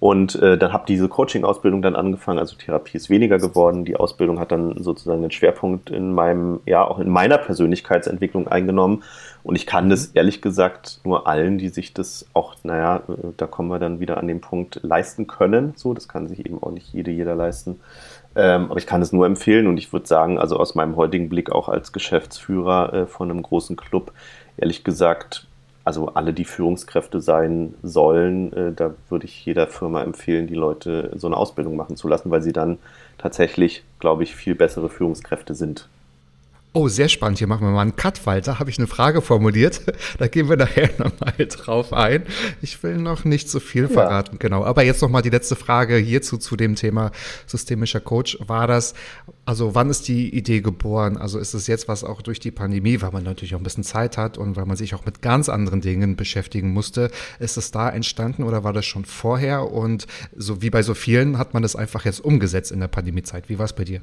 Und 0.00 0.34
äh, 0.36 0.56
dann 0.56 0.72
habe 0.72 0.84
diese 0.88 1.08
Coaching-Ausbildung 1.08 1.82
dann 1.82 1.94
angefangen. 1.94 2.38
Also 2.38 2.56
Therapie 2.56 2.96
ist 2.96 3.10
weniger 3.10 3.38
geworden. 3.38 3.84
Die 3.84 3.96
Ausbildung 3.96 4.40
hat 4.40 4.50
dann 4.50 4.82
sozusagen 4.82 5.20
den 5.20 5.30
Schwerpunkt 5.30 5.90
in 5.90 6.14
meinem, 6.14 6.60
ja, 6.64 6.88
auch 6.88 6.98
in 6.98 7.10
meiner 7.10 7.36
Persönlichkeitsentwicklung 7.36 8.48
eingenommen. 8.48 9.02
Und 9.42 9.56
ich 9.56 9.66
kann 9.66 9.90
das 9.90 10.06
ehrlich 10.06 10.40
gesagt 10.40 11.00
nur 11.04 11.26
allen, 11.26 11.58
die 11.58 11.68
sich 11.68 11.92
das 11.92 12.26
auch, 12.32 12.56
naja, 12.62 13.02
äh, 13.08 13.28
da 13.36 13.46
kommen 13.46 13.68
wir 13.68 13.78
dann 13.78 14.00
wieder 14.00 14.16
an 14.16 14.26
den 14.26 14.40
Punkt, 14.40 14.80
leisten 14.82 15.26
können. 15.26 15.74
So, 15.76 15.92
das 15.92 16.08
kann 16.08 16.28
sich 16.28 16.46
eben 16.46 16.62
auch 16.62 16.70
nicht 16.70 16.90
jede, 16.94 17.10
jeder 17.10 17.34
leisten. 17.34 17.78
Ähm, 18.36 18.70
aber 18.70 18.78
ich 18.78 18.86
kann 18.86 19.02
es 19.02 19.12
nur 19.12 19.26
empfehlen 19.26 19.66
und 19.66 19.76
ich 19.76 19.92
würde 19.92 20.06
sagen, 20.06 20.38
also 20.38 20.56
aus 20.56 20.74
meinem 20.74 20.96
heutigen 20.96 21.28
Blick 21.28 21.52
auch 21.52 21.68
als 21.68 21.92
Geschäftsführer 21.92 22.94
äh, 22.94 23.06
von 23.06 23.30
einem 23.30 23.42
großen 23.42 23.76
Club, 23.76 24.12
ehrlich 24.56 24.82
gesagt, 24.82 25.46
also 25.84 26.08
alle, 26.08 26.32
die 26.32 26.44
Führungskräfte 26.44 27.20
sein 27.20 27.74
sollen, 27.82 28.52
äh, 28.52 28.72
da 28.72 28.94
würde 29.08 29.24
ich 29.26 29.44
jeder 29.44 29.66
Firma 29.66 30.02
empfehlen, 30.02 30.46
die 30.46 30.54
Leute 30.54 31.12
so 31.16 31.26
eine 31.26 31.36
Ausbildung 31.36 31.76
machen 31.76 31.96
zu 31.96 32.08
lassen, 32.08 32.30
weil 32.30 32.42
sie 32.42 32.52
dann 32.52 32.78
tatsächlich, 33.18 33.82
glaube 33.98 34.22
ich, 34.22 34.34
viel 34.34 34.54
bessere 34.54 34.88
Führungskräfte 34.88 35.54
sind. 35.54 35.88
Oh, 36.72 36.86
sehr 36.86 37.08
spannend. 37.08 37.38
Hier 37.38 37.48
machen 37.48 37.66
wir 37.66 37.72
mal 37.72 37.82
einen 37.82 37.96
Cut, 37.96 38.26
Walter. 38.26 38.60
Habe 38.60 38.70
ich 38.70 38.78
eine 38.78 38.86
Frage 38.86 39.22
formuliert. 39.22 39.80
Da 40.18 40.28
gehen 40.28 40.48
wir 40.48 40.56
nachher 40.56 40.90
nochmal 40.98 41.34
drauf 41.38 41.92
ein. 41.92 42.24
Ich 42.60 42.82
will 42.82 42.96
noch 42.96 43.24
nicht 43.24 43.48
so 43.48 43.58
viel 43.58 43.88
verraten, 43.88 44.32
ja. 44.34 44.38
genau. 44.38 44.64
Aber 44.64 44.82
jetzt 44.82 45.00
nochmal 45.00 45.22
die 45.22 45.30
letzte 45.30 45.56
Frage 45.56 45.96
hierzu 45.96 46.36
zu 46.36 46.56
dem 46.56 46.74
Thema 46.74 47.10
systemischer 47.46 48.00
Coach. 48.00 48.38
War 48.46 48.66
das, 48.66 48.94
also 49.46 49.74
wann 49.74 49.88
ist 49.88 50.08
die 50.08 50.34
Idee 50.34 50.60
geboren? 50.60 51.16
Also 51.16 51.38
ist 51.38 51.54
es 51.54 51.66
jetzt 51.66 51.88
was 51.88 52.04
auch 52.04 52.22
durch 52.22 52.38
die 52.38 52.50
Pandemie, 52.50 53.00
weil 53.00 53.12
man 53.12 53.24
natürlich 53.24 53.54
auch 53.54 53.60
ein 53.60 53.64
bisschen 53.64 53.84
Zeit 53.84 54.18
hat 54.18 54.36
und 54.36 54.56
weil 54.56 54.66
man 54.66 54.76
sich 54.76 54.94
auch 54.94 55.06
mit 55.06 55.22
ganz 55.22 55.48
anderen 55.48 55.80
Dingen 55.80 56.16
beschäftigen 56.16 56.70
musste, 56.70 57.10
ist 57.38 57.56
es 57.56 57.70
da 57.70 57.88
entstanden 57.88 58.42
oder 58.42 58.62
war 58.62 58.72
das 58.72 58.84
schon 58.84 59.04
vorher? 59.04 59.72
Und 59.72 60.06
so 60.36 60.60
wie 60.60 60.70
bei 60.70 60.82
so 60.82 60.94
vielen 60.94 61.38
hat 61.38 61.54
man 61.54 61.62
das 61.62 61.76
einfach 61.76 62.04
jetzt 62.04 62.20
umgesetzt 62.20 62.72
in 62.72 62.80
der 62.80 62.88
Pandemiezeit. 62.88 63.48
Wie 63.48 63.58
war 63.58 63.64
es 63.64 63.72
bei 63.72 63.84
dir? 63.84 64.02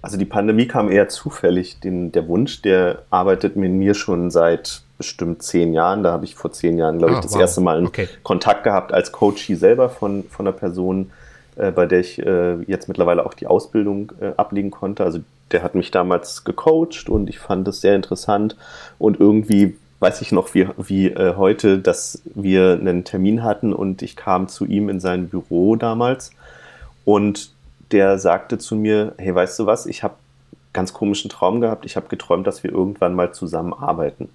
Also 0.00 0.16
die 0.16 0.24
Pandemie 0.24 0.66
kam 0.66 0.90
eher 0.90 1.08
zufällig. 1.08 1.80
Den, 1.80 2.12
der 2.12 2.28
Wunsch, 2.28 2.62
der 2.62 3.02
arbeitet 3.10 3.56
mit 3.56 3.72
mir 3.72 3.94
schon 3.94 4.30
seit 4.30 4.82
bestimmt 4.96 5.42
zehn 5.42 5.72
Jahren. 5.72 6.02
Da 6.02 6.12
habe 6.12 6.24
ich 6.24 6.34
vor 6.34 6.52
zehn 6.52 6.78
Jahren, 6.78 6.98
glaube 6.98 7.14
ich, 7.14 7.18
ah, 7.18 7.22
das 7.22 7.32
wow. 7.32 7.40
erste 7.40 7.60
Mal 7.60 7.78
einen 7.78 7.86
okay. 7.86 8.08
Kontakt 8.22 8.64
gehabt 8.64 8.92
als 8.92 9.12
Coachie 9.12 9.54
selber 9.54 9.88
von, 9.88 10.24
von 10.24 10.46
einer 10.46 10.56
Person, 10.56 11.10
äh, 11.56 11.70
bei 11.70 11.86
der 11.86 12.00
ich 12.00 12.18
äh, 12.18 12.56
jetzt 12.62 12.88
mittlerweile 12.88 13.26
auch 13.26 13.34
die 13.34 13.46
Ausbildung 13.46 14.12
äh, 14.20 14.32
ablegen 14.36 14.70
konnte. 14.70 15.04
Also 15.04 15.20
der 15.50 15.62
hat 15.62 15.74
mich 15.74 15.90
damals 15.90 16.44
gecoacht 16.44 17.08
und 17.08 17.28
ich 17.28 17.38
fand 17.38 17.66
es 17.68 17.80
sehr 17.80 17.96
interessant. 17.96 18.56
Und 18.98 19.18
irgendwie 19.18 19.76
weiß 20.00 20.20
ich 20.20 20.30
noch 20.30 20.54
wie, 20.54 20.68
wie 20.76 21.08
äh, 21.08 21.34
heute, 21.36 21.78
dass 21.78 22.22
wir 22.34 22.72
einen 22.72 23.04
Termin 23.04 23.42
hatten 23.42 23.72
und 23.72 24.02
ich 24.02 24.14
kam 24.14 24.48
zu 24.48 24.64
ihm 24.64 24.88
in 24.88 25.00
sein 25.00 25.28
Büro 25.28 25.74
damals. 25.76 26.30
Und 27.04 27.50
der 27.92 28.18
sagte 28.18 28.58
zu 28.58 28.76
mir, 28.76 29.14
hey, 29.18 29.34
weißt 29.34 29.58
du 29.58 29.66
was, 29.66 29.86
ich 29.86 30.02
habe 30.02 30.14
ganz 30.72 30.92
komischen 30.92 31.30
Traum 31.30 31.60
gehabt, 31.60 31.86
ich 31.86 31.96
habe 31.96 32.08
geträumt, 32.08 32.46
dass 32.46 32.62
wir 32.62 32.70
irgendwann 32.70 33.14
mal 33.14 33.32
zusammen 33.32 33.72
arbeiten. 33.72 34.28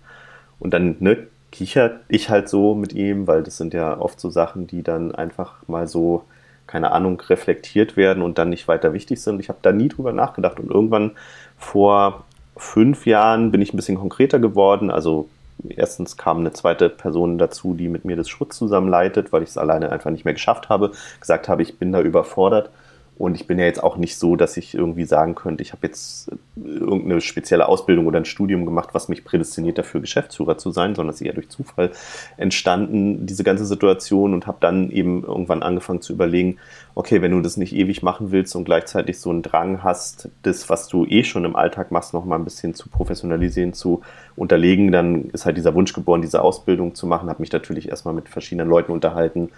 Und 0.60 0.74
dann 0.74 0.95
ne, 1.00 1.27
kichert 1.51 2.00
ich 2.07 2.29
halt 2.29 2.50
so 2.50 2.74
mit 2.74 2.93
ihm, 2.93 3.27
weil 3.27 3.43
das 3.43 3.57
sind 3.57 3.74
ja 3.74 4.00
oft 4.00 4.19
so 4.19 4.29
Sachen, 4.29 4.65
die 4.65 4.81
dann 4.81 5.13
einfach 5.13 5.55
mal 5.67 5.88
so, 5.88 6.24
keine 6.65 6.91
Ahnung, 6.91 7.22
reflektiert 7.22 7.95
werden 7.95 8.24
und 8.24 8.38
dann 8.38 8.50
nicht 8.50 8.67
weiter 8.67 8.93
wichtig 8.93 9.22
sind. 9.22 9.39
Ich 9.39 9.50
habe 9.50 9.60
da 9.62 9.72
nie 9.72 9.88
drüber 9.88 10.13
nachgedacht. 10.13 10.60
Und 10.60 10.72
irgendwann 10.72 11.12
vor 11.57 12.24
fünf 12.57 13.05
Jahren 13.05 13.51
bin 13.51 13.62
ich 13.62 13.74
ein 13.74 13.77
bisschen 13.77 13.98
konkreter 14.00 14.39
geworden. 14.39 14.89
Also 14.89 15.29
erstens 15.69 16.17
kam 16.17 16.39
eine 16.39 16.53
zweite 16.53 16.89
Person 16.89 17.38
dazu, 17.38 17.75
die 17.75 17.88
mit 17.88 18.03
mir 18.03 18.15
das 18.15 18.29
Schutz 18.29 18.57
zusammenleitet, 18.57 19.31
weil 19.31 19.43
ich 19.43 19.50
es 19.50 19.57
alleine 19.57 19.91
einfach 19.91 20.10
nicht 20.10 20.25
mehr 20.25 20.33
geschafft 20.33 20.69
habe. 20.69 20.91
Gesagt 21.19 21.48
habe, 21.50 21.62
ich 21.62 21.77
bin 21.77 21.91
da 21.91 22.01
überfordert. 22.01 22.69
Und 23.17 23.36
ich 23.36 23.46
bin 23.46 23.60
ja 23.60 23.65
jetzt 23.65 23.84
auch 23.84 23.98
nicht 23.98 24.17
so, 24.17 24.36
dass 24.36 24.58
ich 24.58 24.74
irgendwie 24.74 25.05
sagen 25.05 25.36
könnte, 25.36 25.62
ich 25.62 25.72
habe 25.72 25.86
jetzt 25.86 26.32
irgendeine 26.55 27.22
spezielle 27.22 27.67
Ausbildung 27.67 28.08
oder 28.08 28.20
ein 28.20 28.25
Studium 28.25 28.65
gemacht, 28.65 28.89
was 28.93 29.08
mich 29.08 29.24
prädestiniert 29.24 29.77
dafür, 29.77 30.01
Geschäftsführer 30.01 30.58
zu 30.58 30.72
sein, 30.72 30.96
sondern 30.96 31.13
es 31.13 31.22
ist 31.22 31.27
eher 31.27 31.34
durch 31.34 31.50
Zufall 31.50 31.91
entstanden, 32.38 33.25
diese 33.25 33.43
ganze 33.43 33.65
Situation 33.65 34.34
und 34.34 34.48
habe 34.48 34.58
dann 34.62 34.89
eben 34.89 35.24
irgendwann 35.24 35.62
angefangen 35.62 36.01
zu 36.01 36.13
überlegen, 36.13 36.58
okay, 36.95 37.21
wenn 37.21 37.31
du 37.31 37.41
das 37.41 37.57
nicht 37.57 37.75
ewig 37.75 38.03
machen 38.03 38.31
willst 38.31 38.55
und 38.55 38.65
gleichzeitig 38.65 39.19
so 39.19 39.29
einen 39.29 39.41
Drang 39.41 39.83
hast, 39.83 40.29
das, 40.43 40.69
was 40.69 40.88
du 40.88 41.05
eh 41.05 41.23
schon 41.23 41.43
im 41.45 41.55
Alltag 41.55 41.91
machst, 41.91 42.13
noch 42.13 42.25
mal 42.25 42.35
ein 42.35 42.43
bisschen 42.43 42.75
zu 42.75 42.89
professionalisieren, 42.89 43.73
zu 43.73 44.01
unterlegen, 44.36 44.91
dann 44.91 45.25
ist 45.32 45.45
halt 45.45 45.58
dieser 45.58 45.73
Wunsch 45.73 45.93
geboren, 45.93 46.21
diese 46.21 46.41
Ausbildung 46.41 46.93
zu 46.93 47.08
machen. 47.08 47.29
Habe 47.29 47.41
mich 47.41 47.51
natürlich 47.51 47.89
erstmal 47.89 48.13
mit 48.13 48.29
verschiedenen 48.29 48.69
Leuten 48.69 48.91
unterhalten, 48.91 49.49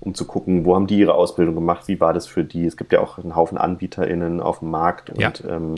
um 0.00 0.14
zu 0.14 0.26
gucken, 0.26 0.64
wo 0.66 0.74
haben 0.74 0.86
die 0.86 0.98
ihre 0.98 1.14
Ausbildung 1.14 1.54
gemacht, 1.54 1.88
wie 1.88 2.00
war 2.00 2.12
das 2.12 2.26
für 2.26 2.44
die. 2.44 2.66
Es 2.66 2.76
gibt 2.76 2.92
ja 2.92 3.00
auch 3.00 3.18
einen 3.18 3.36
Haufen 3.36 3.56
AnbieterInnen 3.56 4.40
auf 4.40 4.58
dem 4.58 4.70
Markt 4.70 5.10
und 5.10 5.20
ja, 5.20 5.32
ähm, 5.48 5.76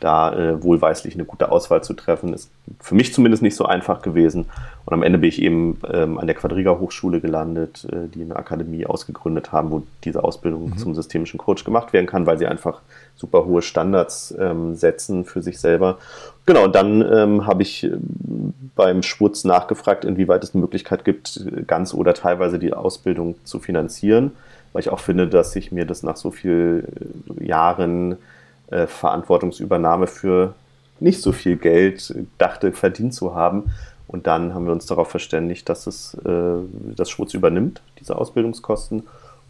da 0.00 0.32
äh, 0.32 0.62
wohlweislich 0.62 1.14
eine 1.14 1.24
gute 1.24 1.52
Auswahl 1.52 1.82
zu 1.82 1.92
treffen, 1.92 2.32
ist 2.32 2.50
für 2.80 2.94
mich 2.94 3.12
zumindest 3.12 3.42
nicht 3.42 3.56
so 3.56 3.66
einfach 3.66 4.00
gewesen. 4.00 4.46
Und 4.86 4.92
am 4.92 5.02
Ende 5.02 5.18
bin 5.18 5.28
ich 5.28 5.40
eben 5.40 5.78
ähm, 5.90 6.18
an 6.18 6.26
der 6.26 6.36
Quadriga 6.36 6.78
Hochschule 6.78 7.20
gelandet, 7.20 7.86
äh, 7.90 8.08
die 8.08 8.22
eine 8.22 8.36
Akademie 8.36 8.86
ausgegründet 8.86 9.50
haben, 9.50 9.70
wo 9.70 9.82
diese 10.04 10.22
Ausbildung 10.22 10.70
mhm. 10.70 10.76
zum 10.76 10.94
systemischen 10.94 11.38
Coach 11.38 11.64
gemacht 11.64 11.92
werden 11.92 12.06
kann, 12.06 12.26
weil 12.26 12.38
sie 12.38 12.46
einfach 12.46 12.82
super 13.16 13.46
hohe 13.46 13.62
Standards 13.62 14.34
ähm, 14.38 14.74
setzen 14.74 15.24
für 15.24 15.40
sich 15.40 15.58
selber. 15.58 15.98
Genau, 16.44 16.64
und 16.64 16.74
dann 16.74 17.00
ähm, 17.00 17.46
habe 17.46 17.62
ich 17.62 17.84
ähm, 17.84 18.52
beim 18.76 19.02
Schwutz 19.02 19.44
nachgefragt, 19.44 20.04
inwieweit 20.04 20.44
es 20.44 20.54
eine 20.54 20.60
Möglichkeit 20.60 21.04
gibt, 21.04 21.46
ganz 21.66 21.94
oder 21.94 22.12
teilweise 22.12 22.58
die 22.58 22.74
Ausbildung 22.74 23.36
zu 23.44 23.60
finanzieren, 23.60 24.32
weil 24.72 24.80
ich 24.80 24.90
auch 24.90 25.00
finde, 25.00 25.28
dass 25.28 25.56
ich 25.56 25.72
mir 25.72 25.86
das 25.86 26.02
nach 26.02 26.16
so 26.16 26.30
vielen 26.30 26.84
äh, 27.40 27.46
Jahren 27.46 28.16
äh, 28.70 28.86
Verantwortungsübernahme 28.86 30.08
für 30.08 30.54
nicht 31.00 31.22
so 31.22 31.32
viel 31.32 31.56
Geld 31.56 32.14
dachte, 32.38 32.72
verdient 32.72 33.14
zu 33.14 33.34
haben. 33.34 33.70
Und 34.06 34.26
dann 34.26 34.54
haben 34.54 34.66
wir 34.66 34.72
uns 34.72 34.86
darauf 34.86 35.08
verständigt, 35.08 35.68
dass 35.68 35.86
es 35.86 36.14
äh, 36.24 36.58
das 36.96 37.10
Schwutz 37.10 37.34
übernimmt, 37.34 37.82
diese 37.98 38.16
Ausbildungskosten. 38.16 39.04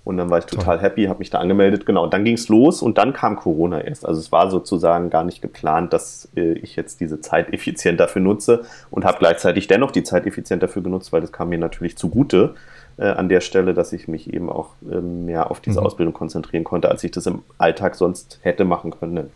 Und 0.05 0.19
dann 0.19 0.29
war 0.29 0.39
ich 0.39 0.45
total 0.45 0.81
happy, 0.81 1.07
habe 1.07 1.21
mich 1.21 1.31
da 1.31 1.39
angemeldet. 1.39 1.87
Genau, 1.87 2.05
und 2.05 2.13
dann 2.13 2.25
ging 2.25 2.35
es 2.35 2.49
los 2.49 2.83
und 2.83 2.99
dann 2.99 3.15
kam 3.15 3.37
Corona 3.37 3.81
erst. 3.81 4.07
Also 4.07 4.21
es 4.21 4.31
war 4.31 4.51
sozusagen 4.51 5.09
gar 5.09 5.25
nicht 5.25 5.41
geplant, 5.41 5.95
dass 5.95 6.29
äh, 6.37 6.53
ich 6.53 6.77
jetzt 6.77 7.01
diese 7.01 7.21
Zeit 7.21 7.53
effizient 7.53 7.99
dafür 7.99 8.21
nutze 8.21 8.65
und 8.91 9.07
habe 9.07 9.19
gleichzeitig 9.19 9.67
dennoch 9.67 9.91
die 9.91 10.03
Zeit 10.03 10.27
effizient 10.27 10.63
dafür 10.63 10.83
genutzt, 10.83 11.13
weil 11.13 11.23
das 11.23 11.33
kam 11.33 11.49
mir 11.49 11.59
natürlich 11.59 11.97
zugute 11.97 12.55
äh, 12.99 13.07
an 13.07 13.31
der 13.31 13.41
Stelle, 13.41 13.73
dass 13.73 13.95
ich 13.95 14.07
mich 14.07 14.33
eben 14.33 14.51
auch 14.51 14.71
äh, 14.91 15.01
mehr 15.01 15.51
auf 15.51 15.61
diese 15.61 15.81
mhm. 15.81 15.87
Ausbildung 15.87 16.13
konzentrieren 16.13 16.65
konnte, 16.65 16.91
als 16.91 17.03
ich 17.03 17.11
das 17.11 17.25
im 17.27 17.43
Alltag 17.57 17.95
sonst 17.95 18.41
hätte 18.43 18.67
machen 18.67 18.91
können. 18.91 19.31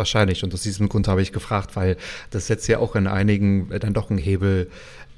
Wahrscheinlich. 0.00 0.42
Und 0.42 0.54
aus 0.54 0.62
diesem 0.62 0.88
Grund 0.88 1.08
habe 1.08 1.20
ich 1.20 1.30
gefragt, 1.30 1.76
weil 1.76 1.98
das 2.30 2.46
setzt 2.46 2.66
ja 2.68 2.78
auch 2.78 2.96
in 2.96 3.06
einigen 3.06 3.68
dann 3.68 3.92
doch 3.92 4.08
einen 4.08 4.18
Hebel 4.18 4.70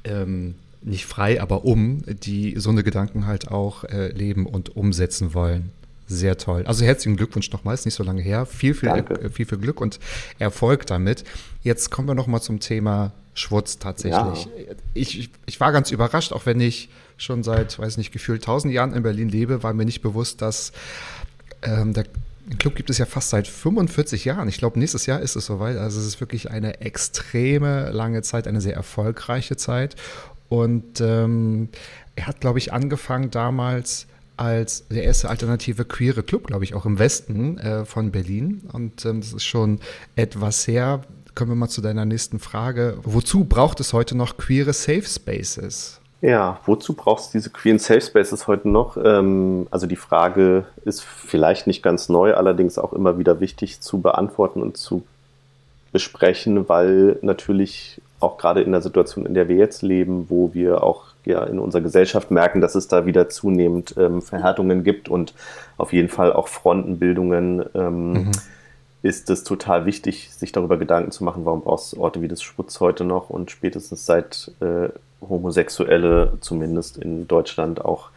ähm, 0.02 0.56
nicht 0.80 1.06
frei, 1.06 1.40
aber 1.40 1.64
um, 1.64 2.02
die 2.04 2.54
so 2.58 2.70
eine 2.70 2.82
Gedanken 2.82 3.24
halt 3.28 3.48
auch 3.48 3.84
äh, 3.84 4.08
leben 4.08 4.44
und 4.44 4.74
umsetzen 4.76 5.34
wollen. 5.34 5.70
Sehr 6.08 6.36
toll. 6.36 6.64
Also 6.66 6.84
herzlichen 6.84 7.16
Glückwunsch 7.16 7.52
nochmal, 7.52 7.74
ist 7.74 7.84
nicht 7.84 7.94
so 7.94 8.02
lange 8.02 8.22
her. 8.22 8.44
Viel, 8.44 8.74
viel, 8.74 8.88
äh, 8.88 9.30
viel, 9.30 9.46
viel 9.46 9.58
Glück 9.58 9.80
und 9.80 10.00
Erfolg 10.40 10.84
damit. 10.86 11.22
Jetzt 11.62 11.92
kommen 11.92 12.08
wir 12.08 12.16
nochmal 12.16 12.42
zum 12.42 12.58
Thema 12.58 13.12
Schwurz 13.34 13.78
tatsächlich. 13.78 14.46
Ja. 14.46 14.74
Ich, 14.94 15.30
ich 15.46 15.60
war 15.60 15.70
ganz 15.70 15.92
überrascht, 15.92 16.32
auch 16.32 16.44
wenn 16.44 16.60
ich 16.60 16.88
schon 17.18 17.44
seit, 17.44 17.78
weiß 17.78 17.98
nicht, 17.98 18.10
gefühlt 18.10 18.42
tausend 18.42 18.74
Jahren 18.74 18.94
in 18.94 19.04
Berlin 19.04 19.28
lebe, 19.28 19.62
war 19.62 19.74
mir 19.74 19.84
nicht 19.84 20.02
bewusst, 20.02 20.42
dass 20.42 20.72
ähm, 21.62 21.92
der 21.92 22.06
Club 22.58 22.74
gibt 22.74 22.90
es 22.90 22.98
ja 22.98 23.06
fast 23.06 23.30
seit 23.30 23.48
45 23.48 24.24
Jahren. 24.24 24.48
Ich 24.48 24.58
glaube, 24.58 24.78
nächstes 24.78 25.06
Jahr 25.06 25.20
ist 25.20 25.36
es 25.36 25.46
soweit. 25.46 25.76
Also 25.76 26.00
es 26.00 26.06
ist 26.06 26.20
wirklich 26.20 26.50
eine 26.50 26.80
extreme 26.80 27.90
lange 27.90 28.22
Zeit, 28.22 28.46
eine 28.46 28.60
sehr 28.60 28.74
erfolgreiche 28.74 29.56
Zeit. 29.56 29.96
Und 30.48 31.00
ähm, 31.00 31.68
er 32.14 32.26
hat, 32.26 32.40
glaube 32.40 32.58
ich, 32.58 32.72
angefangen 32.72 33.30
damals 33.30 34.06
als 34.36 34.86
der 34.88 35.04
erste 35.04 35.30
alternative 35.30 35.84
queere 35.84 36.22
Club, 36.22 36.46
glaube 36.46 36.64
ich, 36.64 36.74
auch 36.74 36.84
im 36.84 36.98
Westen 36.98 37.58
äh, 37.58 37.84
von 37.84 38.10
Berlin. 38.10 38.62
Und 38.72 39.04
ähm, 39.04 39.20
das 39.20 39.32
ist 39.32 39.44
schon 39.44 39.80
etwas 40.16 40.66
her. 40.66 41.02
Kommen 41.34 41.52
wir 41.52 41.56
mal 41.56 41.68
zu 41.68 41.80
deiner 41.80 42.04
nächsten 42.04 42.38
Frage. 42.38 42.98
Wozu 43.02 43.44
braucht 43.44 43.80
es 43.80 43.92
heute 43.92 44.14
noch 44.16 44.36
queere 44.36 44.74
Safe 44.74 45.04
Spaces? 45.04 46.01
Ja, 46.22 46.60
wozu 46.66 46.94
brauchst 46.94 47.34
du 47.34 47.38
diese 47.38 47.50
queeren 47.50 47.80
Safe 47.80 48.00
Spaces 48.00 48.46
heute 48.46 48.68
noch? 48.68 48.96
Ähm, 48.96 49.66
also 49.72 49.88
die 49.88 49.96
Frage 49.96 50.66
ist 50.84 51.02
vielleicht 51.02 51.66
nicht 51.66 51.82
ganz 51.82 52.08
neu, 52.08 52.34
allerdings 52.34 52.78
auch 52.78 52.92
immer 52.92 53.18
wieder 53.18 53.40
wichtig 53.40 53.80
zu 53.80 54.00
beantworten 54.00 54.62
und 54.62 54.76
zu 54.76 55.02
besprechen, 55.90 56.68
weil 56.68 57.18
natürlich 57.22 58.00
auch 58.20 58.38
gerade 58.38 58.62
in 58.62 58.70
der 58.70 58.82
Situation, 58.82 59.26
in 59.26 59.34
der 59.34 59.48
wir 59.48 59.56
jetzt 59.56 59.82
leben, 59.82 60.26
wo 60.28 60.54
wir 60.54 60.84
auch 60.84 61.06
ja 61.24 61.42
in 61.42 61.58
unserer 61.58 61.82
Gesellschaft 61.82 62.30
merken, 62.30 62.60
dass 62.60 62.76
es 62.76 62.86
da 62.86 63.04
wieder 63.04 63.28
zunehmend 63.28 63.96
ähm, 63.98 64.22
Verhärtungen 64.22 64.84
gibt 64.84 65.08
und 65.08 65.34
auf 65.76 65.92
jeden 65.92 66.08
Fall 66.08 66.32
auch 66.32 66.46
Frontenbildungen, 66.46 67.64
ähm, 67.74 68.12
mhm. 68.12 68.30
ist 69.02 69.28
es 69.28 69.42
total 69.42 69.86
wichtig, 69.86 70.30
sich 70.30 70.52
darüber 70.52 70.76
Gedanken 70.76 71.10
zu 71.10 71.24
machen, 71.24 71.44
warum 71.44 71.62
brauchst 71.62 71.94
du 71.94 72.00
Orte 72.00 72.22
wie 72.22 72.28
das 72.28 72.42
Schwutz 72.42 72.78
heute 72.78 73.02
noch 73.02 73.28
und 73.28 73.50
spätestens 73.50 74.06
seit 74.06 74.52
äh, 74.60 74.88
Homosexuelle 75.28 76.34
zumindest 76.40 76.98
in 76.98 77.28
Deutschland 77.28 77.84
auch 77.84 78.10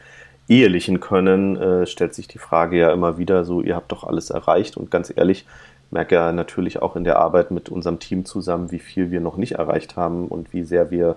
ehelichen 0.48 1.00
können, 1.00 1.58
äh, 1.58 1.88
stellt 1.88 2.14
sich 2.14 2.28
die 2.28 2.38
Frage 2.38 2.78
ja 2.78 2.92
immer 2.92 3.18
wieder 3.18 3.46
so, 3.46 3.62
ihr 3.62 3.76
habt 3.76 3.92
doch 3.92 4.04
alles 4.04 4.30
erreicht. 4.30 4.78
Und 4.78 4.92
ganz 4.92 5.12
ehrlich, 5.16 5.46
merke 5.92 6.16
ja 6.16 6.32
natürlich 6.32 6.82
auch 6.82 6.96
in 6.96 7.04
der 7.04 7.20
Arbeit 7.20 7.52
mit 7.52 7.70
unserem 7.70 8.00
Team 8.00 8.26
zusammen, 8.26 8.72
wie 8.72 8.80
viel 8.80 9.12
wir 9.12 9.22
noch 9.22 9.38
nicht 9.38 9.54
erreicht 9.54 9.96
haben 9.96 10.28
und 10.28 10.54
wie 10.54 10.64
sehr 10.64 10.92
wir 10.92 11.16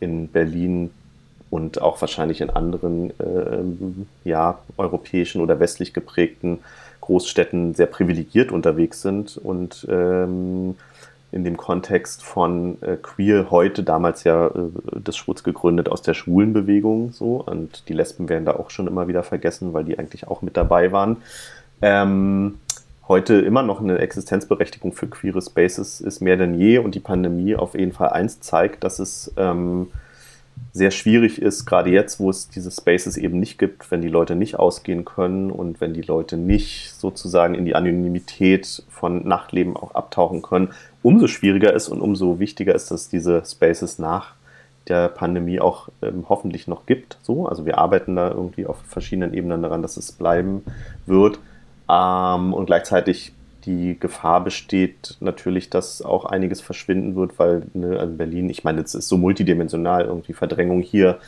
in 0.00 0.28
Berlin 0.28 0.90
und 1.50 1.80
auch 1.80 2.00
wahrscheinlich 2.00 2.40
in 2.40 2.50
anderen 2.50 3.10
äh, 3.18 4.28
ja, 4.28 4.58
europäischen 4.76 5.40
oder 5.40 5.60
westlich 5.60 5.94
geprägten 5.94 6.58
Großstädten 7.00 7.74
sehr 7.74 7.86
privilegiert 7.86 8.52
unterwegs 8.52 9.00
sind. 9.00 9.38
Und 9.38 9.86
ähm, 9.90 10.76
in 11.30 11.44
dem 11.44 11.56
Kontext 11.56 12.22
von 12.22 12.80
äh, 12.82 12.96
Queer 12.96 13.50
heute, 13.50 13.82
damals 13.82 14.24
ja 14.24 14.46
äh, 14.46 14.50
das 15.02 15.16
Schwutz 15.16 15.42
gegründet 15.42 15.88
aus 15.88 16.02
der 16.02 16.14
Schwulenbewegung 16.14 17.12
so 17.12 17.42
und 17.42 17.88
die 17.88 17.92
Lesben 17.92 18.28
werden 18.28 18.46
da 18.46 18.54
auch 18.54 18.70
schon 18.70 18.86
immer 18.86 19.08
wieder 19.08 19.22
vergessen, 19.22 19.72
weil 19.74 19.84
die 19.84 19.98
eigentlich 19.98 20.26
auch 20.26 20.40
mit 20.40 20.56
dabei 20.56 20.90
waren. 20.90 21.18
Ähm, 21.82 22.58
heute 23.08 23.34
immer 23.34 23.62
noch 23.62 23.80
eine 23.80 23.98
Existenzberechtigung 23.98 24.92
für 24.92 25.06
queere 25.06 25.42
Spaces 25.42 26.00
ist 26.00 26.20
mehr 26.20 26.36
denn 26.36 26.54
je 26.54 26.78
und 26.78 26.94
die 26.94 27.00
Pandemie 27.00 27.56
auf 27.56 27.74
jeden 27.74 27.92
Fall 27.92 28.10
eins 28.10 28.40
zeigt, 28.40 28.82
dass 28.82 28.98
es 28.98 29.32
ähm, 29.36 29.88
sehr 30.72 30.90
schwierig 30.90 31.40
ist, 31.40 31.66
gerade 31.66 31.90
jetzt, 31.90 32.20
wo 32.20 32.30
es 32.30 32.48
diese 32.48 32.70
Spaces 32.70 33.16
eben 33.16 33.38
nicht 33.40 33.58
gibt, 33.58 33.90
wenn 33.90 34.00
die 34.00 34.08
Leute 34.08 34.34
nicht 34.34 34.58
ausgehen 34.58 35.04
können 35.04 35.50
und 35.50 35.80
wenn 35.80 35.94
die 35.94 36.02
Leute 36.02 36.36
nicht 36.36 36.92
sozusagen 36.94 37.54
in 37.54 37.64
die 37.64 37.74
Anonymität 37.74 38.82
von 38.88 39.26
Nachtleben 39.26 39.76
auch 39.76 39.94
abtauchen 39.94 40.42
können, 40.42 40.70
umso 41.02 41.26
schwieriger 41.26 41.72
ist 41.72 41.88
und 41.88 42.00
umso 42.00 42.38
wichtiger 42.38 42.74
ist, 42.74 42.90
dass 42.90 43.08
diese 43.08 43.42
Spaces 43.44 43.98
nach 43.98 44.34
der 44.88 45.08
Pandemie 45.08 45.60
auch 45.60 45.88
ähm, 46.02 46.26
hoffentlich 46.28 46.66
noch 46.66 46.86
gibt. 46.86 47.18
So, 47.22 47.46
also 47.46 47.66
wir 47.66 47.78
arbeiten 47.78 48.16
da 48.16 48.30
irgendwie 48.30 48.66
auf 48.66 48.78
verschiedenen 48.86 49.34
Ebenen 49.34 49.62
daran, 49.62 49.82
dass 49.82 49.96
es 49.96 50.12
bleiben 50.12 50.64
wird. 51.06 51.38
Ähm, 51.90 52.54
und 52.54 52.66
gleichzeitig 52.66 53.32
die 53.64 53.98
Gefahr 54.00 54.42
besteht 54.42 55.16
natürlich, 55.20 55.68
dass 55.68 56.00
auch 56.00 56.24
einiges 56.24 56.60
verschwinden 56.60 57.16
wird, 57.16 57.38
weil 57.38 57.66
ne, 57.74 57.98
also 57.98 58.14
Berlin, 58.14 58.48
ich 58.48 58.64
meine, 58.64 58.80
es 58.80 58.94
ist 58.94 59.08
so 59.08 59.18
multidimensional, 59.18 60.06
irgendwie 60.06 60.32
Verdrängung 60.32 60.80
hier, 60.80 61.18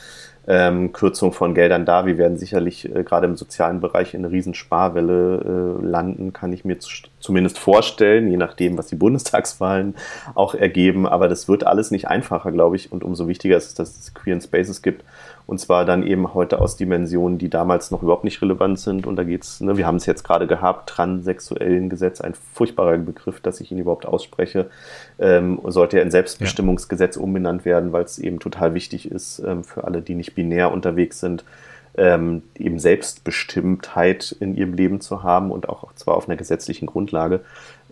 ähm, 0.46 0.92
Kürzung 0.92 1.32
von 1.32 1.54
Geldern 1.54 1.84
da. 1.84 2.06
Wir 2.06 2.18
werden 2.18 2.36
sicherlich 2.36 2.94
äh, 2.94 3.02
gerade 3.04 3.26
im 3.26 3.36
sozialen 3.36 3.80
Bereich 3.80 4.14
in 4.14 4.24
eine 4.24 4.32
Riesensparwelle 4.32 5.78
äh, 5.80 5.86
landen, 5.86 6.32
kann 6.32 6.52
ich 6.52 6.64
mir 6.64 6.78
zumindest 7.20 7.58
vorstellen, 7.58 8.28
je 8.28 8.36
nachdem, 8.36 8.78
was 8.78 8.86
die 8.86 8.96
Bundestagswahlen 8.96 9.94
auch 10.34 10.54
ergeben. 10.54 11.06
Aber 11.06 11.28
das 11.28 11.48
wird 11.48 11.66
alles 11.66 11.90
nicht 11.90 12.08
einfacher, 12.08 12.52
glaube 12.52 12.76
ich. 12.76 12.90
Und 12.90 13.04
umso 13.04 13.28
wichtiger 13.28 13.56
ist 13.56 13.68
es, 13.68 13.74
dass 13.74 13.98
es 13.98 14.14
Queer 14.14 14.40
Spaces 14.40 14.82
gibt 14.82 15.04
und 15.50 15.58
zwar 15.58 15.84
dann 15.84 16.06
eben 16.06 16.32
heute 16.32 16.60
aus 16.60 16.76
Dimensionen, 16.76 17.36
die 17.36 17.50
damals 17.50 17.90
noch 17.90 18.04
überhaupt 18.04 18.22
nicht 18.22 18.40
relevant 18.40 18.78
sind. 18.78 19.04
Und 19.04 19.16
da 19.16 19.24
geht 19.24 19.42
es, 19.42 19.60
ne, 19.60 19.76
wir 19.76 19.84
haben 19.84 19.96
es 19.96 20.06
jetzt 20.06 20.22
gerade 20.22 20.46
gehabt, 20.46 20.88
transsexuellen 20.88 21.88
Gesetz, 21.88 22.20
ein 22.20 22.34
furchtbarer 22.54 22.96
Begriff, 22.98 23.40
dass 23.40 23.60
ich 23.60 23.72
ihn 23.72 23.78
überhaupt 23.78 24.06
ausspreche, 24.06 24.70
ähm, 25.18 25.60
sollte 25.64 25.96
ja 25.96 26.04
in 26.04 26.12
Selbstbestimmungsgesetz 26.12 27.16
ja. 27.16 27.22
umbenannt 27.22 27.64
werden, 27.64 27.90
weil 27.90 28.04
es 28.04 28.20
eben 28.20 28.38
total 28.38 28.74
wichtig 28.74 29.10
ist 29.10 29.40
ähm, 29.40 29.64
für 29.64 29.82
alle, 29.82 30.02
die 30.02 30.14
nicht 30.14 30.36
binär 30.36 30.70
unterwegs 30.70 31.18
sind, 31.18 31.44
ähm, 31.96 32.42
eben 32.56 32.78
Selbstbestimmtheit 32.78 34.36
in 34.38 34.54
ihrem 34.54 34.74
Leben 34.74 35.00
zu 35.00 35.24
haben 35.24 35.50
und 35.50 35.68
auch 35.68 35.92
zwar 35.94 36.16
auf 36.16 36.28
einer 36.28 36.36
gesetzlichen 36.36 36.86
Grundlage. 36.86 37.40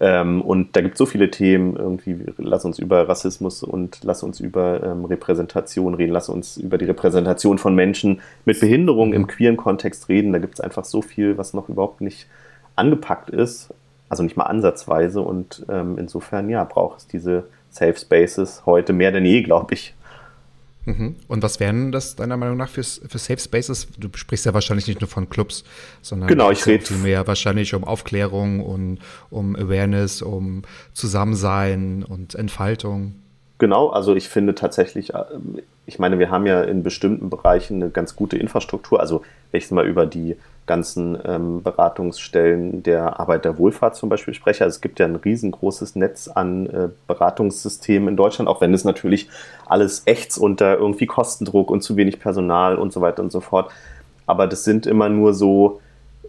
Ähm, 0.00 0.42
und 0.42 0.76
da 0.76 0.80
gibt 0.80 0.94
es 0.94 0.98
so 0.98 1.06
viele 1.06 1.30
Themen, 1.30 1.76
irgendwie, 1.76 2.16
lass 2.36 2.64
uns 2.64 2.78
über 2.78 3.08
Rassismus 3.08 3.62
und 3.62 4.04
lass 4.04 4.22
uns 4.22 4.38
über 4.38 4.82
ähm, 4.84 5.04
Repräsentation 5.04 5.94
reden, 5.94 6.12
lass 6.12 6.28
uns 6.28 6.56
über 6.56 6.78
die 6.78 6.84
Repräsentation 6.84 7.58
von 7.58 7.74
Menschen 7.74 8.20
mit 8.44 8.60
Behinderung 8.60 9.12
im 9.12 9.26
queeren 9.26 9.56
Kontext 9.56 10.08
reden. 10.08 10.32
Da 10.32 10.38
gibt 10.38 10.54
es 10.54 10.60
einfach 10.60 10.84
so 10.84 11.02
viel, 11.02 11.36
was 11.36 11.52
noch 11.52 11.68
überhaupt 11.68 12.00
nicht 12.00 12.28
angepackt 12.76 13.30
ist, 13.30 13.74
also 14.08 14.22
nicht 14.22 14.36
mal 14.36 14.44
ansatzweise. 14.44 15.20
Und 15.20 15.66
ähm, 15.68 15.98
insofern, 15.98 16.48
ja, 16.48 16.62
braucht 16.62 16.98
es 16.98 17.06
diese 17.08 17.44
Safe 17.70 17.96
Spaces 17.96 18.62
heute 18.66 18.92
mehr 18.92 19.10
denn 19.10 19.24
je, 19.24 19.42
glaube 19.42 19.74
ich. 19.74 19.94
Mhm. 20.88 21.16
Und 21.28 21.42
was 21.42 21.60
wären 21.60 21.92
das 21.92 22.16
deiner 22.16 22.38
Meinung 22.38 22.56
nach 22.56 22.70
für, 22.70 22.82
für 22.82 23.18
Safe 23.18 23.38
Spaces? 23.38 23.88
Du 23.98 24.08
sprichst 24.14 24.46
ja 24.46 24.54
wahrscheinlich 24.54 24.86
nicht 24.86 25.02
nur 25.02 25.08
von 25.08 25.28
Clubs, 25.28 25.62
sondern 26.00 26.28
genau, 26.28 26.50
ich 26.50 26.64
rede 26.64 26.94
mehr 26.94 27.26
wahrscheinlich 27.26 27.74
um 27.74 27.84
Aufklärung 27.84 28.60
und 28.60 28.98
um 29.28 29.54
Awareness, 29.54 30.22
um 30.22 30.62
Zusammensein 30.94 32.04
und 32.04 32.34
Entfaltung. 32.34 33.16
Genau, 33.58 33.88
also 33.88 34.14
ich 34.14 34.28
finde 34.28 34.54
tatsächlich, 34.54 35.14
äh, 35.14 35.24
ich 35.86 35.98
meine, 35.98 36.18
wir 36.18 36.30
haben 36.30 36.46
ja 36.46 36.62
in 36.62 36.82
bestimmten 36.82 37.28
Bereichen 37.28 37.82
eine 37.82 37.90
ganz 37.90 38.14
gute 38.14 38.38
Infrastruktur. 38.38 39.00
Also 39.00 39.22
wenn 39.50 39.58
ich 39.58 39.70
mal 39.70 39.86
über 39.86 40.06
die 40.06 40.36
ganzen 40.68 41.18
ähm, 41.24 41.62
Beratungsstellen 41.64 42.84
der 42.84 43.18
Arbeiterwohlfahrt 43.18 43.96
zum 43.96 44.08
Beispiel 44.08 44.34
spreche. 44.34 44.62
Also 44.62 44.76
es 44.76 44.80
gibt 44.80 45.00
ja 45.00 45.06
ein 45.06 45.16
riesengroßes 45.16 45.96
Netz 45.96 46.28
an 46.28 46.66
äh, 46.66 46.88
Beratungssystemen 47.08 48.10
in 48.10 48.16
Deutschland, 48.16 48.48
auch 48.48 48.60
wenn 48.60 48.72
es 48.74 48.84
natürlich 48.84 49.28
alles 49.66 50.02
echt 50.04 50.38
unter 50.38 50.76
irgendwie 50.76 51.06
Kostendruck 51.06 51.70
und 51.70 51.82
zu 51.82 51.96
wenig 51.96 52.20
Personal 52.20 52.76
und 52.76 52.92
so 52.92 53.00
weiter 53.00 53.22
und 53.22 53.32
so 53.32 53.40
fort. 53.40 53.72
Aber 54.26 54.46
das 54.46 54.62
sind 54.62 54.86
immer 54.86 55.08
nur 55.08 55.32
so 55.34 55.80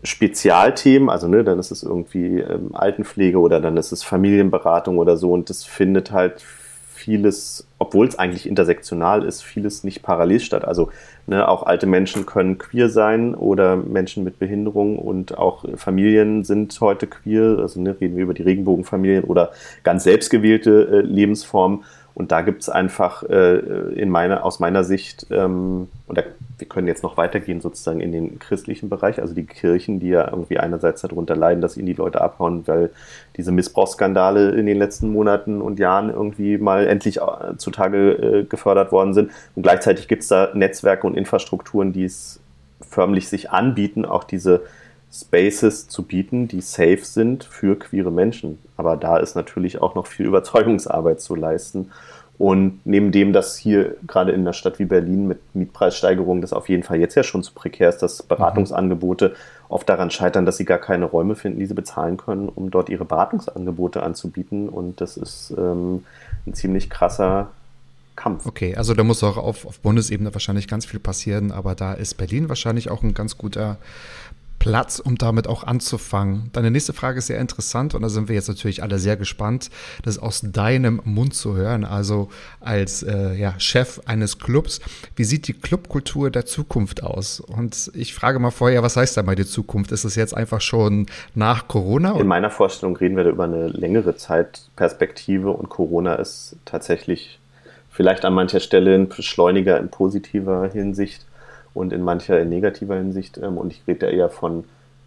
Spezialthemen, 0.04 1.10
also 1.10 1.28
ne, 1.28 1.44
dann 1.44 1.60
ist 1.60 1.72
es 1.72 1.84
irgendwie 1.84 2.40
ähm, 2.40 2.70
Altenpflege 2.74 3.38
oder 3.38 3.60
dann 3.60 3.76
ist 3.76 3.92
es 3.92 4.02
Familienberatung 4.02 4.98
oder 4.98 5.18
so 5.18 5.34
und 5.34 5.50
das 5.50 5.66
findet 5.66 6.14
halt 6.14 6.46
vieles, 7.00 7.66
obwohl 7.80 8.08
es 8.08 8.20
eigentlich 8.20 8.46
intersektional 8.46 9.24
ist, 9.24 9.42
vieles 9.42 9.86
nicht 9.86 10.04
parallel 10.04 10.42
statt. 10.42 10.66
Also 10.66 10.92
ne, 11.28 11.48
auch 11.48 11.64
alte 11.64 11.88
Menschen 11.88 12.26
können 12.26 12.58
queer 12.58 12.90
sein 12.90 13.34
oder 13.36 13.78
Menschen 13.78 14.26
mit 14.26 14.38
Behinderung 14.38 15.00
und 15.00 15.38
auch 15.38 15.64
Familien 15.76 16.44
sind 16.44 16.80
heute 16.82 17.08
queer. 17.08 17.60
Also 17.60 17.80
ne, 17.80 17.96
reden 18.00 18.18
wir 18.18 18.24
über 18.24 18.34
die 18.34 18.44
Regenbogenfamilien 18.44 19.24
oder 19.24 19.52
ganz 19.84 20.04
selbstgewählte 20.04 20.90
äh, 20.92 21.02
Lebensformen. 21.02 21.86
Und 22.20 22.34
da 22.34 22.42
gibt 22.42 22.64
es 22.64 22.68
einfach 22.68 23.24
äh, 23.24 23.60
in 23.94 24.10
meiner, 24.10 24.44
aus 24.44 24.60
meiner 24.60 24.84
Sicht, 24.84 25.28
ähm, 25.32 25.88
oder 26.10 26.26
wir 26.58 26.68
können 26.68 26.86
jetzt 26.86 27.02
noch 27.02 27.16
weitergehen 27.16 27.62
sozusagen 27.62 28.02
in 28.02 28.12
den 28.12 28.40
christlichen 28.40 28.90
Bereich, 28.90 29.22
also 29.22 29.34
die 29.34 29.46
Kirchen, 29.46 30.02
die 30.02 30.10
ja 30.10 30.28
irgendwie 30.30 30.60
einerseits 30.60 31.00
darunter 31.00 31.38
leiden, 31.38 31.62
dass 31.62 31.78
ihnen 31.78 31.86
die 31.86 31.94
Leute 31.94 32.20
abhauen, 32.20 32.68
weil 32.68 32.90
diese 33.38 33.54
Missbrauchsskandale 33.54 34.50
in 34.52 34.66
den 34.66 34.78
letzten 34.78 35.14
Monaten 35.14 35.62
und 35.62 35.80
Jahren 35.80 36.10
irgendwie 36.10 36.58
mal 36.58 36.88
endlich 36.88 37.22
äh, 37.22 37.56
zutage 37.56 38.12
äh, 38.12 38.44
gefördert 38.44 38.92
worden 38.92 39.14
sind. 39.14 39.32
Und 39.56 39.64
gleichzeitig 39.64 40.10
gibt 40.10 40.24
es 40.24 40.28
da 40.28 40.50
Netzwerke 40.54 41.08
und 41.08 41.16
Infrastrukturen, 41.16 41.94
die 41.94 42.04
es 42.04 42.42
förmlich 42.82 43.30
sich 43.30 43.50
anbieten, 43.52 44.04
auch 44.04 44.26
diese 44.26 44.64
Spaces 45.12 45.88
zu 45.88 46.04
bieten, 46.04 46.48
die 46.48 46.62
safe 46.62 47.04
sind 47.04 47.44
für 47.44 47.78
queere 47.78 48.12
Menschen. 48.12 48.60
Aber 48.78 48.96
da 48.96 49.18
ist 49.18 49.36
natürlich 49.36 49.82
auch 49.82 49.96
noch 49.96 50.08
viel 50.08 50.26
Überzeugungsarbeit 50.26 51.20
zu 51.20 51.36
leisten. 51.36 51.92
Und 52.38 52.80
neben 52.86 53.12
dem, 53.12 53.34
dass 53.34 53.58
hier 53.58 53.98
gerade 54.08 54.32
in 54.32 54.42
einer 54.42 54.54
Stadt 54.54 54.80
wie 54.80 54.86
Berlin 54.86 55.28
mit 55.28 55.40
Mietpreissteigerungen 55.54 56.42
das 56.42 56.54
auf 56.54 56.70
jeden 56.70 56.84
Fall 56.84 56.98
jetzt 56.98 57.16
ja 57.16 57.24
schon 57.24 57.44
zu 57.44 57.54
prekär 57.54 57.90
ist, 57.90 57.98
dass 57.98 58.24
Beratungsangebote 58.24 59.36
oft 59.68 59.90
daran 59.90 60.10
scheitern, 60.10 60.46
dass 60.46 60.56
sie 60.56 60.64
gar 60.64 60.78
keine 60.78 61.04
Räume 61.04 61.36
finden, 61.36 61.60
die 61.60 61.66
sie 61.66 61.74
bezahlen 61.74 62.16
können, 62.16 62.48
um 62.48 62.72
dort 62.72 62.88
ihre 62.88 63.04
Beratungsangebote 63.04 64.04
anzubieten. 64.04 64.70
Und 64.70 65.02
das 65.02 65.18
ist 65.18 65.54
ähm, 65.58 66.06
ein 66.48 66.54
ziemlich 66.54 66.90
krasser 66.90 67.50
Kampf. 68.16 68.46
Okay, 68.46 68.74
also 68.74 68.94
da 68.94 69.04
muss 69.04 69.22
auch 69.22 69.36
auf, 69.36 69.66
auf 69.66 69.80
Bundesebene 69.82 70.34
wahrscheinlich 70.34 70.70
ganz 70.70 70.86
viel 70.86 71.02
passieren, 71.02 71.52
aber 71.52 71.76
da 71.76 71.94
ist 71.94 72.16
Berlin 72.16 72.48
wahrscheinlich 72.48 72.90
auch 72.90 73.04
ein 73.04 73.14
ganz 73.14 73.38
guter 73.38 73.78
Platz, 74.60 75.00
um 75.00 75.18
damit 75.18 75.48
auch 75.48 75.64
anzufangen. 75.64 76.50
Deine 76.54 76.70
nächste 76.70 76.94
Frage 76.94 77.20
ist 77.20 77.28
sehr 77.28 77.40
interessant 77.40 77.96
und 77.96 78.02
da 78.02 78.10
sind 78.10 78.28
wir 78.28 78.36
jetzt 78.36 78.50
natürlich 78.50 78.84
alle 78.84 79.00
sehr 79.00 79.18
gespannt, 79.18 79.70
das 80.04 80.20
aus 80.20 80.42
deinem 80.44 81.02
Mund 81.06 81.34
zu 81.34 81.56
hören. 81.56 81.86
Also 81.86 82.30
als 82.60 83.02
äh, 83.04 83.34
ja, 83.34 83.56
Chef 83.58 84.02
eines 84.06 84.38
Clubs, 84.38 84.82
wie 85.16 85.24
sieht 85.24 85.48
die 85.48 85.54
Clubkultur 85.54 86.30
der 86.30 86.46
Zukunft 86.46 87.04
aus? 87.04 87.40
Und 87.40 87.92
ich 87.96 88.14
frage 88.14 88.40
mal 88.40 88.52
vorher, 88.52 88.84
was 88.84 88.98
heißt 88.98 89.18
da 89.18 89.24
mal 89.24 89.36
die 89.36 89.46
Zukunft? 89.46 89.92
Ist 89.92 90.04
es 90.04 90.16
jetzt 90.16 90.36
einfach 90.36 90.62
schon 90.62 91.08
nach 91.34 91.68
Corona? 91.68 92.20
In 92.20 92.28
meiner 92.28 92.52
Vorstellung 92.52 92.96
reden 92.98 93.16
wir 93.16 93.24
da 93.24 93.30
über 93.30 93.46
eine 93.46 93.68
längere 93.68 94.16
Zeitperspektive 94.16 95.52
und 95.52 95.70
Corona 95.70 96.16
ist 96.16 96.58
tatsächlich 96.66 97.40
vielleicht 97.90 98.26
an 98.26 98.34
mancher 98.34 98.60
Stelle 98.60 98.96
ein 98.96 99.10
Beschleuniger 99.10 99.80
in 99.80 99.90
positiver 99.90 100.70
Hinsicht 100.72 101.26
und 101.74 101.94
in 101.94 102.04
mancher 102.04 102.40
in 102.40 102.50
negativer 102.50 102.96
Hinsicht. 102.96 103.38
Ähm, 103.38 103.58
und 103.58 103.72
ich 103.72 103.84
rede 103.88 104.00
da 104.00 104.08
eher 104.08 104.30
von 104.30 104.64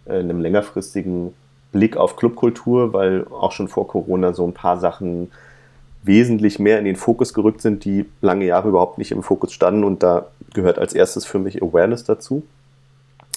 äh, 0.06 0.18
einem 0.18 0.40
längerfristigen 0.40 1.34
Blick 1.72 1.96
auf 1.96 2.16
Clubkultur, 2.16 2.92
weil 2.92 3.26
auch 3.30 3.52
schon 3.52 3.68
vor 3.68 3.88
Corona 3.88 4.32
so 4.32 4.46
ein 4.46 4.52
paar 4.52 4.78
Sachen 4.78 5.30
wesentlich 6.02 6.58
mehr 6.58 6.78
in 6.78 6.84
den 6.84 6.96
Fokus 6.96 7.32
gerückt 7.32 7.62
sind, 7.62 7.84
die 7.84 8.06
lange 8.20 8.44
Jahre 8.44 8.68
überhaupt 8.68 8.98
nicht 8.98 9.12
im 9.12 9.22
Fokus 9.22 9.52
standen. 9.52 9.84
Und 9.84 10.02
da 10.02 10.26
gehört 10.52 10.78
als 10.78 10.92
erstes 10.92 11.24
für 11.24 11.38
mich 11.38 11.62
Awareness 11.62 12.04
dazu. 12.04 12.42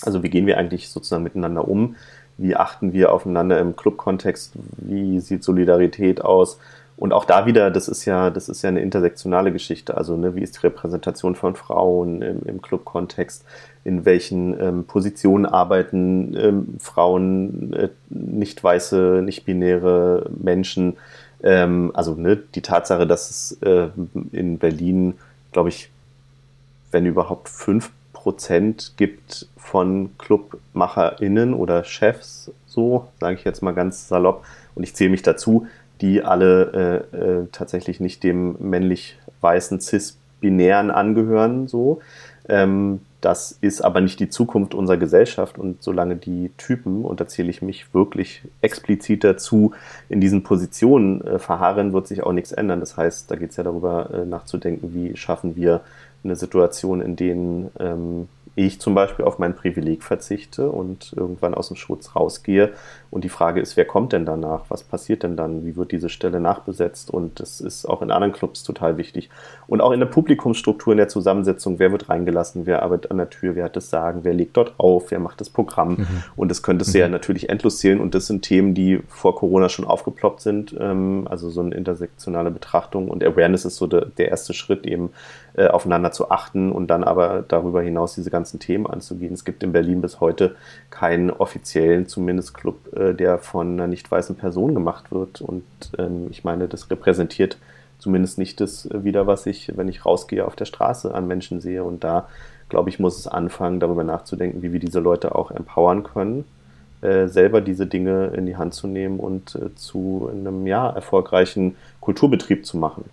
Also 0.04 0.24
wie 0.24 0.30
gehen 0.30 0.46
wir 0.46 0.58
eigentlich 0.58 0.90
sozusagen 0.90 1.24
miteinander 1.24 1.68
um? 1.68 1.96
Wie 2.38 2.56
achten 2.56 2.92
wir 2.92 3.14
aufeinander 3.14 3.60
im 3.60 3.76
Clubkontext? 3.76 4.54
Wie 4.78 5.20
sieht 5.20 5.44
Solidarität 5.44 6.22
aus? 6.22 6.60
Und 6.98 7.12
auch 7.12 7.26
da 7.26 7.46
wieder, 7.46 7.72
das 7.72 7.90
ist 7.90 8.06
ja, 8.06 8.30
das 8.30 8.48
ist 8.48 8.62
ja 8.62 8.70
eine 8.70 8.82
intersektionale 8.82 9.52
Geschichte. 9.52 9.98
Also, 9.98 10.16
ne, 10.16 10.36
wie 10.36 10.42
ist 10.42 10.56
die 10.56 10.68
Repräsentation 10.68 11.36
von 11.36 11.56
Frauen 11.56 12.22
im, 12.22 12.44
im 12.44 12.62
Club-Kontext? 12.62 13.44
In 13.84 14.06
welchen 14.06 14.60
ähm, 14.60 14.84
Positionen 14.86 15.46
arbeiten 15.46 16.36
ähm, 16.38 16.78
Frauen, 16.80 17.74
äh, 17.74 17.90
nicht 18.10 18.64
weiße, 18.64 19.22
nicht 19.24 19.46
binäre 19.46 20.30
Menschen? 20.42 20.96
Ähm, 21.44 21.92
also, 21.94 22.16
ne, 22.16 22.38
die 22.38 22.62
Tatsache, 22.62 23.06
dass 23.06 23.30
es 23.30 23.58
äh, 23.62 23.90
in 24.32 24.58
Berlin, 24.58 25.16
glaube 25.52 25.70
ich, 25.70 25.92
wenn 26.92 27.06
überhaupt 27.06 27.50
fünf 27.50 27.92
Prozent 28.14 28.94
gibt 28.96 29.48
von 29.58 30.12
ClubmacherInnen 30.18 31.54
oder 31.54 31.84
Chefs, 31.84 32.52
so, 32.66 33.10
sage 33.20 33.36
ich 33.36 33.44
jetzt 33.44 33.62
mal 33.62 33.74
ganz 33.74 34.08
salopp, 34.08 34.46
und 34.76 34.84
ich 34.84 34.96
zähle 34.96 35.10
mich 35.10 35.22
dazu, 35.22 35.68
die 36.02 36.24
alle 36.24 37.08
äh, 37.14 37.18
äh, 37.18 37.48
tatsächlich 37.52 38.00
nicht 38.00 38.24
dem 38.24 38.56
männlich 38.60 39.18
weißen 39.42 39.80
cis-binären 39.80 40.92
angehören, 40.92 41.68
so. 41.68 42.00
Ähm, 42.48 43.02
das 43.22 43.58
ist 43.60 43.82
aber 43.82 44.02
nicht 44.02 44.20
die 44.20 44.30
Zukunft 44.30 44.76
unserer 44.76 44.98
Gesellschaft 44.98 45.58
und 45.58 45.82
solange 45.82 46.16
die 46.16 46.52
Typen, 46.58 47.04
und 47.04 47.20
da 47.20 47.28
zähle 47.28 47.50
ich 47.50 47.64
mich 47.64 47.92
wirklich 47.92 48.44
explizit 48.62 49.24
dazu, 49.24 49.72
in 50.10 50.22
diesen 50.22 50.44
Positionen 50.44 51.22
äh, 51.22 51.40
verharren, 51.40 51.92
wird 51.92 52.06
sich 52.06 52.22
auch 52.22 52.34
nichts 52.34 52.52
ändern. 52.52 52.82
Das 52.82 52.98
heißt, 52.98 53.32
da 53.32 53.36
geht 53.36 53.50
es 53.50 53.58
ja 53.58 53.64
darüber 53.64 54.12
äh, 54.14 54.26
nachzudenken, 54.26 54.94
wie 54.94 55.18
schaffen 55.18 55.56
wir 55.56 55.82
eine 56.24 56.36
Situation, 56.36 57.02
in 57.02 57.16
denen 57.16 57.72
ähm, 57.80 58.28
ich 58.56 58.80
zum 58.80 58.96
Beispiel 58.96 59.26
auf 59.26 59.38
mein 59.38 59.56
Privileg 59.56 60.04
verzichte 60.04 60.70
und 60.70 61.14
irgendwann 61.16 61.54
aus 61.54 61.68
dem 61.68 61.76
Schutz 61.76 62.16
rausgehe. 62.16 62.72
Und 63.12 63.24
die 63.24 63.30
Frage 63.30 63.62
ist, 63.62 63.78
wer 63.78 63.86
kommt 63.86 64.14
denn 64.14 64.26
danach? 64.26 64.66
Was 64.70 64.84
passiert 64.84 65.24
denn 65.24 65.36
dann? 65.36 65.66
Wie 65.66 65.76
wird 65.76 65.92
diese 65.92 66.10
Stelle 66.10 66.40
nachbesetzt? 66.40 67.12
Und 67.12 67.40
das 67.40 67.62
ist 67.62 67.86
auch 67.86 68.02
in 68.02 68.12
anderen 68.12 68.34
Clubs 68.34 68.64
total 68.64 68.98
wichtig. 68.98 69.30
Und 69.68 69.82
auch 69.82 69.92
in 69.92 70.00
der 70.00 70.08
Publikumsstruktur, 70.08 70.94
in 70.94 70.98
der 70.98 71.10
Zusammensetzung, 71.10 71.80
wer 71.80 71.92
wird 71.92 72.10
reingelassen, 72.10 72.66
wer 72.66 72.84
arbeitet 72.84 73.12
an 73.12 73.18
der 73.18 73.30
Tür, 73.30 73.56
wer 73.56 73.66
hat 73.66 73.76
das 73.76 73.90
Sagen, 73.90 74.22
wer 74.24 74.34
legt 74.34 74.58
dort 74.58 74.74
auf, 74.78 75.12
wer 75.12 75.20
macht 75.20 75.42
das 75.42 75.50
Programm. 75.50 75.92
Mhm. 75.92 76.08
Und 76.36 76.50
das 76.50 76.64
könnte 76.64 76.84
es 76.84 76.94
mhm. 76.94 77.00
ja 77.00 77.08
natürlich 77.10 77.50
endlos 77.50 77.80
zählen. 77.80 78.00
Und 78.00 78.16
das 78.16 78.28
sind 78.28 78.42
Themen, 78.42 78.74
die 78.74 79.02
vor 79.08 79.36
Corona 79.36 79.70
schon 79.70 79.86
aufgeploppt 79.86 80.42
sind. 80.42 80.76
Ähm, 80.80 81.28
also 81.30 81.50
so 81.50 81.62
eine 81.62 81.76
intersektionale 81.76 82.52
Betrachtung. 82.52 83.10
Und 83.10 83.24
Awareness 83.24 83.66
ist 83.66 83.76
so 83.76 83.88
der, 83.88 84.06
der 84.06 84.30
erste 84.30 84.54
Schritt, 84.54 84.86
eben 84.86 85.12
äh, 85.58 85.68
aufeinander 85.68 86.12
zu 86.12 86.32
achten 86.32 86.72
und 86.72 86.88
dann 86.88 87.04
aber 87.04 87.44
darüber 87.48 87.82
hinaus 87.82 88.16
diese 88.16 88.30
ganzen 88.30 88.60
Themen 88.60 88.88
anzugehen. 88.88 89.34
Es 89.34 89.46
gibt 89.46 89.64
in 89.64 89.72
Berlin 89.72 90.02
bis 90.02 90.20
heute 90.20 90.56
keinen 90.90 91.30
offiziellen, 91.30 92.08
zumindest 92.08 92.54
Club, 92.54 92.94
äh, 92.96 93.14
der 93.14 93.38
von 93.38 93.74
einer 93.74 93.88
nicht 93.88 94.10
weißen 94.12 94.36
Person 94.36 94.74
gemacht 94.74 95.12
wird. 95.12 95.42
Und 95.42 95.64
ähm, 95.98 96.28
ich 96.30 96.44
meine, 96.44 96.68
das 96.68 96.90
repräsentiert 96.92 97.58
zumindest 98.00 98.38
nicht 98.38 98.62
das 98.62 98.90
wieder, 98.92 99.28
was 99.28 99.46
ich, 99.46 99.72
wenn 99.76 99.88
ich 99.88 100.06
rausgehe, 100.06 100.46
auf 100.46 100.56
der 100.56 100.66
Straße 100.66 101.14
an 101.14 101.28
Menschen 101.28 101.62
sehe. 101.62 101.84
Und 101.84 102.04
da, 102.04 102.28
glaube 102.70 102.90
ich, 102.90 103.00
muss 103.00 103.18
es 103.18 103.28
anfangen, 103.28 103.80
darüber 103.80 104.04
nachzudenken, 104.04 104.62
wie 104.62 104.74
wir 104.74 104.80
diese 104.80 105.00
Leute 105.00 105.36
auch 105.36 105.52
empowern 105.52 106.04
können, 106.04 106.46
äh, 107.02 107.28
selber 107.28 107.62
diese 107.62 107.88
Dinge 107.88 108.28
in 108.36 108.46
die 108.46 108.58
Hand 108.58 108.74
zu 108.74 108.88
nehmen 108.88 109.20
und 109.20 109.56
äh, 109.56 109.74
zu 109.76 110.30
einem 110.32 110.68
ja, 110.68 110.90
erfolgreichen 110.90 111.76
Kulturbetrieb 112.02 112.66
zu 112.66 112.78
machen. 112.78 113.06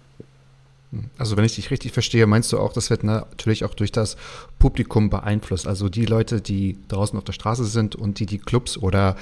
Also 1.16 1.36
wenn 1.36 1.44
ich 1.44 1.54
dich 1.54 1.70
richtig 1.70 1.92
verstehe, 1.92 2.26
meinst 2.26 2.52
du 2.52 2.58
auch, 2.58 2.72
das 2.72 2.90
wird 2.90 3.02
natürlich 3.02 3.64
auch 3.64 3.74
durch 3.74 3.92
das 3.92 4.16
Publikum 4.58 5.08
beeinflusst. 5.08 5.66
Also 5.66 5.88
die 5.88 6.04
Leute, 6.04 6.40
die 6.40 6.76
draußen 6.88 7.16
auf 7.18 7.24
der 7.24 7.32
Straße 7.32 7.64
sind 7.64 7.96
und 7.96 8.18
die 8.18 8.26
die 8.26 8.38
Clubs 8.38 8.76
oder 8.76 9.16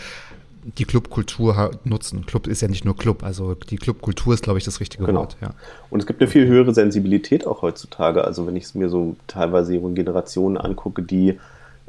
die 0.78 0.84
Clubkultur 0.84 1.70
nutzen. 1.84 2.26
Club 2.26 2.46
ist 2.46 2.60
ja 2.60 2.68
nicht 2.68 2.84
nur 2.84 2.96
Club, 2.96 3.22
also 3.22 3.54
die 3.54 3.76
Clubkultur 3.76 4.34
ist, 4.34 4.42
glaube 4.42 4.58
ich, 4.58 4.64
das 4.64 4.80
richtige 4.80 5.04
genau. 5.04 5.20
Wort. 5.20 5.36
Ja. 5.40 5.54
Und 5.88 6.00
es 6.00 6.06
gibt 6.06 6.20
eine 6.20 6.28
viel 6.28 6.46
höhere 6.46 6.74
Sensibilität 6.74 7.46
auch 7.46 7.62
heutzutage. 7.62 8.24
Also 8.24 8.46
wenn 8.46 8.56
ich 8.56 8.64
es 8.64 8.74
mir 8.74 8.88
so 8.88 9.16
teilweise 9.26 9.74
junge 9.74 9.94
Generationen 9.94 10.56
angucke, 10.58 11.02
die, 11.02 11.38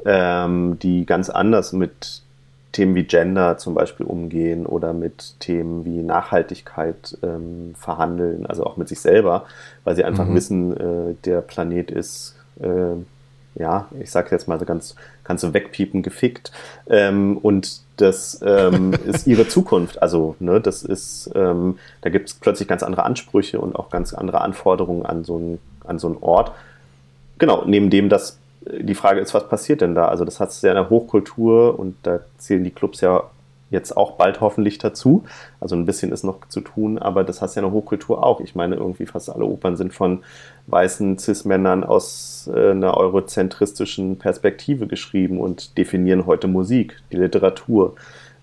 ähm, 0.06 0.78
die 0.78 1.04
ganz 1.04 1.28
anders 1.28 1.72
mit 1.72 2.22
Themen 2.72 2.94
wie 2.94 3.04
Gender 3.04 3.58
zum 3.58 3.74
Beispiel 3.74 4.06
umgehen 4.06 4.66
oder 4.66 4.92
mit 4.92 5.38
Themen 5.40 5.84
wie 5.84 6.02
Nachhaltigkeit 6.02 7.16
ähm, 7.22 7.74
verhandeln, 7.78 8.46
also 8.46 8.64
auch 8.64 8.76
mit 8.76 8.88
sich 8.88 9.00
selber, 9.00 9.44
weil 9.84 9.94
sie 9.94 10.04
einfach 10.04 10.26
mhm. 10.26 10.34
wissen, 10.34 10.76
äh, 10.76 11.14
der 11.24 11.42
Planet 11.42 11.90
ist, 11.90 12.34
äh, 12.60 12.96
ja, 13.54 13.88
ich 14.00 14.10
sage 14.10 14.28
jetzt 14.30 14.48
mal 14.48 14.58
so 14.58 14.64
ganz, 14.64 14.96
kannst 15.24 15.44
du 15.44 15.52
wegpiepen, 15.52 16.02
gefickt. 16.02 16.52
Ähm, 16.88 17.36
und 17.36 17.80
das 17.98 18.40
ähm, 18.44 18.92
ist 19.06 19.26
ihre 19.26 19.46
Zukunft. 19.46 20.00
Also, 20.00 20.36
ne, 20.40 20.60
das 20.60 20.82
ist, 20.82 21.30
ähm, 21.34 21.78
da 22.00 22.08
gibt 22.08 22.30
es 22.30 22.34
plötzlich 22.34 22.68
ganz 22.68 22.82
andere 22.82 23.04
Ansprüche 23.04 23.60
und 23.60 23.76
auch 23.76 23.90
ganz 23.90 24.14
andere 24.14 24.40
Anforderungen 24.40 25.04
an 25.04 25.24
so 25.24 25.36
einen, 25.36 25.58
an 25.84 25.98
so 25.98 26.06
einen 26.06 26.16
Ort. 26.22 26.52
Genau, 27.38 27.64
neben 27.66 27.90
dem, 27.90 28.08
dass 28.08 28.38
die 28.80 28.94
Frage 28.94 29.20
ist, 29.20 29.34
was 29.34 29.48
passiert 29.48 29.80
denn 29.80 29.94
da? 29.94 30.08
Also 30.08 30.24
das 30.24 30.40
hat 30.40 30.50
es 30.50 30.62
ja 30.62 30.70
in 30.70 30.76
der 30.76 30.90
Hochkultur 30.90 31.78
und 31.78 31.96
da 32.02 32.20
zählen 32.38 32.64
die 32.64 32.70
Clubs 32.70 33.00
ja 33.00 33.24
jetzt 33.72 33.96
auch 33.96 34.12
bald 34.12 34.40
hoffentlich 34.40 34.78
dazu. 34.78 35.24
Also 35.58 35.74
ein 35.74 35.86
bisschen 35.86 36.12
ist 36.12 36.22
noch 36.22 36.46
zu 36.48 36.60
tun, 36.60 36.98
aber 36.98 37.24
das 37.24 37.42
hast 37.42 37.56
ja 37.56 37.62
in 37.62 37.68
der 37.68 37.72
Hochkultur 37.72 38.22
auch. 38.24 38.40
Ich 38.40 38.54
meine, 38.54 38.76
irgendwie 38.76 39.06
fast 39.06 39.30
alle 39.30 39.46
Opern 39.46 39.76
sind 39.76 39.94
von 39.94 40.22
weißen 40.66 41.18
Cis-Männern 41.18 41.82
aus 41.82 42.50
äh, 42.54 42.70
einer 42.70 42.96
eurozentristischen 42.96 44.18
Perspektive 44.18 44.86
geschrieben 44.86 45.40
und 45.40 45.76
definieren 45.78 46.26
heute 46.26 46.48
Musik, 46.48 47.00
die 47.10 47.16
Literatur 47.16 47.94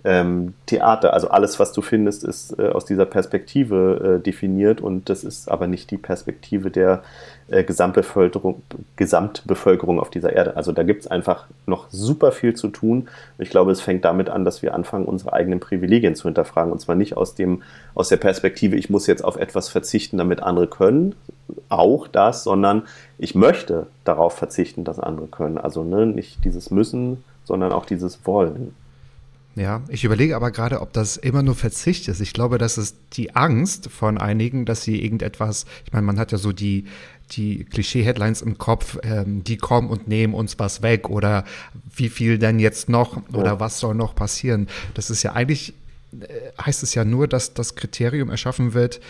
ähm, 0.04 0.54
Theater. 0.66 1.14
Also 1.14 1.30
alles, 1.30 1.60
was 1.60 1.74
du 1.74 1.82
findest, 1.82 2.24
ist 2.24 2.58
äh, 2.58 2.70
aus 2.70 2.86
dieser 2.86 3.06
Perspektive 3.06 4.18
äh, 4.20 4.24
definiert 4.24 4.82
und 4.82 5.10
das 5.10 5.24
ist 5.24 5.50
aber 5.50 5.68
nicht 5.68 5.92
die 5.92 5.98
Perspektive 5.98 6.72
der 6.72 7.04
äh, 7.50 7.64
Gesamtbevölkerung, 7.64 8.62
Gesamtbevölkerung 8.96 10.00
auf 10.00 10.10
dieser 10.10 10.34
Erde. 10.34 10.56
Also 10.56 10.72
da 10.72 10.84
gibt 10.84 11.02
es 11.02 11.08
einfach 11.08 11.48
noch 11.66 11.88
super 11.90 12.32
viel 12.32 12.54
zu 12.54 12.70
tun. 12.70 13.10
Ich 13.38 13.50
glaube, 13.50 13.72
es 13.72 13.82
fängt 13.82 14.06
damit 14.06 14.30
an, 14.30 14.46
dass 14.46 14.62
wir 14.62 14.74
anfangen, 14.74 15.06
unsere 15.06 15.34
eigenen 15.34 15.60
Privilegien 15.60 16.16
zu 16.16 16.28
hinterfragen. 16.28 16.72
Und 16.72 16.80
zwar 16.80 16.96
nicht 16.96 17.18
aus, 17.18 17.36
dem, 17.36 17.64
aus 17.94 18.08
der 18.08 18.18
Perspektive, 18.18 18.78
ich 18.78 18.90
muss 18.90 19.08
jetzt 19.08 19.24
auf 19.24 19.36
etwas 19.36 19.68
verzichten, 19.68 20.18
damit 20.18 20.42
andere 20.42 20.68
können, 20.68 21.16
auch 21.68 22.08
das, 22.08 22.44
sondern 22.44 22.84
ich 23.18 23.36
möchte 23.36 23.88
darauf 24.06 24.34
verzichten, 24.34 24.84
dass 24.84 25.00
andere 25.00 25.28
können. 25.28 25.58
Also 25.58 25.84
ne, 25.84 26.06
nicht 26.06 26.46
dieses 26.46 26.72
Müssen, 26.72 27.24
sondern 27.44 27.72
auch 27.72 27.86
dieses 27.86 28.26
Wollen. 28.26 28.76
Ja, 29.60 29.82
ich 29.90 30.06
überlege 30.06 30.38
aber 30.38 30.52
gerade, 30.52 30.80
ob 30.80 30.94
das 30.94 31.18
immer 31.18 31.44
nur 31.44 31.54
Verzicht 31.54 32.08
ist. 32.08 32.22
Ich 32.22 32.32
glaube, 32.32 32.58
das 32.58 32.78
ist 32.78 32.96
die 33.14 33.36
Angst 33.36 33.90
von 33.92 34.18
einigen, 34.18 34.64
dass 34.64 34.84
sie 34.84 35.04
irgendetwas, 35.04 35.66
ich 35.86 35.92
meine, 35.92 36.06
man 36.06 36.18
hat 36.18 36.32
ja 36.32 36.38
so 36.38 36.54
die, 36.54 36.86
die 37.32 37.66
Klischee-Headlines 37.66 38.42
im 38.42 38.58
Kopf, 38.58 38.98
ähm, 39.04 39.44
die 39.44 39.58
kommen 39.58 39.90
und 39.90 40.08
nehmen 40.08 40.34
uns 40.34 40.58
was 40.60 40.82
weg 40.82 41.10
oder 41.10 41.44
wie 41.94 42.08
viel 42.08 42.38
denn 42.40 42.60
jetzt 42.60 42.88
noch 42.88 43.22
oder 43.34 43.56
oh. 43.56 43.60
was 43.60 43.82
soll 43.82 43.96
noch 43.96 44.16
passieren. 44.16 44.70
Das 44.94 45.10
ist 45.10 45.24
ja 45.24 45.34
eigentlich, 45.34 45.74
äh, 46.18 46.26
heißt 46.66 46.82
es 46.82 46.96
ja 46.96 47.04
nur, 47.04 47.28
dass 47.28 47.54
das 47.54 47.76
Kriterium 47.76 48.30
erschaffen 48.30 48.74
wird, 48.74 49.02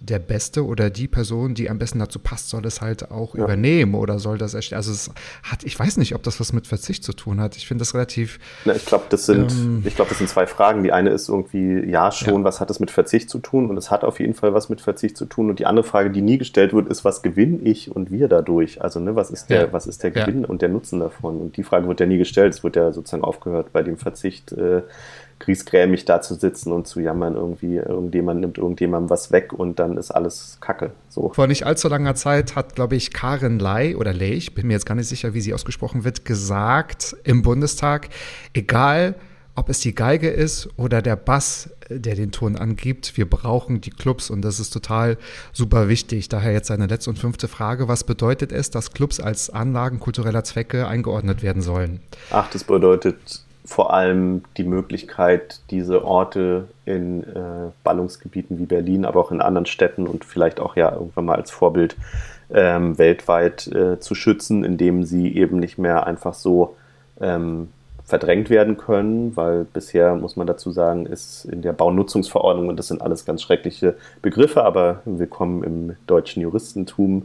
der 0.00 0.18
Beste 0.18 0.64
oder 0.64 0.88
die 0.88 1.08
Person, 1.08 1.54
die 1.54 1.68
am 1.68 1.78
besten 1.78 1.98
dazu 1.98 2.18
passt, 2.18 2.48
soll 2.48 2.64
es 2.64 2.80
halt 2.80 3.10
auch 3.10 3.34
ja. 3.34 3.44
übernehmen 3.44 3.94
oder 3.94 4.18
soll 4.18 4.38
das 4.38 4.54
erstellen. 4.54 4.78
Also 4.78 4.92
es 4.92 5.10
hat, 5.42 5.62
ich 5.62 5.78
weiß 5.78 5.98
nicht, 5.98 6.14
ob 6.14 6.22
das 6.22 6.40
was 6.40 6.54
mit 6.54 6.66
Verzicht 6.66 7.04
zu 7.04 7.12
tun 7.12 7.38
hat. 7.38 7.56
Ich 7.56 7.68
finde 7.68 7.82
das 7.82 7.92
relativ. 7.92 8.38
Na, 8.64 8.74
ich 8.74 8.86
glaube, 8.86 9.04
das 9.10 9.26
sind, 9.26 9.52
ähm, 9.52 9.82
ich 9.84 9.94
glaube, 9.94 10.08
das 10.08 10.18
sind 10.18 10.30
zwei 10.30 10.46
Fragen. 10.46 10.82
Die 10.82 10.92
eine 10.92 11.10
ist 11.10 11.28
irgendwie, 11.28 11.84
ja 11.88 12.10
schon, 12.12 12.40
ja. 12.40 12.44
was 12.44 12.60
hat 12.60 12.70
das 12.70 12.80
mit 12.80 12.90
Verzicht 12.90 13.28
zu 13.28 13.40
tun? 13.40 13.68
Und 13.68 13.76
es 13.76 13.90
hat 13.90 14.02
auf 14.02 14.20
jeden 14.20 14.32
Fall 14.32 14.54
was 14.54 14.70
mit 14.70 14.80
Verzicht 14.80 15.18
zu 15.18 15.26
tun. 15.26 15.50
Und 15.50 15.58
die 15.58 15.66
andere 15.66 15.84
Frage, 15.84 16.10
die 16.10 16.22
nie 16.22 16.38
gestellt 16.38 16.72
wird, 16.72 16.88
ist, 16.88 17.04
was 17.04 17.20
gewinne 17.20 17.58
ich 17.62 17.94
und 17.94 18.10
wir 18.10 18.28
dadurch? 18.28 18.80
Also, 18.80 19.00
ne, 19.00 19.16
was 19.16 19.30
ist 19.30 19.50
der, 19.50 19.66
ja. 19.66 19.72
was 19.72 19.86
ist 19.86 20.02
der 20.02 20.12
Gewinn 20.12 20.46
und 20.46 20.62
der 20.62 20.70
Nutzen 20.70 21.00
davon? 21.00 21.36
Und 21.36 21.58
die 21.58 21.62
Frage 21.62 21.86
wird 21.86 22.00
ja 22.00 22.06
nie 22.06 22.18
gestellt. 22.18 22.54
Es 22.54 22.64
wird 22.64 22.76
ja 22.76 22.92
sozusagen 22.92 23.22
aufgehört 23.22 23.72
bei 23.72 23.82
dem 23.82 23.98
Verzicht. 23.98 24.52
Äh, 24.52 24.80
griesgrämig 25.40 26.04
da 26.04 26.22
zu 26.22 26.34
sitzen 26.34 26.72
und 26.72 26.86
zu 26.86 27.00
jammern, 27.00 27.34
irgendwie, 27.34 27.76
irgendjemand 27.76 28.40
nimmt 28.40 28.58
irgendjemandem 28.58 29.10
was 29.10 29.32
weg 29.32 29.52
und 29.52 29.78
dann 29.78 29.96
ist 29.96 30.10
alles 30.10 30.58
Kacke. 30.60 30.92
So. 31.08 31.32
Vor 31.34 31.46
nicht 31.48 31.66
allzu 31.66 31.88
langer 31.88 32.14
Zeit 32.14 32.54
hat, 32.54 32.76
glaube 32.76 32.94
ich, 32.94 33.12
Karin 33.12 33.58
Ley 33.58 33.96
oder 33.96 34.12
Ley, 34.12 34.34
ich 34.34 34.54
bin 34.54 34.68
mir 34.68 34.74
jetzt 34.74 34.86
gar 34.86 34.94
nicht 34.94 35.08
sicher, 35.08 35.34
wie 35.34 35.40
sie 35.40 35.52
ausgesprochen 35.52 36.04
wird, 36.04 36.24
gesagt 36.24 37.16
im 37.24 37.42
Bundestag, 37.42 38.10
egal 38.54 39.16
ob 39.56 39.68
es 39.68 39.80
die 39.80 39.94
Geige 39.94 40.30
ist 40.30 40.68
oder 40.76 41.02
der 41.02 41.16
Bass, 41.16 41.70
der 41.90 42.14
den 42.14 42.30
Ton 42.30 42.56
angibt. 42.56 43.16
Wir 43.16 43.28
brauchen 43.28 43.80
die 43.80 43.90
Clubs 43.90 44.30
und 44.30 44.42
das 44.42 44.60
ist 44.60 44.70
total 44.70 45.18
super 45.52 45.88
wichtig. 45.88 46.28
Daher 46.28 46.52
jetzt 46.52 46.70
eine 46.70 46.86
letzte 46.86 47.10
und 47.10 47.18
fünfte 47.18 47.48
Frage. 47.48 47.88
Was 47.88 48.04
bedeutet 48.04 48.52
es, 48.52 48.70
dass 48.70 48.92
Clubs 48.92 49.18
als 49.20 49.50
Anlagen 49.50 49.98
kultureller 49.98 50.44
Zwecke 50.44 50.86
eingeordnet 50.86 51.42
werden 51.42 51.62
sollen? 51.62 52.00
Ach, 52.30 52.48
das 52.50 52.64
bedeutet 52.64 53.42
vor 53.70 53.94
allem 53.94 54.42
die 54.56 54.64
Möglichkeit, 54.64 55.60
diese 55.70 56.04
Orte 56.04 56.66
in 56.86 57.22
äh, 57.22 57.70
Ballungsgebieten 57.84 58.58
wie 58.58 58.66
Berlin, 58.66 59.04
aber 59.04 59.20
auch 59.20 59.30
in 59.30 59.40
anderen 59.40 59.66
Städten 59.66 60.08
und 60.08 60.24
vielleicht 60.24 60.58
auch 60.58 60.74
ja 60.74 60.92
irgendwann 60.92 61.26
mal 61.26 61.36
als 61.36 61.52
Vorbild 61.52 61.94
ähm, 62.52 62.98
weltweit 62.98 63.68
äh, 63.68 64.00
zu 64.00 64.16
schützen, 64.16 64.64
indem 64.64 65.04
sie 65.04 65.36
eben 65.36 65.60
nicht 65.60 65.78
mehr 65.78 66.04
einfach 66.04 66.34
so 66.34 66.74
ähm, 67.20 67.68
verdrängt 68.10 68.50
werden 68.50 68.76
können, 68.76 69.36
weil 69.36 69.64
bisher, 69.64 70.16
muss 70.16 70.36
man 70.36 70.46
dazu 70.46 70.72
sagen, 70.72 71.06
ist 71.06 71.44
in 71.44 71.62
der 71.62 71.72
Baunutzungsverordnung, 71.72 72.68
und 72.68 72.76
das 72.76 72.88
sind 72.88 73.00
alles 73.00 73.24
ganz 73.24 73.40
schreckliche 73.40 73.94
Begriffe, 74.20 74.64
aber 74.64 75.00
willkommen 75.04 75.62
im 75.62 75.96
deutschen 76.08 76.42
Juristentum, 76.42 77.24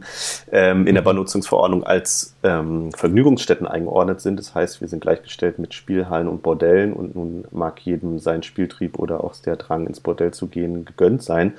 ähm, 0.52 0.86
in 0.86 0.94
der 0.94 1.02
Baunutzungsverordnung 1.02 1.82
als 1.82 2.36
ähm, 2.44 2.92
Vergnügungsstätten 2.92 3.66
eingeordnet 3.66 4.20
sind. 4.20 4.38
Das 4.38 4.54
heißt, 4.54 4.80
wir 4.80 4.86
sind 4.86 5.00
gleichgestellt 5.00 5.58
mit 5.58 5.74
Spielhallen 5.74 6.28
und 6.28 6.42
Bordellen 6.42 6.92
und 6.92 7.16
nun 7.16 7.44
mag 7.50 7.80
jedem 7.80 8.20
sein 8.20 8.44
Spieltrieb 8.44 8.98
oder 9.00 9.24
auch 9.24 9.34
der 9.34 9.56
Drang 9.56 9.88
ins 9.88 9.98
Bordell 9.98 10.32
zu 10.32 10.46
gehen 10.46 10.84
gegönnt 10.84 11.22
sein 11.22 11.54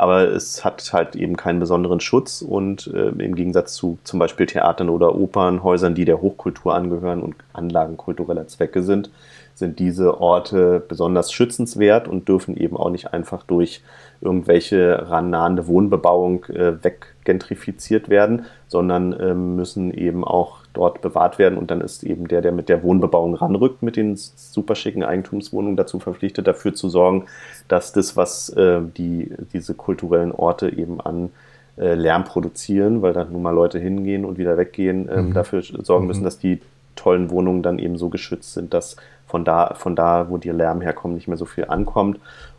aber 0.00 0.28
es 0.28 0.64
hat 0.64 0.92
halt 0.94 1.14
eben 1.14 1.36
keinen 1.36 1.60
besonderen 1.60 2.00
Schutz 2.00 2.40
und 2.40 2.86
äh, 2.86 3.08
im 3.08 3.34
Gegensatz 3.34 3.74
zu 3.74 3.98
zum 4.02 4.18
Beispiel 4.18 4.46
Theatern 4.46 4.88
oder 4.88 5.14
Opernhäusern, 5.14 5.94
die 5.94 6.06
der 6.06 6.22
Hochkultur 6.22 6.74
angehören 6.74 7.20
und 7.20 7.36
Anlagen 7.52 7.98
kultureller 7.98 8.48
Zwecke 8.48 8.82
sind, 8.82 9.10
sind 9.54 9.78
diese 9.78 10.18
Orte 10.18 10.82
besonders 10.88 11.32
schützenswert 11.32 12.08
und 12.08 12.28
dürfen 12.28 12.56
eben 12.56 12.78
auch 12.78 12.88
nicht 12.88 13.12
einfach 13.12 13.42
durch 13.42 13.82
irgendwelche 14.22 15.10
rannahende 15.10 15.66
Wohnbebauung 15.66 16.46
äh, 16.46 16.82
weggentrifiziert 16.82 18.08
werden, 18.08 18.46
sondern 18.68 19.12
äh, 19.12 19.34
müssen 19.34 19.92
eben 19.92 20.24
auch 20.24 20.59
dort 20.72 21.00
bewahrt 21.00 21.38
werden. 21.38 21.58
Und 21.58 21.70
dann 21.70 21.80
ist 21.80 22.02
eben 22.02 22.28
der, 22.28 22.42
der 22.42 22.52
mit 22.52 22.68
der 22.68 22.82
Wohnbebauung 22.82 23.34
ranrückt, 23.34 23.82
mit 23.82 23.96
den 23.96 24.16
super 24.16 24.74
schicken 24.74 25.02
Eigentumswohnungen 25.02 25.76
dazu 25.76 25.98
verpflichtet, 25.98 26.46
dafür 26.46 26.74
zu 26.74 26.88
sorgen, 26.88 27.26
dass 27.68 27.92
das, 27.92 28.16
was 28.16 28.48
äh, 28.50 28.80
die, 28.96 29.32
diese 29.52 29.74
kulturellen 29.74 30.32
Orte 30.32 30.68
eben 30.70 31.00
an 31.00 31.30
äh, 31.76 31.94
Lärm 31.94 32.24
produzieren, 32.24 33.02
weil 33.02 33.12
da 33.12 33.24
nun 33.24 33.42
mal 33.42 33.54
Leute 33.54 33.78
hingehen 33.78 34.24
und 34.24 34.38
wieder 34.38 34.56
weggehen, 34.56 35.08
ähm, 35.12 35.28
mhm. 35.28 35.34
dafür 35.34 35.62
sorgen 35.62 36.06
müssen, 36.06 36.20
mhm. 36.20 36.24
dass 36.24 36.38
die 36.38 36.60
tollen 36.96 37.30
Wohnungen 37.30 37.62
dann 37.62 37.78
eben 37.78 37.96
so 37.96 38.08
geschützt 38.08 38.54
sind, 38.54 38.74
dass 38.74 38.96
von 39.26 39.44
da, 39.44 39.74
von 39.74 39.96
da, 39.96 40.28
wo 40.28 40.36
der 40.36 40.52
Lärm 40.52 40.80
herkommt, 40.80 41.14
nicht 41.14 41.28
mehr 41.28 41.36
so 41.36 41.46
viel 41.46 41.64
ankommt. 41.66 42.18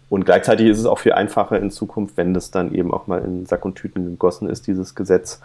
Und 0.10 0.26
gleichzeitig 0.26 0.68
ist 0.68 0.80
es 0.80 0.86
auch 0.86 1.00
viel 1.00 1.14
einfacher 1.14 1.60
in 1.60 1.72
Zukunft, 1.72 2.18
wenn 2.18 2.34
das 2.34 2.52
dann 2.52 2.74
eben 2.74 2.94
auch 2.94 3.08
mal 3.08 3.22
in 3.22 3.46
Sack 3.46 3.64
und 3.64 3.76
Tüten 3.76 4.06
gegossen 4.06 4.50
ist, 4.50 4.68
dieses 4.68 4.96
Gesetz, 4.96 5.42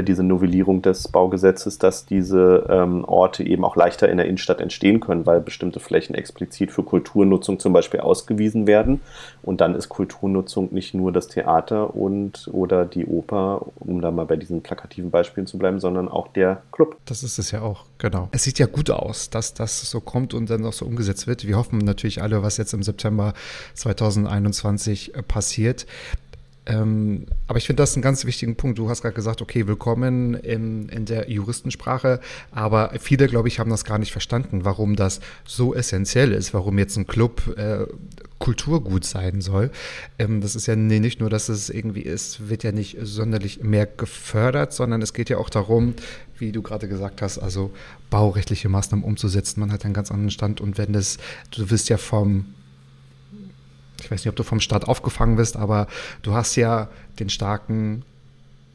diese 0.00 0.22
Novellierung 0.22 0.80
des 0.80 1.08
Baugesetzes, 1.08 1.78
dass 1.78 2.06
diese 2.06 2.66
ähm, 2.70 3.04
Orte 3.04 3.44
eben 3.44 3.64
auch 3.64 3.76
leichter 3.76 4.08
in 4.08 4.16
der 4.16 4.26
Innenstadt 4.26 4.60
entstehen 4.60 5.00
können, 5.00 5.26
weil 5.26 5.40
bestimmte 5.40 5.80
Flächen 5.80 6.14
explizit 6.14 6.72
für 6.72 6.82
Kulturnutzung 6.82 7.58
zum 7.58 7.74
Beispiel 7.74 8.00
ausgewiesen 8.00 8.66
werden. 8.66 9.00
Und 9.42 9.60
dann 9.60 9.74
ist 9.74 9.90
Kulturnutzung 9.90 10.72
nicht 10.72 10.94
nur 10.94 11.12
das 11.12 11.28
Theater 11.28 11.94
und 11.94 12.48
oder 12.52 12.86
die 12.86 13.04
Oper, 13.04 13.66
um 13.80 14.00
da 14.00 14.10
mal 14.10 14.24
bei 14.24 14.36
diesen 14.36 14.62
plakativen 14.62 15.10
Beispielen 15.10 15.46
zu 15.46 15.58
bleiben, 15.58 15.80
sondern 15.80 16.08
auch 16.08 16.28
der 16.28 16.62
Club. 16.72 16.96
Das 17.04 17.22
ist 17.22 17.38
es 17.38 17.50
ja 17.50 17.60
auch, 17.60 17.84
genau. 17.98 18.28
Es 18.32 18.44
sieht 18.44 18.58
ja 18.58 18.66
gut 18.66 18.88
aus, 18.88 19.28
dass 19.28 19.52
das 19.52 19.90
so 19.90 20.00
kommt 20.00 20.32
und 20.32 20.48
dann 20.48 20.64
auch 20.64 20.72
so 20.72 20.86
umgesetzt 20.86 21.26
wird. 21.26 21.46
Wir 21.46 21.56
hoffen 21.56 21.78
natürlich 21.78 22.22
alle, 22.22 22.42
was 22.42 22.56
jetzt 22.56 22.72
im 22.72 22.82
September 22.82 23.34
2021 23.74 25.14
äh, 25.14 25.22
passiert. 25.22 25.86
Ähm, 26.64 27.26
aber 27.48 27.58
ich 27.58 27.66
finde 27.66 27.82
das 27.82 27.94
einen 27.94 28.02
ganz 28.02 28.24
wichtigen 28.24 28.54
Punkt. 28.56 28.78
Du 28.78 28.88
hast 28.88 29.02
gerade 29.02 29.14
gesagt, 29.14 29.42
okay, 29.42 29.66
willkommen 29.66 30.34
in, 30.34 30.88
in 30.88 31.06
der 31.06 31.28
Juristensprache, 31.28 32.20
aber 32.52 32.92
viele, 33.00 33.26
glaube 33.26 33.48
ich, 33.48 33.58
haben 33.58 33.70
das 33.70 33.84
gar 33.84 33.98
nicht 33.98 34.12
verstanden, 34.12 34.64
warum 34.64 34.94
das 34.94 35.20
so 35.44 35.74
essentiell 35.74 36.32
ist, 36.32 36.54
warum 36.54 36.78
jetzt 36.78 36.96
ein 36.96 37.06
Club 37.06 37.56
äh, 37.56 37.86
Kulturgut 38.38 39.04
sein 39.04 39.40
soll. 39.40 39.70
Ähm, 40.18 40.40
das 40.40 40.54
ist 40.54 40.66
ja 40.66 40.76
nicht 40.76 41.20
nur, 41.20 41.30
dass 41.30 41.48
es 41.48 41.68
irgendwie 41.68 42.02
ist, 42.02 42.48
wird 42.48 42.62
ja 42.62 42.70
nicht 42.70 42.96
sonderlich 43.02 43.62
mehr 43.62 43.86
gefördert, 43.86 44.72
sondern 44.72 45.02
es 45.02 45.14
geht 45.14 45.30
ja 45.30 45.38
auch 45.38 45.50
darum, 45.50 45.94
wie 46.38 46.52
du 46.52 46.62
gerade 46.62 46.86
gesagt 46.86 47.22
hast, 47.22 47.38
also 47.38 47.72
baurechtliche 48.10 48.68
Maßnahmen 48.68 49.04
umzusetzen. 49.04 49.60
Man 49.60 49.72
hat 49.72 49.84
einen 49.84 49.94
ganz 49.94 50.10
anderen 50.10 50.30
Stand 50.30 50.60
und 50.60 50.78
wenn 50.78 50.92
das, 50.92 51.18
du 51.50 51.70
wirst 51.70 51.88
ja 51.88 51.96
vom 51.96 52.46
weiß 54.12 54.20
nicht, 54.24 54.28
ob 54.28 54.36
du 54.36 54.42
vom 54.42 54.60
Staat 54.60 54.86
aufgefangen 54.86 55.38
wirst, 55.38 55.56
aber 55.56 55.86
du 56.22 56.34
hast 56.34 56.56
ja 56.56 56.88
den 57.18 57.30
starken 57.30 58.02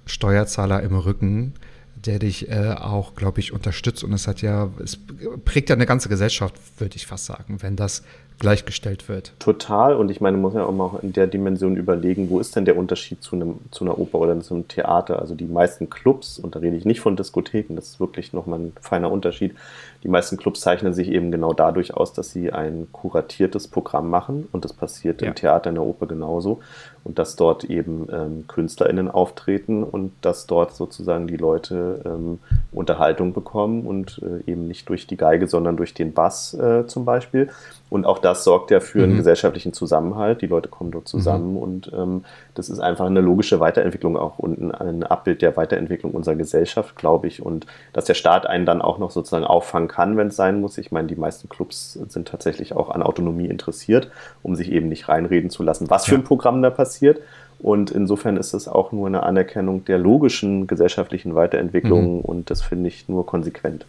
Steuerzahler 0.05 0.81
im 0.83 0.95
Rücken, 0.95 1.53
der 1.95 2.19
dich 2.19 2.49
äh, 2.49 2.75
auch, 2.77 3.15
glaube 3.15 3.39
ich, 3.39 3.51
unterstützt. 3.51 4.03
Und 4.03 4.13
es 4.13 4.27
hat 4.27 4.41
ja, 4.41 4.69
es 4.83 4.97
prägt 5.45 5.69
ja 5.69 5.75
eine 5.75 5.85
ganze 5.85 6.09
Gesellschaft, 6.09 6.55
würde 6.77 6.95
ich 6.95 7.07
fast 7.07 7.25
sagen, 7.25 7.61
wenn 7.61 7.75
das 7.75 8.03
gleichgestellt 8.39 9.09
wird. 9.09 9.33
Total. 9.39 9.95
Und 9.95 10.11
ich 10.11 10.21
meine, 10.21 10.37
man 10.37 10.43
muss 10.43 10.53
ja 10.53 10.65
auch 10.65 10.71
mal 10.71 10.99
in 11.01 11.11
der 11.11 11.25
Dimension 11.25 11.75
überlegen, 11.75 12.29
wo 12.29 12.39
ist 12.39 12.55
denn 12.55 12.65
der 12.65 12.77
Unterschied 12.77 13.23
zu, 13.23 13.35
einem, 13.35 13.59
zu 13.71 13.83
einer 13.83 13.97
Oper 13.97 14.19
oder 14.19 14.39
zu 14.41 14.53
einem 14.53 14.67
Theater? 14.67 15.19
Also 15.19 15.33
die 15.33 15.45
meisten 15.45 15.89
Clubs, 15.89 16.37
und 16.37 16.55
da 16.55 16.59
rede 16.59 16.77
ich 16.77 16.85
nicht 16.85 16.99
von 16.99 17.15
Diskotheken, 17.15 17.75
das 17.75 17.87
ist 17.87 17.99
wirklich 17.99 18.33
nochmal 18.33 18.59
ein 18.59 18.73
feiner 18.79 19.11
Unterschied. 19.11 19.55
Die 20.03 20.07
meisten 20.07 20.37
Clubs 20.37 20.61
zeichnen 20.61 20.93
sich 20.93 21.09
eben 21.09 21.31
genau 21.31 21.53
dadurch 21.53 21.95
aus, 21.95 22.13
dass 22.13 22.29
sie 22.31 22.53
ein 22.53 22.87
kuratiertes 22.91 23.67
Programm 23.67 24.09
machen. 24.09 24.47
Und 24.51 24.65
das 24.65 24.73
passiert 24.73 25.21
ja. 25.21 25.29
im 25.29 25.35
Theater, 25.35 25.69
in 25.69 25.75
der 25.75 25.83
Oper 25.83 26.05
genauso. 26.05 26.59
Und 27.03 27.17
dass 27.17 27.35
dort 27.35 27.63
eben 27.63 28.07
ähm, 28.11 28.45
KünstlerInnen 28.47 29.09
auftreten 29.09 29.83
und 29.83 30.11
dass 30.21 30.45
dort 30.45 30.75
sozusagen 30.75 31.25
die 31.27 31.37
Leute 31.37 32.01
ähm, 32.05 32.39
Unterhaltung 32.71 33.33
bekommen 33.33 33.87
und 33.87 34.21
äh, 34.21 34.49
eben 34.49 34.67
nicht 34.67 34.87
durch 34.89 35.07
die 35.07 35.17
Geige, 35.17 35.47
sondern 35.47 35.77
durch 35.77 35.93
den 35.93 36.13
Bass 36.13 36.53
äh, 36.53 36.85
zum 36.85 37.05
Beispiel. 37.05 37.49
Und 37.89 38.05
auch 38.05 38.19
das 38.19 38.43
sorgt 38.43 38.69
ja 38.71 38.81
für 38.81 39.03
einen 39.03 39.13
mhm. 39.13 39.17
gesellschaftlichen 39.17 39.71
Zusammenhalt. 39.71 40.41
Die 40.41 40.47
Leute 40.47 40.67
kommen 40.67 40.91
dort 40.91 41.07
zusammen 41.07 41.51
mhm. 41.51 41.57
und 41.57 41.91
ähm, 41.93 42.25
das 42.53 42.69
ist 42.69 42.79
einfach 42.79 43.05
eine 43.05 43.21
logische 43.21 43.59
Weiterentwicklung 43.61 44.17
auch 44.17 44.39
und 44.39 44.59
ein, 44.59 44.71
ein, 44.71 45.03
Abbild 45.03 45.41
der 45.41 45.55
Weiterentwicklung 45.55 46.11
unserer 46.11 46.35
Gesellschaft, 46.35 46.97
glaube 46.97 47.27
ich. 47.27 47.41
Und 47.41 47.65
dass 47.93 48.05
der 48.05 48.13
Staat 48.13 48.45
einen 48.45 48.65
dann 48.65 48.81
auch 48.81 48.97
noch 48.97 49.11
sozusagen 49.11 49.45
auffangen 49.45 49.87
kann, 49.87 50.17
wenn 50.17 50.27
es 50.27 50.35
sein 50.35 50.59
muss. 50.59 50.77
Ich 50.77 50.91
meine, 50.91 51.07
die 51.07 51.15
meisten 51.15 51.47
Clubs 51.47 51.93
sind 51.93 52.27
tatsächlich 52.27 52.75
auch 52.75 52.89
an 52.89 53.01
Autonomie 53.01 53.47
interessiert, 53.47 54.09
um 54.43 54.55
sich 54.55 54.71
eben 54.71 54.89
nicht 54.89 55.07
reinreden 55.07 55.49
zu 55.49 55.63
lassen, 55.63 55.89
was 55.89 56.05
für 56.05 56.15
ein 56.15 56.23
Programm 56.23 56.61
da 56.61 56.69
passiert. 56.69 57.21
Und 57.59 57.89
insofern 57.89 58.37
ist 58.37 58.53
es 58.53 58.67
auch 58.67 58.91
nur 58.91 59.07
eine 59.07 59.23
Anerkennung 59.23 59.85
der 59.85 59.97
logischen 59.97 60.67
gesellschaftlichen 60.67 61.35
Weiterentwicklung 61.35 62.17
mhm. 62.17 62.21
und 62.21 62.49
das 62.49 62.61
finde 62.61 62.89
ich 62.89 63.07
nur 63.09 63.25
konsequent. 63.25 63.85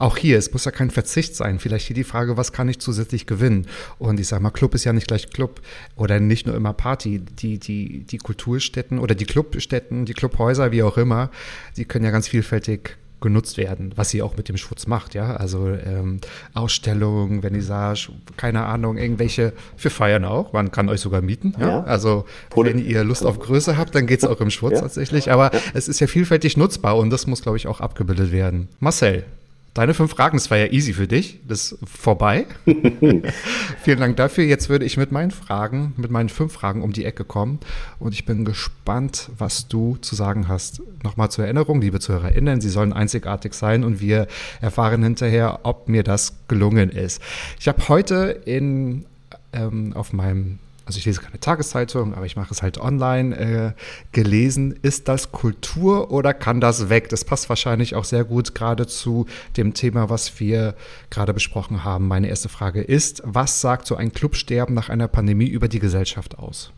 Auch 0.00 0.16
hier, 0.16 0.38
es 0.38 0.50
muss 0.52 0.64
ja 0.64 0.70
kein 0.70 0.90
Verzicht 0.90 1.36
sein. 1.36 1.58
Vielleicht 1.58 1.86
hier 1.86 1.94
die 1.94 2.04
Frage, 2.04 2.38
was 2.38 2.52
kann 2.52 2.70
ich 2.70 2.80
zusätzlich 2.80 3.26
gewinnen? 3.26 3.66
Und 3.98 4.18
ich 4.18 4.28
sage 4.28 4.42
mal, 4.42 4.50
Club 4.50 4.74
ist 4.74 4.84
ja 4.84 4.94
nicht 4.94 5.08
gleich 5.08 5.28
Club 5.28 5.60
oder 5.94 6.18
nicht 6.18 6.46
nur 6.46 6.56
immer 6.56 6.72
Party. 6.72 7.18
Die, 7.18 7.58
die, 7.58 8.04
die 8.04 8.16
Kulturstätten 8.16 8.98
oder 8.98 9.14
die 9.14 9.26
Clubstätten, 9.26 10.06
die 10.06 10.14
Clubhäuser, 10.14 10.72
wie 10.72 10.82
auch 10.82 10.96
immer, 10.96 11.30
die 11.76 11.84
können 11.84 12.06
ja 12.06 12.10
ganz 12.12 12.28
vielfältig 12.28 12.96
genutzt 13.20 13.58
werden, 13.58 13.92
was 13.96 14.08
sie 14.08 14.22
auch 14.22 14.38
mit 14.38 14.48
dem 14.48 14.56
Schutz 14.56 14.86
macht, 14.86 15.14
ja. 15.14 15.36
Also 15.36 15.68
ähm, 15.68 16.20
Ausstellungen, 16.54 17.42
Vernissage, 17.42 18.10
keine 18.38 18.64
Ahnung, 18.64 18.96
irgendwelche 18.96 19.52
für 19.76 19.90
Feiern 19.90 20.24
auch. 20.24 20.54
Man 20.54 20.70
kann 20.70 20.88
euch 20.88 21.02
sogar 21.02 21.20
mieten, 21.20 21.54
ja. 21.60 21.68
ja. 21.68 21.82
Also 21.82 22.24
Poli 22.48 22.70
wenn 22.70 22.78
ihr 22.82 23.04
Lust 23.04 23.26
auf 23.26 23.38
Größe 23.38 23.76
habt, 23.76 23.94
dann 23.94 24.06
geht 24.06 24.22
es 24.22 24.24
auch 24.24 24.40
im 24.40 24.48
Schutz 24.48 24.76
ja. 24.76 24.80
tatsächlich. 24.80 25.30
Aber 25.30 25.52
ja. 25.52 25.60
es 25.74 25.88
ist 25.88 26.00
ja 26.00 26.06
vielfältig 26.06 26.56
nutzbar 26.56 26.96
und 26.96 27.10
das 27.10 27.26
muss, 27.26 27.42
glaube 27.42 27.58
ich, 27.58 27.66
auch 27.66 27.82
abgebildet 27.82 28.32
werden. 28.32 28.68
Marcel, 28.78 29.24
Deine 29.72 29.94
fünf 29.94 30.10
Fragen, 30.10 30.36
das 30.36 30.50
war 30.50 30.58
ja 30.58 30.66
easy 30.66 30.92
für 30.92 31.06
dich. 31.06 31.38
Das 31.46 31.72
ist 31.72 31.78
vorbei. 31.88 32.46
Vielen 33.82 34.00
Dank 34.00 34.16
dafür. 34.16 34.42
Jetzt 34.42 34.68
würde 34.68 34.84
ich 34.84 34.96
mit 34.96 35.12
meinen 35.12 35.30
Fragen, 35.30 35.92
mit 35.96 36.10
meinen 36.10 36.28
fünf 36.28 36.52
Fragen 36.52 36.82
um 36.82 36.92
die 36.92 37.04
Ecke 37.04 37.24
kommen. 37.24 37.60
Und 38.00 38.12
ich 38.12 38.24
bin 38.24 38.44
gespannt, 38.44 39.30
was 39.38 39.68
du 39.68 39.96
zu 40.00 40.16
sagen 40.16 40.48
hast. 40.48 40.82
Nochmal 41.04 41.30
zur 41.30 41.44
Erinnerung, 41.44 41.80
liebe 41.80 42.00
ZuhörerInnen, 42.00 42.60
sie 42.60 42.68
sollen 42.68 42.92
einzigartig 42.92 43.54
sein 43.54 43.84
und 43.84 44.00
wir 44.00 44.26
erfahren 44.60 45.04
hinterher, 45.04 45.60
ob 45.62 45.88
mir 45.88 46.02
das 46.02 46.34
gelungen 46.48 46.90
ist. 46.90 47.22
Ich 47.60 47.68
habe 47.68 47.88
heute 47.88 48.40
in, 48.44 49.06
ähm, 49.52 49.92
auf 49.94 50.12
meinem 50.12 50.58
also 50.90 50.98
ich 50.98 51.06
lese 51.06 51.20
keine 51.20 51.38
Tageszeitung, 51.38 52.14
aber 52.14 52.26
ich 52.26 52.34
mache 52.34 52.52
es 52.52 52.62
halt 52.62 52.80
online, 52.80 53.36
äh, 53.36 53.72
gelesen. 54.10 54.76
Ist 54.82 55.06
das 55.06 55.30
Kultur 55.30 56.10
oder 56.10 56.34
kann 56.34 56.60
das 56.60 56.88
weg? 56.88 57.08
Das 57.10 57.24
passt 57.24 57.48
wahrscheinlich 57.48 57.94
auch 57.94 58.02
sehr 58.02 58.24
gut 58.24 58.56
gerade 58.56 58.88
zu 58.88 59.26
dem 59.56 59.72
Thema, 59.72 60.10
was 60.10 60.40
wir 60.40 60.74
gerade 61.08 61.32
besprochen 61.32 61.84
haben. 61.84 62.08
Meine 62.08 62.28
erste 62.28 62.48
Frage 62.48 62.82
ist, 62.82 63.22
was 63.24 63.60
sagt 63.60 63.86
so 63.86 63.94
ein 63.94 64.12
Clubsterben 64.12 64.74
nach 64.74 64.88
einer 64.88 65.06
Pandemie 65.06 65.46
über 65.46 65.68
die 65.68 65.78
Gesellschaft 65.78 66.40
aus? 66.40 66.72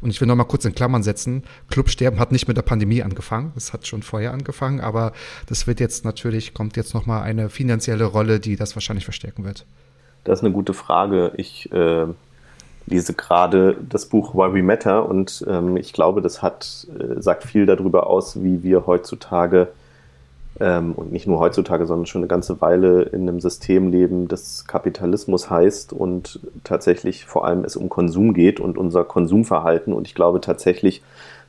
Und 0.00 0.10
ich 0.10 0.20
will 0.20 0.28
noch 0.28 0.36
mal 0.36 0.44
kurz 0.44 0.64
in 0.64 0.72
Klammern 0.76 1.02
setzen, 1.02 1.42
Clubsterben 1.70 2.20
hat 2.20 2.30
nicht 2.30 2.46
mit 2.46 2.56
der 2.56 2.62
Pandemie 2.62 3.02
angefangen, 3.02 3.52
es 3.56 3.72
hat 3.72 3.88
schon 3.88 4.04
vorher 4.04 4.32
angefangen, 4.32 4.78
aber 4.78 5.12
das 5.46 5.66
wird 5.66 5.80
jetzt 5.80 6.04
natürlich, 6.04 6.54
kommt 6.54 6.76
jetzt 6.76 6.94
noch 6.94 7.06
mal 7.06 7.22
eine 7.22 7.50
finanzielle 7.50 8.04
Rolle, 8.04 8.38
die 8.38 8.54
das 8.54 8.76
wahrscheinlich 8.76 9.04
verstärken 9.04 9.44
wird. 9.44 9.66
Das 10.22 10.38
ist 10.38 10.44
eine 10.44 10.54
gute 10.54 10.72
Frage. 10.72 11.32
Ich 11.36 11.72
äh, 11.72 12.06
lese 12.86 13.14
gerade 13.14 13.76
das 13.88 14.06
Buch 14.06 14.34
Why 14.34 14.54
We 14.54 14.62
Matter 14.62 15.08
und 15.08 15.44
ähm, 15.48 15.76
ich 15.76 15.92
glaube, 15.92 16.20
das 16.20 16.42
hat, 16.42 16.86
äh, 16.98 17.20
sagt 17.20 17.44
viel 17.44 17.66
darüber 17.66 18.06
aus, 18.06 18.42
wie 18.42 18.62
wir 18.62 18.86
heutzutage 18.86 19.68
ähm, 20.60 20.92
und 20.92 21.12
nicht 21.12 21.26
nur 21.26 21.40
heutzutage, 21.40 21.86
sondern 21.86 22.06
schon 22.06 22.20
eine 22.20 22.28
ganze 22.28 22.60
Weile 22.60 23.02
in 23.02 23.28
einem 23.28 23.40
System 23.40 23.90
leben, 23.90 24.28
das 24.28 24.66
Kapitalismus 24.66 25.50
heißt 25.50 25.92
und 25.92 26.40
tatsächlich 26.62 27.24
vor 27.24 27.44
allem 27.44 27.64
es 27.64 27.76
um 27.76 27.88
Konsum 27.88 28.34
geht 28.34 28.60
und 28.60 28.78
unser 28.78 29.04
Konsumverhalten. 29.04 29.92
Und 29.92 30.06
ich 30.06 30.14
glaube 30.14 30.40
tatsächlich, 30.40 31.02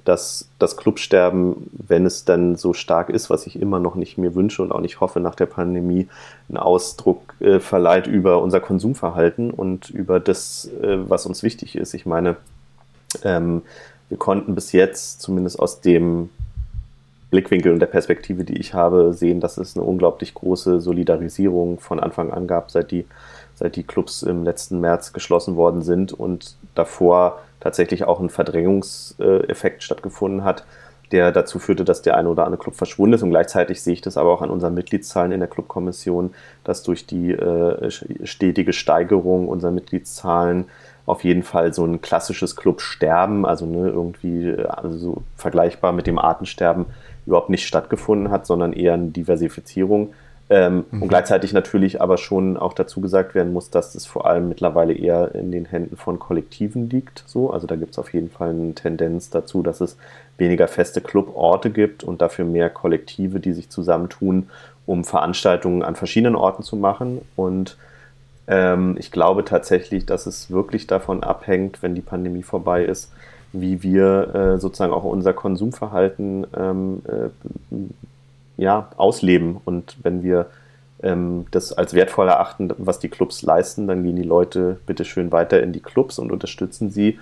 dass 0.06 0.47
das 0.60 0.78
Clubsterben, 0.78 1.70
wenn 1.74 2.06
es 2.06 2.26
dann 2.26 2.56
so 2.56 2.74
stark 2.74 3.10
ist, 3.10 3.30
was 3.30 3.47
ich 3.47 3.60
immer 3.60 3.80
noch 3.80 3.95
nicht 3.95 4.18
mir 4.18 4.36
wünsche 4.36 4.62
und 4.62 4.72
auch 4.72 4.80
nicht 4.80 5.01
hoffe 5.01 5.20
nach 5.20 5.36
der 5.36 5.47
Pandemie, 5.47 6.08
einen 6.47 6.58
Ausdruck 6.58 7.34
äh, 7.39 7.60
verleiht 7.60 8.08
über 8.08 8.41
unser 8.41 8.60
Konsumverhalten 8.60 9.51
und 9.51 9.89
über 9.89 10.20
das, 10.20 10.70
äh, 10.82 11.10
was 11.10 11.26
uns 11.26 11.41
wichtig 11.41 11.76
ist. 11.76 11.93
Ich 11.95 12.06
meine, 12.06 12.38
ähm, 13.24 13.64
wir 14.10 14.18
konnten 14.18 14.53
bis 14.53 14.72
jetzt 14.72 15.22
zumindest 15.22 15.60
aus 15.60 15.82
dem 15.82 16.30
Blickwinkel 17.32 17.74
und 17.74 17.80
der 17.80 17.88
Perspektive, 17.88 18.43
die 18.43 18.58
ich 18.58 18.74
habe, 18.76 19.14
sehen, 19.14 19.41
dass 19.41 19.58
es 19.58 19.76
eine 19.76 19.86
unglaublich 19.86 20.36
große 20.36 20.80
Solidarisierung 20.80 21.80
von 21.80 21.99
Anfang 21.99 22.32
an 22.32 22.45
gab, 22.45 22.70
seit 22.70 22.91
die, 22.91 23.06
seit 23.56 23.76
die 23.76 23.84
Clubs 23.84 24.22
im 24.22 24.43
letzten 24.43 24.80
März 24.80 25.14
geschlossen 25.14 25.56
worden 25.56 25.82
sind 25.82 26.14
und 26.14 26.56
davor 26.76 27.41
tatsächlich 27.60 28.03
auch 28.06 28.20
ein 28.20 28.30
Verdrängungseffekt 28.30 29.84
stattgefunden 29.84 30.43
hat, 30.43 30.66
der 31.12 31.32
dazu 31.32 31.60
führte, 31.60 31.86
dass 31.86 32.01
der 32.01 32.18
eine 32.18 32.30
oder 32.30 32.45
andere 32.45 32.62
Club 32.62 32.76
verschwunden 32.76 33.14
ist. 33.14 33.24
Und 33.24 33.30
gleichzeitig 33.30 33.82
sehe 33.82 33.93
ich 33.93 34.01
das 34.01 34.18
aber 34.18 34.32
auch 34.32 34.41
an 34.41 34.49
unseren 34.49 34.74
Mitgliedszahlen 34.74 35.32
in 35.32 35.39
der 35.39 35.49
Clubkommission, 35.49 36.34
dass 36.64 36.84
durch 36.84 37.06
die 37.06 37.32
äh, 37.32 37.91
stetige 38.24 38.74
Steigerung 38.74 39.47
unserer 39.47 39.72
Mitgliedszahlen 39.72 40.66
auf 41.06 41.24
jeden 41.24 41.43
Fall 41.43 41.74
so 41.74 41.86
ein 41.86 42.01
klassisches 42.01 42.56
Clubsterben, 42.56 43.45
also 43.45 43.66
ne, 43.68 43.89
irgendwie 43.89 44.56
also 44.68 44.97
so 44.97 45.24
vergleichbar 45.36 45.91
mit 45.91 46.08
dem 46.08 46.18
Artensterben, 46.18 46.86
überhaupt 47.28 47.49
nicht 47.49 47.68
stattgefunden 47.68 48.32
hat, 48.32 48.45
sondern 48.45 48.74
eher 48.74 48.93
eine 48.93 49.08
Diversifizierung 49.08 50.14
ähm, 50.50 50.86
mhm. 50.91 51.02
Und 51.02 51.08
gleichzeitig 51.08 51.54
natürlich 51.54 52.02
aber 52.02 52.18
schon 52.18 52.56
auch 52.58 52.74
dazu 52.74 53.02
gesagt 53.02 53.34
werden 53.34 53.52
muss, 53.52 53.72
dass 53.72 53.96
es 53.96 54.06
vor 54.06 54.28
allem 54.28 54.48
mittlerweile 54.48 54.93
eher 54.93 55.34
in 55.34 55.52
den 55.52 55.66
Händen 55.66 55.98
von 55.98 56.20
Kollektiven 56.20 56.89
liegt. 56.89 57.24
So. 57.26 57.50
Also 57.50 57.66
da 57.66 57.76
gibt 57.76 57.93
es 57.93 58.00
auf 58.00 58.14
jeden 58.14 58.30
Fall 58.30 58.50
eine 58.50 58.74
Tendenz 58.74 59.32
dazu, 59.32 59.64
dass 59.64 59.82
es 59.82 59.98
weniger 60.38 60.68
feste 60.68 61.02
Cluborte 61.02 61.72
gibt 61.72 62.04
und 62.04 62.22
dafür 62.22 62.46
mehr 62.46 62.70
Kollektive, 62.70 63.39
die 63.39 63.54
sich 63.54 63.70
zusammentun, 63.70 64.50
um 64.86 65.04
Veranstaltungen 65.04 65.82
an 65.82 65.96
verschiedenen 65.96 66.36
Orten 66.36 66.62
zu 66.62 66.76
machen. 66.76 67.22
Und 67.36 67.78
ähm, 68.48 68.98
ich 69.00 69.12
glaube 69.12 69.46
tatsächlich, 69.46 70.06
dass 70.06 70.28
es 70.28 70.52
wirklich 70.52 70.86
davon 70.86 71.24
abhängt, 71.24 71.82
wenn 71.82 71.96
die 71.96 72.02
Pandemie 72.02 72.43
vorbei 72.43 72.86
ist, 72.86 73.12
wie 73.52 73.82
wir 73.82 74.36
äh, 74.36 74.60
sozusagen 74.60 74.93
auch 74.93 75.06
unser 75.06 75.34
Konsumverhalten 75.34 76.46
ähm, 76.56 77.02
äh, 77.08 77.30
ja, 78.58 78.89
ausleben. 78.97 79.58
Und 79.64 79.97
wenn 80.03 80.24
wir 80.24 80.47
ähm, 81.03 81.45
das 81.51 81.74
als 81.74 81.93
wertvoll 81.93 82.28
erachten, 82.28 82.72
was 82.78 82.99
die 82.99 83.10
Clubs 83.10 83.41
leisten, 83.41 83.88
dann 83.88 84.03
gehen 84.03 84.16
die 84.16 84.24
Leute 84.24 84.80
bitte 84.86 85.06
schön 85.06 85.32
weiter 85.32 85.62
in 85.62 85.74
die 85.74 85.82
Clubs 85.82 86.20
und 86.20 86.32
unterstützen 86.32 86.89
sie. 86.89 87.20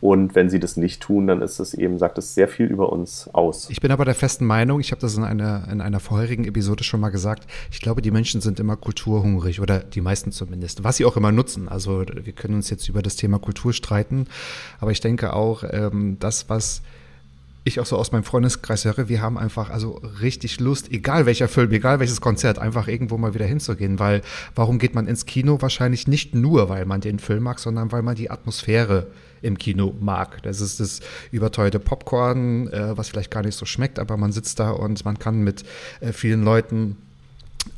Und 0.00 0.34
wenn 0.34 0.48
sie 0.48 0.58
das 0.58 0.78
nicht 0.78 1.02
tun, 1.02 1.26
dann 1.26 1.42
ist 1.42 1.60
es 1.60 1.74
eben, 1.74 1.98
sagt 1.98 2.16
es 2.16 2.34
sehr 2.34 2.48
viel 2.48 2.66
über 2.66 2.90
uns 2.90 3.28
aus. 3.34 3.68
Ich 3.68 3.82
bin 3.82 3.90
aber 3.90 4.06
der 4.06 4.14
festen 4.14 4.46
Meinung, 4.46 4.80
ich 4.80 4.92
habe 4.92 5.00
das 5.00 5.14
in 5.14 5.24
einer, 5.24 5.68
in 5.70 5.82
einer 5.82 6.00
vorherigen 6.00 6.46
Episode 6.46 6.84
schon 6.84 7.00
mal 7.00 7.10
gesagt, 7.10 7.46
ich 7.70 7.80
glaube, 7.80 8.00
die 8.00 8.10
Menschen 8.10 8.40
sind 8.40 8.58
immer 8.60 8.76
kulturhungrig 8.76 9.60
oder 9.60 9.80
die 9.80 10.00
meisten 10.00 10.32
zumindest, 10.32 10.84
was 10.84 10.96
sie 10.96 11.04
auch 11.04 11.18
immer 11.18 11.32
nutzen. 11.32 11.68
Also 11.68 12.02
wir 12.06 12.32
können 12.32 12.54
uns 12.54 12.70
jetzt 12.70 12.88
über 12.88 13.02
das 13.02 13.16
Thema 13.16 13.38
Kultur 13.38 13.74
streiten, 13.74 14.26
aber 14.80 14.90
ich 14.90 15.00
denke 15.00 15.34
auch, 15.34 15.64
ähm, 15.70 16.16
das, 16.18 16.48
was 16.48 16.80
ich 17.64 17.80
auch 17.80 17.86
so 17.86 17.96
aus 17.96 18.12
meinem 18.12 18.24
Freundeskreis 18.24 18.84
höre, 18.84 19.08
wir 19.08 19.20
haben 19.20 19.36
einfach 19.38 19.70
also 19.70 20.00
richtig 20.20 20.60
Lust, 20.60 20.90
egal 20.90 21.26
welcher 21.26 21.48
Film, 21.48 21.70
egal 21.72 22.00
welches 22.00 22.20
Konzert, 22.20 22.58
einfach 22.58 22.88
irgendwo 22.88 23.18
mal 23.18 23.34
wieder 23.34 23.44
hinzugehen, 23.44 23.98
weil 23.98 24.22
warum 24.54 24.78
geht 24.78 24.94
man 24.94 25.06
ins 25.06 25.26
Kino? 25.26 25.60
Wahrscheinlich 25.60 26.06
nicht 26.06 26.34
nur, 26.34 26.68
weil 26.68 26.86
man 26.86 27.00
den 27.00 27.18
Film 27.18 27.44
mag, 27.44 27.58
sondern 27.58 27.92
weil 27.92 28.02
man 28.02 28.16
die 28.16 28.30
Atmosphäre 28.30 29.08
im 29.42 29.58
Kino 29.58 29.94
mag. 30.00 30.42
Das 30.42 30.60
ist 30.60 30.80
das 30.80 31.00
überteuerte 31.30 31.78
Popcorn, 31.78 32.68
äh, 32.68 32.96
was 32.96 33.08
vielleicht 33.08 33.30
gar 33.30 33.42
nicht 33.42 33.56
so 33.56 33.66
schmeckt, 33.66 33.98
aber 33.98 34.16
man 34.16 34.32
sitzt 34.32 34.58
da 34.60 34.70
und 34.70 35.04
man 35.04 35.18
kann 35.18 35.40
mit 35.40 35.64
äh, 36.00 36.12
vielen 36.12 36.42
Leuten 36.42 36.96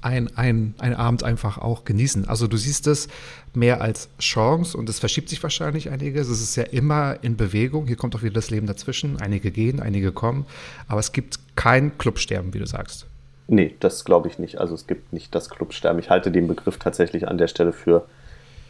ein, 0.01 0.37
ein, 0.37 0.75
ein 0.79 0.95
Abend 0.95 1.25
einfach 1.25 1.59
auch 1.59 1.85
genießen. 1.85 2.29
Also 2.29 2.47
du 2.47 2.57
siehst 2.57 2.87
es 2.87 3.09
mehr 3.55 3.81
als 3.81 4.09
Chance 4.19 4.77
und 4.77 4.89
es 4.89 4.99
verschiebt 4.99 5.29
sich 5.29 5.43
wahrscheinlich 5.43 5.91
einiges. 5.91 6.29
Es 6.29 6.41
ist 6.41 6.57
ja 6.57 6.65
immer 6.65 7.19
in 7.23 7.37
Bewegung. 7.37 7.87
Hier 7.87 7.97
kommt 7.97 8.15
auch 8.15 8.23
wieder 8.23 8.35
das 8.35 8.51
Leben 8.51 8.67
dazwischen. 8.67 9.21
Einige 9.21 9.51
gehen, 9.51 9.81
einige 9.81 10.13
kommen. 10.13 10.47
Aber 10.89 11.01
es 11.01 11.13
gibt 11.13 11.39
kein 11.57 11.97
Clubsterben, 11.99 12.55
wie 12.55 12.59
du 12.59 12.67
sagst. 12.67 13.07
Nee, 13.49 13.75
das 13.81 14.05
glaube 14.05 14.29
ich 14.29 14.39
nicht. 14.39 14.59
Also 14.59 14.75
es 14.75 14.87
gibt 14.87 15.13
nicht 15.13 15.35
das 15.35 15.51
Clubsterben. 15.51 15.99
Ich 15.99 16.11
halte 16.11 16.31
den 16.31 16.49
Begriff 16.49 16.79
tatsächlich 16.79 17.29
an 17.29 17.39
der 17.39 17.49
Stelle 17.49 17.73
für 17.73 18.07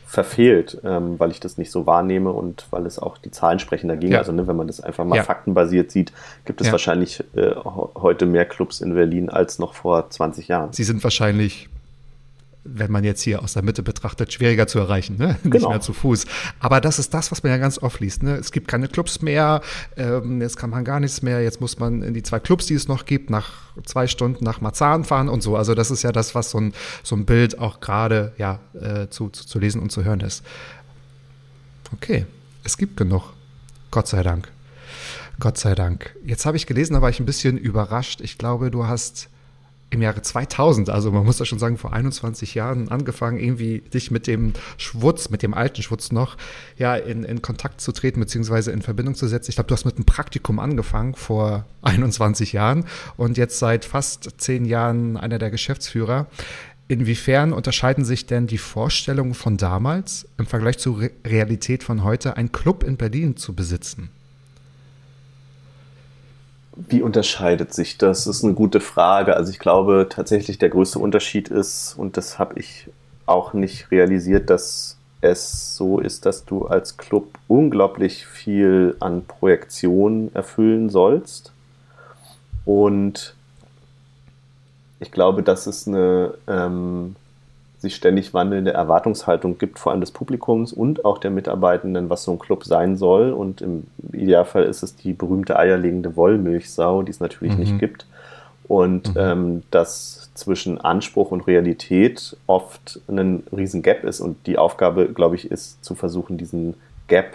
verfehlt, 0.06 0.80
ähm, 0.84 1.18
weil 1.18 1.30
ich 1.30 1.40
das 1.40 1.56
nicht 1.56 1.70
so 1.70 1.86
wahrnehme 1.86 2.32
und 2.32 2.66
weil 2.70 2.84
es 2.86 2.98
auch 2.98 3.18
die 3.18 3.30
Zahlen 3.30 3.58
sprechen 3.58 3.88
dagegen. 3.88 4.12
Ja. 4.12 4.18
Also 4.18 4.32
ne, 4.32 4.46
wenn 4.46 4.56
man 4.56 4.66
das 4.66 4.80
einfach 4.80 5.04
mal 5.04 5.16
ja. 5.16 5.22
faktenbasiert 5.22 5.90
sieht, 5.90 6.12
gibt 6.44 6.60
es 6.60 6.66
ja. 6.66 6.72
wahrscheinlich 6.72 7.24
äh, 7.34 7.54
heute 7.64 8.26
mehr 8.26 8.44
Clubs 8.44 8.80
in 8.80 8.94
Berlin 8.94 9.30
als 9.30 9.58
noch 9.58 9.74
vor 9.74 10.10
20 10.10 10.48
Jahren. 10.48 10.72
Sie 10.72 10.84
sind 10.84 11.02
wahrscheinlich 11.02 11.68
wenn 12.64 12.92
man 12.92 13.02
jetzt 13.02 13.22
hier 13.22 13.42
aus 13.42 13.54
der 13.54 13.62
Mitte 13.62 13.82
betrachtet, 13.82 14.32
schwieriger 14.32 14.66
zu 14.66 14.78
erreichen, 14.78 15.16
ne? 15.16 15.38
nicht 15.42 15.52
genau. 15.52 15.70
mehr 15.70 15.80
zu 15.80 15.92
Fuß. 15.92 16.26
Aber 16.60 16.80
das 16.80 16.98
ist 16.98 17.12
das, 17.12 17.32
was 17.32 17.42
man 17.42 17.50
ja 17.50 17.58
ganz 17.58 17.82
oft 17.82 18.00
liest. 18.00 18.22
Ne? 18.22 18.36
Es 18.36 18.52
gibt 18.52 18.68
keine 18.68 18.88
Clubs 18.88 19.22
mehr, 19.22 19.62
ähm, 19.96 20.40
jetzt 20.40 20.56
kann 20.56 20.70
man 20.70 20.84
gar 20.84 21.00
nichts 21.00 21.22
mehr, 21.22 21.42
jetzt 21.42 21.60
muss 21.60 21.78
man 21.78 22.02
in 22.02 22.14
die 22.14 22.22
zwei 22.22 22.38
Clubs, 22.38 22.66
die 22.66 22.74
es 22.74 22.88
noch 22.88 23.04
gibt, 23.04 23.30
nach 23.30 23.50
zwei 23.84 24.06
Stunden 24.06 24.44
nach 24.44 24.60
Marzahn 24.60 25.04
fahren 25.04 25.28
und 25.28 25.42
so. 25.42 25.56
Also 25.56 25.74
das 25.74 25.90
ist 25.90 26.02
ja 26.02 26.12
das, 26.12 26.34
was 26.34 26.50
so 26.50 26.58
ein, 26.58 26.72
so 27.02 27.16
ein 27.16 27.24
Bild 27.24 27.58
auch 27.58 27.80
gerade 27.80 28.32
ja, 28.38 28.60
äh, 28.74 29.08
zu, 29.08 29.28
zu, 29.30 29.46
zu 29.46 29.58
lesen 29.58 29.80
und 29.80 29.90
zu 29.90 30.04
hören 30.04 30.20
ist. 30.20 30.44
Okay, 31.92 32.26
es 32.64 32.76
gibt 32.76 32.96
genug. 32.96 33.32
Gott 33.90 34.08
sei 34.08 34.22
Dank. 34.22 34.48
Gott 35.40 35.58
sei 35.58 35.74
Dank. 35.74 36.14
Jetzt 36.24 36.46
habe 36.46 36.56
ich 36.56 36.66
gelesen, 36.66 36.94
da 36.94 37.02
war 37.02 37.10
ich 37.10 37.18
ein 37.18 37.26
bisschen 37.26 37.58
überrascht. 37.58 38.20
Ich 38.20 38.38
glaube, 38.38 38.70
du 38.70 38.86
hast 38.86 39.28
im 39.92 40.00
Jahre 40.00 40.22
2000, 40.22 40.88
also 40.88 41.12
man 41.12 41.24
muss 41.24 41.38
ja 41.38 41.44
schon 41.44 41.58
sagen, 41.58 41.76
vor 41.76 41.92
21 41.92 42.54
Jahren 42.54 42.88
angefangen, 42.88 43.38
irgendwie 43.38 43.80
dich 43.80 44.10
mit 44.10 44.26
dem 44.26 44.54
Schwutz, 44.78 45.28
mit 45.28 45.42
dem 45.42 45.52
alten 45.52 45.82
Schwutz 45.82 46.12
noch, 46.12 46.38
ja, 46.78 46.96
in, 46.96 47.24
in 47.24 47.42
Kontakt 47.42 47.82
zu 47.82 47.92
treten, 47.92 48.18
beziehungsweise 48.18 48.72
in 48.72 48.80
Verbindung 48.80 49.14
zu 49.14 49.28
setzen. 49.28 49.50
Ich 49.50 49.56
glaube, 49.56 49.68
du 49.68 49.74
hast 49.74 49.84
mit 49.84 49.96
einem 49.96 50.06
Praktikum 50.06 50.60
angefangen 50.60 51.14
vor 51.14 51.66
21 51.82 52.54
Jahren 52.54 52.86
und 53.18 53.36
jetzt 53.36 53.58
seit 53.58 53.84
fast 53.84 54.40
zehn 54.40 54.64
Jahren 54.64 55.18
einer 55.18 55.38
der 55.38 55.50
Geschäftsführer. 55.50 56.26
Inwiefern 56.88 57.52
unterscheiden 57.52 58.06
sich 58.06 58.24
denn 58.24 58.46
die 58.46 58.58
Vorstellungen 58.58 59.34
von 59.34 59.58
damals 59.58 60.26
im 60.38 60.46
Vergleich 60.46 60.78
zur 60.78 61.00
Re 61.00 61.10
Realität 61.26 61.84
von 61.84 62.02
heute, 62.02 62.38
einen 62.38 62.50
Club 62.50 62.82
in 62.82 62.96
Berlin 62.96 63.36
zu 63.36 63.54
besitzen? 63.54 64.08
Wie 66.74 67.02
unterscheidet 67.02 67.74
sich 67.74 67.98
das? 67.98 68.24
Das 68.24 68.36
ist 68.36 68.44
eine 68.44 68.54
gute 68.54 68.80
Frage. 68.80 69.36
Also 69.36 69.50
ich 69.50 69.58
glaube 69.58 70.06
tatsächlich 70.08 70.58
der 70.58 70.70
größte 70.70 70.98
Unterschied 70.98 71.48
ist, 71.48 71.94
und 71.98 72.16
das 72.16 72.38
habe 72.38 72.58
ich 72.58 72.88
auch 73.26 73.52
nicht 73.52 73.90
realisiert, 73.90 74.50
dass 74.50 74.96
es 75.20 75.76
so 75.76 76.00
ist, 76.00 76.26
dass 76.26 76.44
du 76.44 76.66
als 76.66 76.96
Club 76.96 77.38
unglaublich 77.46 78.26
viel 78.26 78.96
an 79.00 79.24
Projektion 79.24 80.30
erfüllen 80.34 80.90
sollst. 80.90 81.52
Und 82.64 83.34
ich 84.98 85.12
glaube, 85.12 85.42
das 85.42 85.66
ist 85.66 85.88
eine 85.88 86.34
ähm, 86.46 87.16
sich 87.82 87.96
ständig 87.96 88.32
wandelnde 88.32 88.72
Erwartungshaltung 88.72 89.58
gibt, 89.58 89.78
vor 89.78 89.92
allem 89.92 90.00
des 90.00 90.12
Publikums 90.12 90.72
und 90.72 91.04
auch 91.04 91.18
der 91.18 91.32
Mitarbeitenden, 91.32 92.08
was 92.08 92.22
so 92.22 92.32
ein 92.32 92.38
Club 92.38 92.64
sein 92.64 92.96
soll. 92.96 93.32
Und 93.32 93.60
im 93.60 93.88
Idealfall 94.12 94.62
ist 94.62 94.82
es 94.82 94.96
die 94.96 95.12
berühmte 95.12 95.58
eierlegende 95.58 96.16
Wollmilchsau, 96.16 97.02
die 97.02 97.10
es 97.10 97.20
natürlich 97.20 97.54
mhm. 97.54 97.60
nicht 97.60 97.78
gibt. 97.78 98.06
Und 98.68 99.14
mhm. 99.14 99.20
ähm, 99.20 99.62
dass 99.72 100.30
zwischen 100.34 100.80
Anspruch 100.80 101.32
und 101.32 101.46
Realität 101.46 102.36
oft 102.46 103.00
ein 103.08 103.42
riesen 103.54 103.82
Gap 103.82 104.04
ist. 104.04 104.20
Und 104.20 104.46
die 104.46 104.58
Aufgabe, 104.58 105.06
glaube 105.06 105.34
ich, 105.34 105.50
ist 105.50 105.84
zu 105.84 105.96
versuchen, 105.96 106.38
diesen 106.38 106.74
Gap 107.08 107.34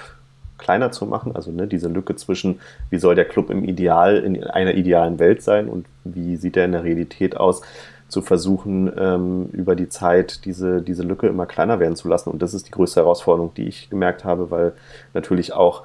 kleiner 0.58 0.92
zu 0.94 1.06
machen. 1.06 1.36
Also 1.36 1.52
ne, 1.52 1.68
diese 1.68 1.90
Lücke 1.90 2.16
zwischen, 2.16 2.60
wie 2.90 2.98
soll 2.98 3.16
der 3.16 3.26
Club 3.26 3.50
im 3.50 3.66
Ideal, 3.66 4.18
in 4.18 4.44
einer 4.46 4.76
idealen 4.76 5.20
Welt 5.20 5.42
sein 5.44 5.68
und 5.68 5.86
wie 6.06 6.38
sieht 6.38 6.56
er 6.56 6.66
in 6.66 6.72
der 6.72 6.86
Realität 6.86 7.36
aus, 7.36 7.62
zu 8.08 8.22
versuchen, 8.22 8.92
ähm, 8.98 9.50
über 9.52 9.76
die 9.76 9.90
Zeit 9.90 10.46
diese, 10.46 10.82
diese 10.82 11.04
Lücke 11.04 11.28
immer 11.28 11.46
kleiner 11.46 11.80
werden 11.80 11.96
zu 11.96 12.08
lassen. 12.08 12.30
Und 12.30 12.42
das 12.42 12.54
ist 12.54 12.68
die 12.68 12.72
größte 12.72 13.02
Herausforderung, 13.02 13.54
die 13.56 13.68
ich 13.68 13.90
gemerkt 13.90 14.24
habe, 14.24 14.50
weil 14.50 14.74
natürlich 15.14 15.54
auch 15.54 15.84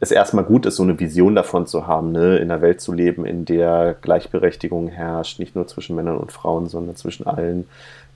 es 0.00 0.10
erstmal 0.10 0.44
gut 0.44 0.66
ist, 0.66 0.76
so 0.76 0.82
eine 0.82 0.98
Vision 0.98 1.34
davon 1.34 1.66
zu 1.66 1.86
haben, 1.86 2.12
ne? 2.12 2.36
in 2.36 2.50
einer 2.50 2.60
Welt 2.60 2.80
zu 2.80 2.92
leben, 2.92 3.24
in 3.24 3.44
der 3.44 3.96
Gleichberechtigung 4.02 4.88
herrscht, 4.88 5.38
nicht 5.38 5.54
nur 5.54 5.66
zwischen 5.66 5.96
Männern 5.96 6.18
und 6.18 6.32
Frauen, 6.32 6.68
sondern 6.68 6.96
zwischen 6.96 7.26
allen 7.26 7.66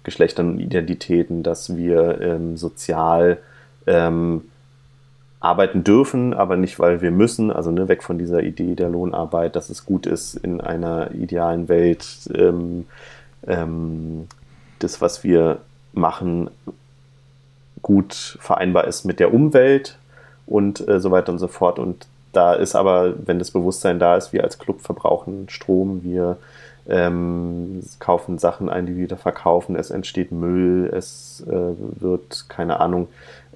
Geschlechtern 0.03 0.51
und 0.51 0.61
Identitäten, 0.61 1.43
dass 1.43 1.77
wir 1.77 2.21
ähm, 2.21 2.57
sozial 2.57 3.39
ähm, 3.87 4.43
arbeiten 5.41 5.85
dürfen, 5.85 6.35
aber 6.35 6.57
nicht, 6.57 6.79
weil 6.79 7.01
wir 7.01 7.11
müssen, 7.11 7.51
also 7.51 7.71
ne, 7.71 7.89
weg 7.89 8.03
von 8.03 8.19
dieser 8.19 8.43
Idee 8.43 8.75
der 8.75 8.89
Lohnarbeit, 8.89 9.55
dass 9.55 9.71
es 9.71 9.85
gut 9.85 10.07
ist, 10.07 10.35
in 10.35 10.61
einer 10.61 11.13
idealen 11.13 11.69
Welt 11.69 12.07
ähm, 12.35 12.87
ähm, 13.47 14.27
das, 14.79 15.01
was 15.01 15.25
wir 15.25 15.59
machen, 15.93 16.51
gut 17.83 18.39
vereinbar 18.41 18.87
ist 18.87 19.05
mit 19.05 19.21
der 19.21 19.33
Umwelt 19.33 19.99
und 20.47 20.87
äh, 20.89 21.01
so 21.01 21.11
weiter 21.11 21.33
und 21.33 21.39
so 21.39 21.49
fort. 21.49 21.79
Und 21.79 22.07
da 22.33 22.55
ist 22.55 22.75
aber, 22.75 23.15
wenn 23.27 23.39
das 23.39 23.51
Bewusstsein 23.51 23.99
da 23.99 24.17
ist, 24.17 24.33
wir 24.33 24.45
als 24.45 24.59
Club 24.59 24.81
verbrauchen 24.81 25.49
Strom, 25.49 26.03
wir 26.03 26.37
ähm, 26.89 27.83
kaufen 27.99 28.39
Sachen 28.39 28.69
ein, 28.69 28.87
die 28.87 28.97
wir 28.97 29.05
wieder 29.05 29.17
verkaufen, 29.17 29.77
es 29.77 29.91
entsteht 29.91 30.33
Müll, 30.33 30.91
es 30.93 31.45
äh, 31.47 32.01
wird, 32.01 32.47
keine 32.49 32.81
Ahnung, 32.81 33.09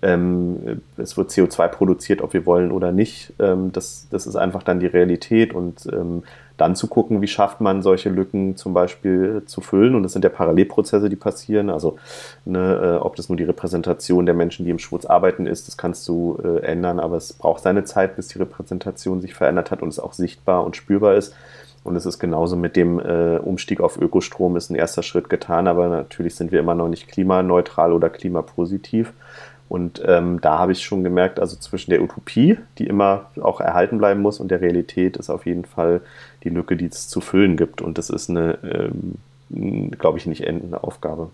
ähm, 0.02 0.82
es 0.96 1.16
wird 1.16 1.30
CO2 1.30 1.68
produziert, 1.68 2.20
ob 2.20 2.34
wir 2.34 2.44
wollen 2.44 2.72
oder 2.72 2.92
nicht. 2.92 3.32
Ähm, 3.38 3.72
das, 3.72 4.06
das 4.10 4.26
ist 4.26 4.36
einfach 4.36 4.62
dann 4.62 4.80
die 4.80 4.86
Realität 4.86 5.54
und 5.54 5.86
ähm, 5.92 6.24
dann 6.56 6.76
zu 6.76 6.86
gucken, 6.86 7.22
wie 7.22 7.26
schafft 7.26 7.60
man 7.60 7.82
solche 7.82 8.08
Lücken 8.08 8.56
zum 8.56 8.74
Beispiel 8.74 9.42
zu 9.46 9.60
füllen. 9.60 9.94
Und 9.94 10.02
das 10.02 10.12
sind 10.12 10.24
ja 10.24 10.30
Parallelprozesse, 10.30 11.08
die 11.08 11.16
passieren. 11.16 11.70
Also 11.70 11.96
ne, 12.44 12.98
äh, 12.98 13.02
ob 13.02 13.16
das 13.16 13.28
nur 13.28 13.36
die 13.36 13.44
Repräsentation 13.44 14.26
der 14.26 14.34
Menschen, 14.34 14.64
die 14.64 14.70
im 14.70 14.78
Schwurz 14.78 15.04
arbeiten 15.06 15.46
ist, 15.46 15.68
das 15.68 15.76
kannst 15.76 16.06
du 16.08 16.38
äh, 16.44 16.60
ändern, 16.64 17.00
aber 17.00 17.16
es 17.16 17.32
braucht 17.32 17.62
seine 17.62 17.84
Zeit, 17.84 18.16
bis 18.16 18.28
die 18.28 18.38
Repräsentation 18.38 19.20
sich 19.20 19.34
verändert 19.34 19.70
hat 19.70 19.82
und 19.82 19.88
es 19.88 19.98
auch 19.98 20.12
sichtbar 20.12 20.64
und 20.64 20.76
spürbar 20.76 21.14
ist. 21.14 21.34
Und 21.84 21.96
es 21.96 22.06
ist 22.06 22.20
genauso 22.20 22.56
mit 22.56 22.76
dem 22.76 23.00
äh, 23.00 23.38
Umstieg 23.38 23.80
auf 23.80 24.00
Ökostrom 24.00 24.56
ist 24.56 24.70
ein 24.70 24.76
erster 24.76 25.02
Schritt 25.02 25.28
getan, 25.28 25.66
aber 25.66 25.88
natürlich 25.88 26.36
sind 26.36 26.52
wir 26.52 26.60
immer 26.60 26.76
noch 26.76 26.88
nicht 26.88 27.08
klimaneutral 27.08 27.92
oder 27.92 28.08
klimapositiv. 28.08 29.12
Und 29.72 30.02
ähm, 30.04 30.38
da 30.42 30.58
habe 30.58 30.72
ich 30.72 30.84
schon 30.84 31.02
gemerkt, 31.02 31.40
also 31.40 31.56
zwischen 31.56 31.92
der 31.92 32.02
Utopie, 32.02 32.58
die 32.76 32.86
immer 32.86 33.30
auch 33.40 33.58
erhalten 33.58 33.96
bleiben 33.96 34.20
muss, 34.20 34.38
und 34.38 34.50
der 34.50 34.60
Realität 34.60 35.16
ist 35.16 35.30
auf 35.30 35.46
jeden 35.46 35.64
Fall 35.64 36.02
die 36.44 36.50
Lücke, 36.50 36.76
die 36.76 36.84
es 36.84 37.08
zu 37.08 37.22
füllen 37.22 37.56
gibt. 37.56 37.80
Und 37.80 37.96
das 37.96 38.10
ist 38.10 38.28
eine, 38.28 38.58
ähm, 38.62 39.92
glaube 39.98 40.18
ich, 40.18 40.26
nicht 40.26 40.46
endende 40.46 40.84
Aufgabe. 40.84 41.30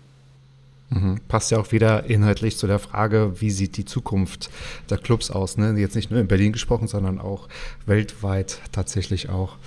Mhm. 0.89 1.19
Passt 1.27 1.51
ja 1.51 1.59
auch 1.59 1.73
wieder 1.73 2.05
inhaltlich 2.05 2.55
zu 2.55 2.65
der 2.65 2.79
Frage, 2.79 3.41
wie 3.41 3.51
sieht 3.51 3.75
die 3.75 3.83
Zukunft 3.83 4.49
der 4.89 4.99
Clubs 4.99 5.31
aus? 5.31 5.57
Ne? 5.57 5.77
Jetzt 5.77 5.97
nicht 5.97 6.09
nur 6.09 6.21
in 6.21 6.29
Berlin 6.29 6.53
gesprochen, 6.53 6.87
sondern 6.87 7.19
auch 7.19 7.49
weltweit 7.87 8.61
tatsächlich 8.71 9.27
auch. 9.27 9.57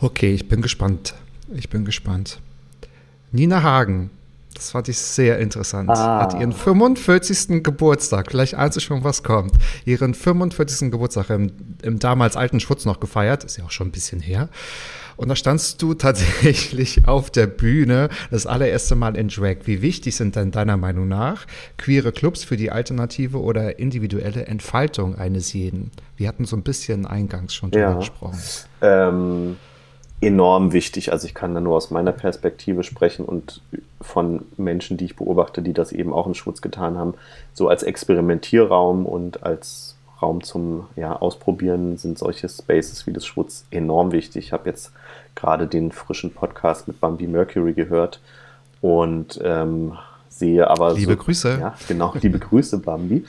Okay, 0.00 0.32
ich 0.32 0.48
bin 0.48 0.62
gespannt. 0.62 1.12
Ich 1.54 1.68
bin 1.68 1.84
gespannt. 1.84 2.40
Nina 3.32 3.62
Hagen, 3.62 4.08
das 4.54 4.70
fand 4.72 4.88
ich 4.88 4.98
sehr 4.98 5.38
interessant. 5.38 5.90
Ah. 5.90 6.20
Hat 6.20 6.34
ihren 6.34 6.52
45. 6.52 7.62
Geburtstag, 7.62 8.30
vielleicht 8.30 8.54
ahnt 8.54 8.74
sie 8.74 8.80
schon, 8.80 9.04
was 9.04 9.22
kommt, 9.22 9.52
ihren 9.84 10.14
45. 10.14 10.90
Geburtstag 10.90 11.30
im, 11.30 11.52
im 11.82 11.98
damals 11.98 12.36
alten 12.36 12.60
Schwutz 12.60 12.84
noch 12.84 13.00
gefeiert, 13.00 13.44
ist 13.44 13.56
ja 13.56 13.64
auch 13.64 13.70
schon 13.70 13.88
ein 13.88 13.92
bisschen 13.92 14.20
her. 14.20 14.48
Und 15.18 15.28
da 15.28 15.36
standst 15.36 15.82
du 15.82 15.94
tatsächlich 15.94 17.06
auf 17.06 17.30
der 17.30 17.46
Bühne 17.46 18.08
das 18.30 18.46
allererste 18.46 18.94
Mal 18.94 19.16
in 19.16 19.28
Drag. 19.28 19.56
Wie 19.64 19.82
wichtig 19.82 20.16
sind 20.16 20.36
denn 20.36 20.52
deiner 20.52 20.76
Meinung 20.76 21.08
nach 21.08 21.46
queere 21.76 22.12
Clubs 22.12 22.44
für 22.44 22.56
die 22.56 22.70
alternative 22.70 23.40
oder 23.40 23.78
individuelle 23.78 24.46
Entfaltung 24.46 25.16
eines 25.16 25.52
jeden? 25.52 25.90
Wir 26.16 26.28
hatten 26.28 26.44
so 26.44 26.56
ein 26.56 26.62
bisschen 26.62 27.04
eingangs 27.04 27.54
schon 27.54 27.70
drüber 27.70 27.90
ja. 27.90 27.94
gesprochen. 27.94 28.38
Ähm, 28.80 29.56
enorm 30.20 30.72
wichtig. 30.72 31.12
Also 31.12 31.26
ich 31.26 31.34
kann 31.34 31.54
da 31.54 31.60
nur 31.60 31.76
aus 31.76 31.90
meiner 31.90 32.12
Perspektive 32.12 32.82
sprechen 32.82 33.24
und 33.24 33.60
von 34.00 34.44
Menschen, 34.56 34.96
die 34.96 35.06
ich 35.06 35.16
beobachte, 35.16 35.62
die 35.62 35.72
das 35.72 35.92
eben 35.92 36.12
auch 36.12 36.26
im 36.26 36.34
Schutz 36.34 36.60
getan 36.60 36.98
haben. 36.98 37.14
So 37.54 37.68
als 37.68 37.82
Experimentierraum 37.82 39.06
und 39.06 39.42
als 39.44 39.96
Raum 40.20 40.42
zum 40.42 40.88
ja, 40.96 41.14
Ausprobieren 41.14 41.96
sind 41.96 42.18
solche 42.18 42.48
Spaces 42.48 43.06
wie 43.06 43.12
das 43.12 43.24
Schwutz 43.24 43.66
enorm 43.70 44.10
wichtig. 44.10 44.46
Ich 44.46 44.52
habe 44.52 44.68
jetzt 44.68 44.92
gerade 45.36 45.68
den 45.68 45.92
frischen 45.92 46.32
Podcast 46.32 46.88
mit 46.88 47.00
Bambi 47.00 47.28
Mercury 47.28 47.72
gehört 47.72 48.20
und 48.80 49.40
ähm, 49.44 49.96
sehe 50.38 50.68
aber. 50.68 50.94
Liebe 50.94 51.12
so, 51.12 51.18
Grüße. 51.18 51.58
Ja, 51.60 51.74
genau, 51.86 52.14
liebe 52.20 52.38
Grüße, 52.38 52.78
Bambi. 52.78 53.24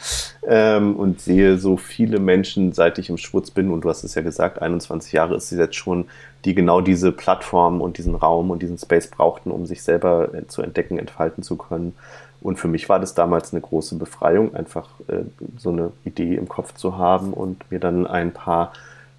Ähm, 0.47 0.95
und 0.95 1.21
sehe 1.21 1.57
so 1.57 1.77
viele 1.77 2.19
Menschen, 2.19 2.73
seit 2.73 2.97
ich 2.99 3.09
im 3.09 3.17
Schwutz 3.17 3.51
bin, 3.51 3.71
und 3.71 3.81
du 3.81 3.89
hast 3.89 4.03
es 4.03 4.15
ja 4.15 4.21
gesagt, 4.21 4.61
21 4.61 5.13
Jahre 5.13 5.35
ist 5.35 5.49
sie 5.49 5.57
jetzt 5.57 5.75
schon, 5.75 6.05
die 6.45 6.55
genau 6.55 6.81
diese 6.81 7.11
Plattform 7.11 7.81
und 7.81 7.97
diesen 7.97 8.15
Raum 8.15 8.51
und 8.51 8.61
diesen 8.61 8.77
Space 8.77 9.07
brauchten, 9.07 9.51
um 9.51 9.65
sich 9.65 9.83
selber 9.83 10.29
zu 10.47 10.61
entdecken, 10.61 10.97
entfalten 10.97 11.43
zu 11.43 11.57
können. 11.57 11.95
Und 12.41 12.57
für 12.57 12.69
mich 12.69 12.87
war 12.87 12.99
das 12.99 13.13
damals 13.13 13.51
eine 13.51 13.61
große 13.61 13.95
Befreiung, 13.95 14.55
einfach 14.55 14.87
äh, 15.07 15.23
so 15.57 15.71
eine 15.71 15.91
Idee 16.05 16.35
im 16.35 16.47
Kopf 16.47 16.73
zu 16.73 16.97
haben 16.97 17.33
und 17.33 17.69
mir 17.69 17.79
dann 17.79 18.07
ein 18.07 18.31
paar, 18.31 18.71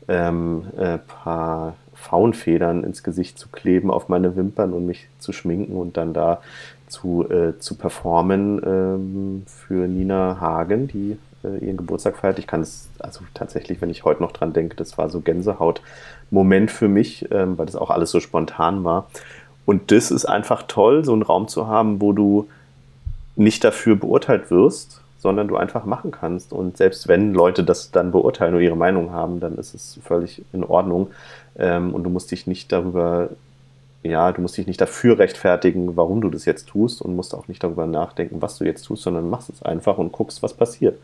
ähm, 0.09 0.69
äh, 0.79 0.99
paar 0.99 1.77
Faunfedern 1.95 2.83
ins 2.83 3.03
Gesicht 3.03 3.39
zu 3.39 3.49
kleben 3.51 3.91
auf 3.91 4.09
meine 4.09 4.35
Wimpern 4.37 4.73
und 4.73 4.87
mich 4.87 5.09
zu 5.19 5.33
schminken 5.33 5.77
und 5.77 5.99
dann 5.99 6.15
da 6.15 6.41
zu, 6.91 7.29
äh, 7.31 7.59
zu 7.59 7.77
performen 7.77 8.61
ähm, 8.65 9.43
für 9.47 9.89
Nina 9.89 10.39
Hagen, 10.41 10.89
die 10.89 11.17
äh, 11.45 11.65
ihren 11.65 11.77
Geburtstag 11.77 12.19
feiert. 12.19 12.39
Ich 12.39 12.47
kann 12.47 12.61
es, 12.61 12.89
also 12.99 13.21
tatsächlich, 13.35 13.81
wenn 13.81 13.91
ich 13.91 14.05
heute 14.05 14.23
noch 14.23 14.33
dran 14.33 14.53
denke, 14.53 14.77
das 14.77 14.99
war 14.99 15.09
so 15.09 15.21
Gänsehaut-Moment 15.21 16.71
für 16.71 16.89
mich, 16.89 17.31
ähm, 17.31 17.57
weil 17.57 17.67
das 17.67 17.77
auch 17.77 17.91
alles 17.91 18.11
so 18.11 18.21
spontan 18.21 18.85
war. 18.85 19.09
Und 19.67 19.91
das 19.93 20.11
ist 20.11 20.25
einfach 20.25 20.65
toll, 20.65 21.05
so 21.05 21.13
einen 21.13 21.23
Raum 21.23 21.49
zu 21.49 21.67
haben, 21.67 22.01
wo 22.01 22.13
du 22.13 22.49
nicht 23.37 23.65
dafür 23.65 23.97
beurteilt 23.97 24.51
wirst, 24.51 25.01
sondern 25.19 25.49
du 25.49 25.57
einfach 25.57 25.85
machen 25.85 26.11
kannst. 26.11 26.53
Und 26.53 26.77
selbst 26.77 27.09
wenn 27.09 27.35
Leute 27.35 27.63
das 27.63 27.91
dann 27.91 28.11
beurteilen 28.11 28.55
oder 28.55 28.63
ihre 28.63 28.77
Meinung 28.77 29.13
haben, 29.13 29.39
dann 29.39 29.57
ist 29.57 29.75
es 29.75 29.99
völlig 30.03 30.43
in 30.53 30.65
Ordnung. 30.65 31.09
Ähm, 31.59 31.95
und 31.95 32.05
du 32.05 32.11
musst 32.11 32.31
dich 32.31 32.47
nicht 32.47 32.73
darüber 32.73 33.29
ja, 34.03 34.33
du 34.33 34.41
musst 34.41 34.57
dich 34.57 34.67
nicht 34.67 34.81
dafür 34.81 35.19
rechtfertigen, 35.19 35.97
warum 35.97 36.21
du 36.21 36.31
das 36.31 36.47
jetzt 36.47 36.69
tust 36.69 37.03
und 37.03 37.17
musst 37.17 37.35
auch 37.35 37.49
nicht 37.49 37.63
darüber 37.63 37.87
nachdenken, 37.87 38.41
was 38.41 38.59
du 38.59 38.65
jetzt 38.65 38.85
tust, 38.85 39.03
sondern 39.03 39.29
machst 39.29 39.51
es 39.51 39.63
einfach 39.63 39.99
und 39.99 40.13
guckst, 40.13 40.43
was 40.43 40.55
passiert. 40.55 40.99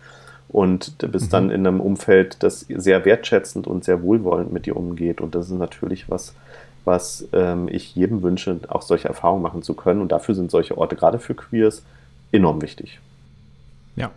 Und 0.48 1.02
du 1.02 1.08
bist 1.08 1.26
mhm. 1.26 1.30
dann 1.30 1.50
in 1.50 1.66
einem 1.66 1.80
Umfeld, 1.80 2.42
das 2.42 2.60
sehr 2.60 3.04
wertschätzend 3.04 3.66
und 3.66 3.84
sehr 3.84 4.02
wohlwollend 4.02 4.52
mit 4.52 4.66
dir 4.66 4.76
umgeht. 4.76 5.20
Und 5.20 5.34
das 5.34 5.46
ist 5.46 5.58
natürlich 5.58 6.08
was, 6.08 6.34
was 6.84 7.28
ähm, 7.32 7.68
ich 7.68 7.94
jedem 7.94 8.22
wünsche, 8.22 8.60
auch 8.68 8.82
solche 8.82 9.08
Erfahrungen 9.08 9.42
machen 9.42 9.62
zu 9.62 9.74
können. 9.74 10.00
Und 10.00 10.12
dafür 10.12 10.34
sind 10.34 10.50
solche 10.50 10.78
Orte 10.78 10.96
gerade 10.96 11.18
für 11.18 11.34
Queers 11.34 11.82
enorm 12.32 12.62
wichtig. 12.62 13.00
Ja. 13.96 14.10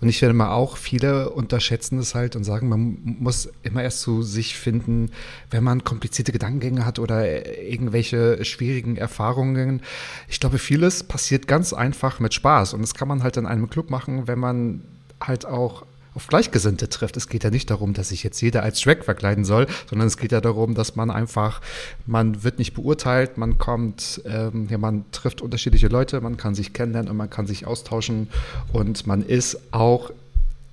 Und 0.00 0.08
ich 0.10 0.18
finde 0.18 0.34
mal 0.34 0.50
auch, 0.52 0.76
viele 0.76 1.30
unterschätzen 1.30 1.98
es 1.98 2.14
halt 2.14 2.36
und 2.36 2.44
sagen, 2.44 2.68
man 2.68 2.98
muss 3.02 3.48
immer 3.62 3.82
erst 3.82 4.00
zu 4.00 4.22
sich 4.22 4.56
finden, 4.56 5.10
wenn 5.50 5.64
man 5.64 5.84
komplizierte 5.84 6.32
Gedankengänge 6.32 6.84
hat 6.84 6.98
oder 6.98 7.62
irgendwelche 7.62 8.44
schwierigen 8.44 8.96
Erfahrungen. 8.96 9.80
Ich 10.28 10.38
glaube, 10.38 10.58
vieles 10.58 11.02
passiert 11.02 11.48
ganz 11.48 11.72
einfach 11.72 12.20
mit 12.20 12.34
Spaß. 12.34 12.74
Und 12.74 12.82
das 12.82 12.94
kann 12.94 13.08
man 13.08 13.22
halt 13.22 13.38
in 13.38 13.46
einem 13.46 13.70
Club 13.70 13.88
machen, 13.88 14.28
wenn 14.28 14.38
man 14.38 14.82
halt 15.18 15.46
auch 15.46 15.86
auf 16.16 16.26
Gleichgesinnte 16.28 16.88
trifft. 16.88 17.16
Es 17.16 17.28
geht 17.28 17.44
ja 17.44 17.50
nicht 17.50 17.70
darum, 17.70 17.92
dass 17.92 18.08
sich 18.08 18.22
jetzt 18.22 18.40
jeder 18.40 18.62
als 18.62 18.80
Shrek 18.80 19.04
verkleiden 19.04 19.44
soll, 19.44 19.66
sondern 19.88 20.08
es 20.08 20.16
geht 20.16 20.32
ja 20.32 20.40
darum, 20.40 20.74
dass 20.74 20.96
man 20.96 21.10
einfach, 21.10 21.60
man 22.06 22.42
wird 22.42 22.58
nicht 22.58 22.72
beurteilt, 22.72 23.36
man 23.36 23.58
kommt, 23.58 24.22
ähm, 24.24 24.66
ja, 24.70 24.78
man 24.78 25.04
trifft 25.12 25.42
unterschiedliche 25.42 25.88
Leute, 25.88 26.20
man 26.22 26.38
kann 26.38 26.54
sich 26.54 26.72
kennenlernen 26.72 27.10
und 27.10 27.18
man 27.18 27.28
kann 27.28 27.46
sich 27.46 27.66
austauschen 27.66 28.28
und 28.72 29.06
man 29.06 29.22
ist 29.22 29.58
auch 29.72 30.10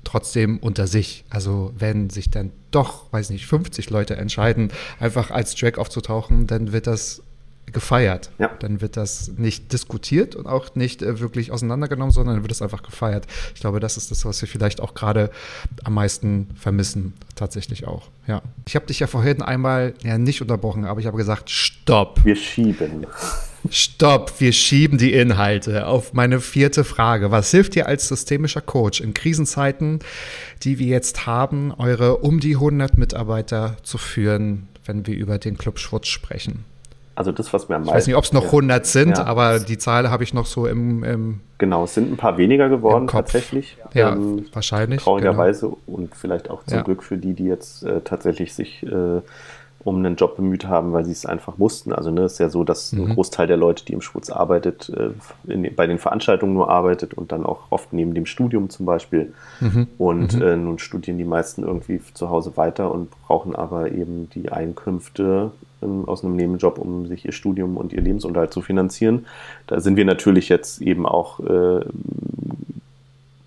trotzdem 0.05 0.59
unter 0.59 0.87
sich. 0.87 1.25
Also 1.29 1.73
wenn 1.77 2.09
sich 2.09 2.29
dann 2.29 2.51
doch, 2.71 3.11
weiß 3.11 3.29
nicht, 3.29 3.45
50 3.45 3.89
Leute 3.89 4.15
entscheiden, 4.15 4.71
einfach 4.99 5.29
als 5.29 5.55
Drag 5.55 5.77
aufzutauchen, 5.77 6.47
dann 6.47 6.71
wird 6.71 6.87
das 6.87 7.21
gefeiert. 7.71 8.31
Ja. 8.39 8.51
Dann 8.59 8.81
wird 8.81 8.97
das 8.97 9.31
nicht 9.37 9.73
diskutiert 9.73 10.35
und 10.35 10.45
auch 10.45 10.75
nicht 10.75 11.01
äh, 11.01 11.19
wirklich 11.19 11.51
auseinandergenommen, 11.51 12.11
sondern 12.11 12.35
dann 12.35 12.43
wird 12.43 12.51
es 12.51 12.61
einfach 12.61 12.83
gefeiert. 12.83 13.25
Ich 13.55 13.61
glaube, 13.61 13.79
das 13.79 13.97
ist 13.97 14.11
das, 14.11 14.25
was 14.25 14.41
wir 14.41 14.47
vielleicht 14.47 14.81
auch 14.81 14.93
gerade 14.93 15.31
am 15.83 15.93
meisten 15.93 16.49
vermissen, 16.55 17.13
tatsächlich 17.35 17.87
auch. 17.87 18.09
Ja. 18.27 18.41
Ich 18.67 18.75
habe 18.75 18.85
dich 18.85 18.99
ja 18.99 19.07
vorhin 19.07 19.41
einmal 19.41 19.93
ja 20.03 20.17
nicht 20.17 20.41
unterbrochen, 20.41 20.85
aber 20.85 20.99
ich 20.99 21.07
habe 21.07 21.17
gesagt, 21.17 21.49
stopp. 21.49 22.23
Wir 22.23 22.35
schieben. 22.35 23.07
Stopp, 23.69 24.41
wir 24.41 24.51
schieben 24.51 24.97
die 24.97 25.13
Inhalte 25.13 25.87
auf 25.87 26.13
meine 26.13 26.41
vierte 26.41 26.83
Frage. 26.83 27.31
Was 27.31 27.49
hilft 27.49 27.75
dir 27.75 27.87
als 27.87 28.09
systemischer 28.09 28.59
Coach 28.59 28.99
in 28.99 29.13
Krisenzeiten, 29.13 29.99
die 30.63 30.79
wir 30.79 30.87
jetzt 30.87 31.25
haben, 31.25 31.71
eure 31.71 32.17
um 32.17 32.41
die 32.41 32.55
100 32.55 32.97
Mitarbeiter 32.97 33.77
zu 33.81 33.97
führen, 33.97 34.67
wenn 34.83 35.07
wir 35.07 35.15
über 35.15 35.39
den 35.39 35.57
Club 35.57 35.79
Schwutz 35.79 36.07
sprechen? 36.07 36.65
Also 37.15 37.31
das, 37.31 37.53
was 37.53 37.69
mir 37.69 37.75
am 37.75 37.81
meisten. 37.81 37.91
Ich 37.91 37.95
weiß 37.95 38.07
nicht, 38.07 38.15
ob 38.15 38.23
es 38.23 38.33
noch 38.33 38.45
100 38.45 38.85
sind, 38.85 39.17
ja. 39.17 39.25
aber 39.25 39.59
die 39.59 39.77
Zahl 39.77 40.09
habe 40.09 40.23
ich 40.23 40.33
noch 40.33 40.47
so 40.47 40.65
im, 40.65 41.03
im, 41.03 41.39
Genau, 41.59 41.83
es 41.83 41.93
sind 41.93 42.11
ein 42.11 42.17
paar 42.17 42.37
weniger 42.37 42.69
geworden 42.69 43.07
tatsächlich. 43.07 43.77
Ja, 43.93 44.13
ähm, 44.13 44.45
wahrscheinlich. 44.51 45.01
Traurigerweise 45.01 45.67
genau. 45.67 45.77
und 45.85 46.15
vielleicht 46.15 46.49
auch 46.49 46.63
zum 46.65 46.77
ja. 46.77 46.83
Glück 46.83 47.03
für 47.03 47.17
die, 47.17 47.33
die 47.33 47.45
jetzt 47.45 47.83
äh, 47.83 48.01
tatsächlich 48.01 48.53
sich 48.53 48.83
äh, 48.83 49.21
um 49.83 49.97
einen 49.97 50.15
Job 50.15 50.37
bemüht 50.37 50.65
haben, 50.65 50.93
weil 50.93 51.05
sie 51.05 51.11
es 51.11 51.25
einfach 51.25 51.57
mussten. 51.57 51.93
Also 51.93 52.11
ne, 52.11 52.21
es 52.21 52.33
ist 52.33 52.39
ja 52.39 52.49
so, 52.49 52.63
dass 52.63 52.93
mhm. 52.93 53.05
ein 53.05 53.15
Großteil 53.15 53.47
der 53.47 53.57
Leute, 53.57 53.85
die 53.85 53.93
im 53.93 54.01
Schwutz 54.01 54.29
arbeitet, 54.29 54.89
äh, 54.89 55.09
in, 55.51 55.75
bei 55.75 55.87
den 55.87 55.99
Veranstaltungen 55.99 56.53
nur 56.53 56.69
arbeitet 56.69 57.13
und 57.13 57.31
dann 57.31 57.45
auch 57.45 57.63
oft 57.69 57.91
neben 57.93 58.13
dem 58.13 58.25
Studium 58.25 58.69
zum 58.69 58.85
Beispiel. 58.85 59.33
Mhm. 59.59 59.87
Und 59.97 60.35
mhm. 60.35 60.41
Äh, 60.41 60.57
nun 60.57 60.79
studieren 60.79 61.17
die 61.17 61.25
meisten 61.25 61.63
irgendwie 61.63 61.99
zu 62.13 62.29
Hause 62.29 62.55
weiter 62.55 62.91
und 62.91 63.09
brauchen 63.27 63.55
aber 63.55 63.91
eben 63.91 64.29
die 64.29 64.51
Einkünfte 64.51 65.51
ähm, 65.81 66.05
aus 66.07 66.23
einem 66.23 66.35
Nebenjob, 66.35 66.77
um 66.77 67.07
sich 67.07 67.25
ihr 67.25 67.33
Studium 67.33 67.77
und 67.77 67.93
ihr 67.93 68.01
Lebensunterhalt 68.01 68.53
zu 68.53 68.61
finanzieren. 68.61 69.25
Da 69.67 69.79
sind 69.79 69.97
wir 69.97 70.05
natürlich 70.05 70.49
jetzt 70.49 70.81
eben 70.81 71.05
auch 71.05 71.39
äh, 71.41 71.81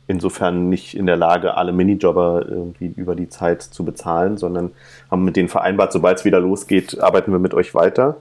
insofern 0.08 0.68
nicht 0.68 0.94
in 0.94 1.06
der 1.06 1.16
Lage, 1.16 1.56
alle 1.56 1.72
Minijobber 1.72 2.46
irgendwie 2.48 2.92
über 2.96 3.14
die 3.14 3.28
Zeit 3.28 3.62
zu 3.62 3.84
bezahlen, 3.84 4.36
sondern 4.36 4.70
haben 5.10 5.24
mit 5.24 5.36
denen 5.36 5.48
vereinbart, 5.48 5.92
sobald 5.92 6.18
es 6.18 6.24
wieder 6.24 6.40
losgeht, 6.40 7.00
arbeiten 7.00 7.32
wir 7.32 7.38
mit 7.38 7.54
euch 7.54 7.74
weiter. 7.74 8.16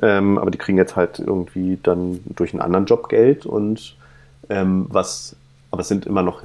Ähm, 0.00 0.38
aber 0.38 0.50
die 0.50 0.58
kriegen 0.58 0.78
jetzt 0.78 0.96
halt 0.96 1.18
irgendwie 1.18 1.78
dann 1.82 2.20
durch 2.24 2.52
einen 2.52 2.62
anderen 2.62 2.86
Job 2.86 3.08
Geld 3.08 3.44
und 3.46 3.96
ähm, 4.48 4.86
was, 4.88 5.36
aber 5.70 5.82
es 5.82 5.88
sind 5.88 6.06
immer 6.06 6.22
noch 6.22 6.42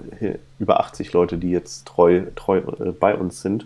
über 0.59 0.79
80 0.79 1.13
Leute, 1.13 1.37
die 1.37 1.51
jetzt 1.51 1.87
treu, 1.87 2.23
treu 2.35 2.57
äh, 2.57 2.91
bei 2.91 3.15
uns 3.15 3.41
sind. 3.41 3.65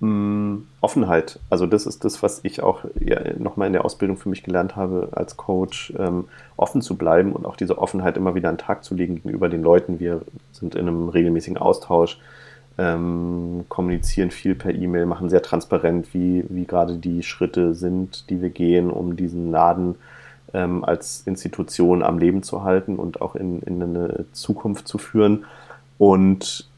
Mm, 0.00 0.58
Offenheit. 0.82 1.40
Also 1.48 1.66
das 1.66 1.86
ist 1.86 2.04
das, 2.04 2.22
was 2.22 2.40
ich 2.42 2.62
auch 2.62 2.84
ja, 3.00 3.18
nochmal 3.38 3.66
in 3.68 3.72
der 3.72 3.84
Ausbildung 3.84 4.18
für 4.18 4.28
mich 4.28 4.42
gelernt 4.42 4.76
habe 4.76 5.08
als 5.12 5.38
Coach, 5.38 5.92
ähm, 5.98 6.26
offen 6.56 6.82
zu 6.82 6.96
bleiben 6.96 7.32
und 7.32 7.46
auch 7.46 7.56
diese 7.56 7.78
Offenheit 7.78 8.18
immer 8.18 8.34
wieder 8.34 8.50
an 8.50 8.56
den 8.56 8.60
Tag 8.60 8.84
zu 8.84 8.94
legen 8.94 9.16
gegenüber 9.16 9.48
den 9.48 9.62
Leuten. 9.62 9.98
Wir 9.98 10.20
sind 10.52 10.74
in 10.74 10.86
einem 10.86 11.08
regelmäßigen 11.08 11.56
Austausch, 11.56 12.18
ähm, 12.76 13.64
kommunizieren 13.70 14.30
viel 14.30 14.54
per 14.54 14.74
E-Mail, 14.74 15.06
machen 15.06 15.30
sehr 15.30 15.42
transparent, 15.42 16.12
wie, 16.12 16.44
wie 16.50 16.66
gerade 16.66 16.96
die 16.96 17.22
Schritte 17.22 17.74
sind, 17.74 18.28
die 18.28 18.42
wir 18.42 18.50
gehen, 18.50 18.90
um 18.90 19.16
diesen 19.16 19.50
Laden 19.50 19.94
ähm, 20.52 20.84
als 20.84 21.22
Institution 21.26 22.02
am 22.02 22.18
Leben 22.18 22.42
zu 22.42 22.64
halten 22.64 22.96
und 22.96 23.22
auch 23.22 23.34
in, 23.34 23.60
in 23.62 23.82
eine 23.82 24.26
Zukunft 24.32 24.88
zu 24.88 24.98
führen. 24.98 25.46
Und 25.96 26.68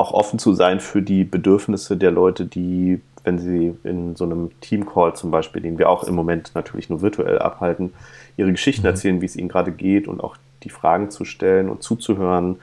auch 0.00 0.12
offen 0.12 0.38
zu 0.38 0.54
sein 0.54 0.80
für 0.80 1.02
die 1.02 1.24
Bedürfnisse 1.24 1.96
der 1.96 2.10
Leute, 2.10 2.46
die, 2.46 3.00
wenn 3.22 3.38
sie 3.38 3.76
in 3.84 4.16
so 4.16 4.24
einem 4.24 4.50
Teamcall 4.60 5.14
zum 5.14 5.30
Beispiel, 5.30 5.60
den 5.60 5.78
wir 5.78 5.90
auch 5.90 6.04
im 6.04 6.14
Moment 6.14 6.52
natürlich 6.54 6.88
nur 6.88 7.02
virtuell 7.02 7.38
abhalten, 7.38 7.92
ihre 8.36 8.50
Geschichten 8.50 8.82
mhm. 8.82 8.88
erzählen, 8.88 9.20
wie 9.20 9.26
es 9.26 9.36
ihnen 9.36 9.48
gerade 9.48 9.72
geht 9.72 10.08
und 10.08 10.24
auch 10.24 10.36
die 10.62 10.70
Fragen 10.70 11.10
zu 11.10 11.24
stellen 11.24 11.68
und 11.68 11.82
zuzuhören. 11.82 12.56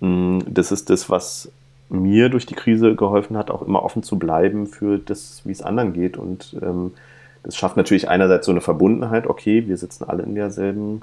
Mm, 0.00 0.40
das 0.46 0.70
ist 0.70 0.90
das, 0.90 1.08
was 1.08 1.50
mir 1.88 2.28
durch 2.28 2.46
die 2.46 2.54
Krise 2.54 2.94
geholfen 2.94 3.36
hat, 3.36 3.50
auch 3.50 3.62
immer 3.62 3.82
offen 3.82 4.02
zu 4.02 4.18
bleiben 4.18 4.66
für 4.66 4.98
das, 4.98 5.42
wie 5.44 5.52
es 5.52 5.62
anderen 5.62 5.92
geht. 5.94 6.16
Und 6.18 6.56
ähm, 6.62 6.92
das 7.42 7.56
schafft 7.56 7.76
natürlich 7.76 8.08
einerseits 8.08 8.46
so 8.46 8.52
eine 8.52 8.60
Verbundenheit, 8.60 9.26
okay, 9.26 9.66
wir 9.66 9.76
sitzen 9.76 10.04
alle 10.04 10.24
in 10.24 10.34
derselben 10.34 11.00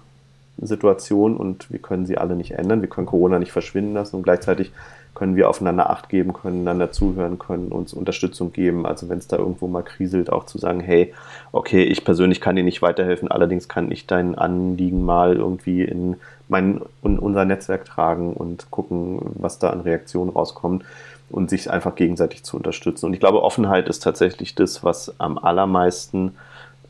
Situation 0.57 1.35
und 1.35 1.71
wir 1.71 1.79
können 1.79 2.05
sie 2.05 2.17
alle 2.17 2.35
nicht 2.35 2.51
ändern, 2.51 2.81
wir 2.81 2.89
können 2.89 3.07
Corona 3.07 3.39
nicht 3.39 3.51
verschwinden 3.51 3.93
lassen 3.93 4.17
und 4.17 4.23
gleichzeitig 4.23 4.71
können 5.15 5.35
wir 5.35 5.49
aufeinander 5.49 5.89
Acht 5.89 6.09
geben, 6.09 6.33
können 6.33 6.61
einander 6.61 6.91
zuhören, 6.91 7.37
können 7.37 7.67
uns 7.67 7.93
Unterstützung 7.93 8.51
geben. 8.51 8.85
Also 8.85 9.09
wenn 9.09 9.19
es 9.19 9.27
da 9.27 9.37
irgendwo 9.37 9.67
mal 9.67 9.83
kriselt, 9.83 10.31
auch 10.31 10.45
zu 10.45 10.57
sagen, 10.57 10.79
hey, 10.79 11.13
okay, 11.51 11.83
ich 11.83 12.03
persönlich 12.03 12.41
kann 12.41 12.55
dir 12.55 12.63
nicht 12.63 12.81
weiterhelfen, 12.81 13.29
allerdings 13.29 13.67
kann 13.67 13.91
ich 13.91 14.07
dein 14.07 14.35
Anliegen 14.35 15.05
mal 15.05 15.35
irgendwie 15.35 15.83
in 15.83 16.15
mein 16.49 16.81
in 17.03 17.19
unser 17.19 17.45
Netzwerk 17.45 17.85
tragen 17.85 18.33
und 18.33 18.69
gucken, 18.71 19.19
was 19.35 19.59
da 19.59 19.69
an 19.69 19.81
Reaktionen 19.81 20.31
rauskommt 20.31 20.83
und 21.29 21.49
sich 21.49 21.69
einfach 21.69 21.95
gegenseitig 21.95 22.43
zu 22.43 22.57
unterstützen. 22.57 23.05
Und 23.05 23.13
ich 23.13 23.19
glaube, 23.19 23.43
Offenheit 23.43 23.87
ist 23.87 24.03
tatsächlich 24.03 24.55
das, 24.55 24.83
was 24.83 25.19
am 25.19 25.37
allermeisten 25.37 26.35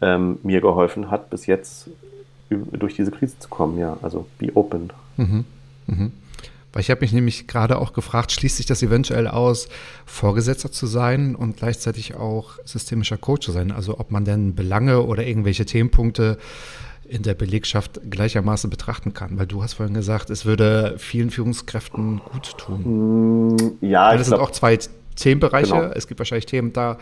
ähm, 0.02 0.40
mir 0.44 0.62
geholfen 0.62 1.12
hat, 1.12 1.30
bis 1.30 1.46
jetzt 1.46 1.90
durch 2.58 2.96
diese 2.96 3.12
Krise 3.12 3.38
zu 3.40 3.50
kommen. 3.50 3.78
Ja, 3.78 3.98
also 4.02 4.26
be 4.38 4.52
open. 4.56 4.92
Mhm. 5.18 5.46
Mhm. 5.88 6.12
Weil 6.74 6.82
ich 6.82 6.90
habe 6.90 7.02
mich 7.02 7.14
nämlich 7.14 7.46
gerade 7.48 7.78
auch 7.78 7.94
gefragt, 7.94 8.32
schließt 8.32 8.58
sich 8.58 8.66
das 8.66 8.82
eventuell 8.82 9.28
aus, 9.28 9.70
Vorgesetzter 10.08 10.72
zu 10.72 10.88
sein 10.88 11.36
und 11.36 11.58
gleichzeitig 11.58 12.16
auch 12.16 12.58
systemischer 12.66 13.18
Coach 13.18 13.46
zu 13.46 13.52
sein? 13.52 13.72
Also 13.72 14.00
ob 14.00 14.10
man 14.10 14.26
denn 14.26 14.56
Belange 14.56 15.04
oder 15.04 15.26
irgendwelche 15.26 15.66
Themenpunkte 15.66 16.40
in 17.08 17.22
der 17.22 17.36
Belegschaft 17.36 18.00
gleichermaßen 18.10 18.72
betrachten 18.72 19.14
kann. 19.14 19.38
Weil 19.38 19.46
du 19.46 19.62
hast 19.62 19.74
vorhin 19.74 19.94
gesagt, 19.94 20.32
es 20.32 20.46
würde 20.46 20.96
vielen 20.98 21.30
Führungskräften 21.30 22.22
gut 22.32 22.58
tun. 22.58 23.56
Mm, 23.56 23.58
ja, 23.82 24.10
Weil 24.10 24.18
das 24.18 24.28
sind 24.28 24.40
auch 24.40 24.52
zwei 24.52 24.80
Themenbereiche. 25.16 25.74
Genau. 25.74 25.92
Es 25.94 26.08
gibt 26.08 26.20
wahrscheinlich 26.20 26.48
Themen 26.48 26.74
da, 26.74 26.98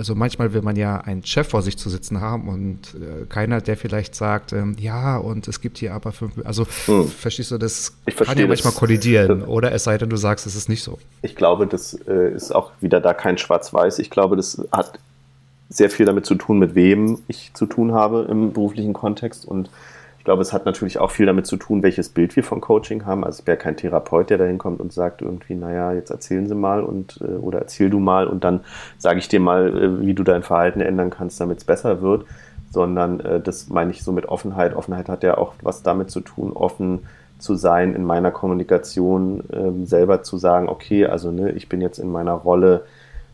also 0.00 0.14
manchmal 0.14 0.54
will 0.54 0.62
man 0.62 0.76
ja 0.76 0.96
einen 0.96 1.24
Chef 1.26 1.48
vor 1.48 1.60
sich 1.60 1.76
zu 1.76 1.90
sitzen 1.90 2.22
haben 2.22 2.48
und 2.48 2.94
äh, 2.94 3.26
keiner, 3.28 3.60
der 3.60 3.76
vielleicht 3.76 4.14
sagt, 4.14 4.54
ähm, 4.54 4.74
ja, 4.80 5.18
und 5.18 5.46
es 5.46 5.60
gibt 5.60 5.76
hier 5.76 5.92
aber 5.92 6.12
fünf, 6.12 6.32
also 6.42 6.66
hm. 6.86 7.06
verstehst 7.06 7.50
du, 7.50 7.58
das 7.58 7.92
ich 8.06 8.16
kann 8.16 8.38
ja 8.38 8.46
manchmal 8.46 8.72
kollidieren, 8.72 9.42
oder 9.42 9.72
es 9.72 9.84
sei 9.84 9.98
denn, 9.98 10.08
du 10.08 10.16
sagst, 10.16 10.46
es 10.46 10.56
ist 10.56 10.70
nicht 10.70 10.82
so. 10.82 10.98
Ich 11.20 11.36
glaube, 11.36 11.66
das 11.66 11.92
äh, 12.08 12.32
ist 12.32 12.50
auch 12.50 12.72
wieder 12.80 13.02
da 13.02 13.12
kein 13.12 13.36
Schwarz-Weiß. 13.36 13.98
Ich 13.98 14.08
glaube, 14.08 14.36
das 14.36 14.66
hat 14.72 14.98
sehr 15.68 15.90
viel 15.90 16.06
damit 16.06 16.24
zu 16.24 16.34
tun, 16.34 16.58
mit 16.58 16.74
wem 16.74 17.18
ich 17.28 17.52
zu 17.52 17.66
tun 17.66 17.92
habe 17.92 18.26
im 18.30 18.54
beruflichen 18.54 18.94
Kontext 18.94 19.44
und 19.44 19.68
glaube, 20.30 20.42
es 20.42 20.52
hat 20.52 20.64
natürlich 20.64 21.00
auch 21.00 21.10
viel 21.10 21.26
damit 21.26 21.48
zu 21.48 21.56
tun, 21.56 21.82
welches 21.82 22.08
Bild 22.08 22.36
wir 22.36 22.44
von 22.44 22.60
Coaching 22.60 23.04
haben. 23.04 23.24
Also 23.24 23.40
ich 23.40 23.48
wäre 23.48 23.56
kein 23.56 23.76
Therapeut, 23.76 24.30
der 24.30 24.38
da 24.38 24.44
hinkommt 24.44 24.78
und 24.78 24.92
sagt 24.92 25.22
irgendwie, 25.22 25.56
naja, 25.56 25.92
jetzt 25.92 26.10
erzählen 26.10 26.46
Sie 26.46 26.54
mal 26.54 26.84
und 26.84 27.18
äh, 27.20 27.32
oder 27.32 27.58
erzähl 27.58 27.90
du 27.90 27.98
mal 27.98 28.28
und 28.28 28.44
dann 28.44 28.60
sage 28.96 29.18
ich 29.18 29.26
dir 29.26 29.40
mal, 29.40 29.76
äh, 29.76 30.00
wie 30.06 30.14
du 30.14 30.22
dein 30.22 30.44
Verhalten 30.44 30.80
ändern 30.82 31.10
kannst, 31.10 31.40
damit 31.40 31.58
es 31.58 31.64
besser 31.64 32.00
wird. 32.00 32.26
Sondern 32.70 33.18
äh, 33.18 33.40
das 33.40 33.70
meine 33.70 33.90
ich 33.90 34.04
so 34.04 34.12
mit 34.12 34.26
Offenheit. 34.26 34.76
Offenheit 34.76 35.08
hat 35.08 35.24
ja 35.24 35.36
auch 35.36 35.54
was 35.62 35.82
damit 35.82 36.12
zu 36.12 36.20
tun, 36.20 36.52
offen 36.52 37.00
zu 37.40 37.56
sein 37.56 37.96
in 37.96 38.04
meiner 38.04 38.30
Kommunikation, 38.30 39.42
ähm, 39.52 39.84
selber 39.84 40.22
zu 40.22 40.36
sagen, 40.36 40.68
okay, 40.68 41.06
also 41.06 41.32
ne, 41.32 41.50
ich 41.50 41.68
bin 41.68 41.80
jetzt 41.80 41.98
in 41.98 42.12
meiner 42.12 42.34
Rolle 42.34 42.84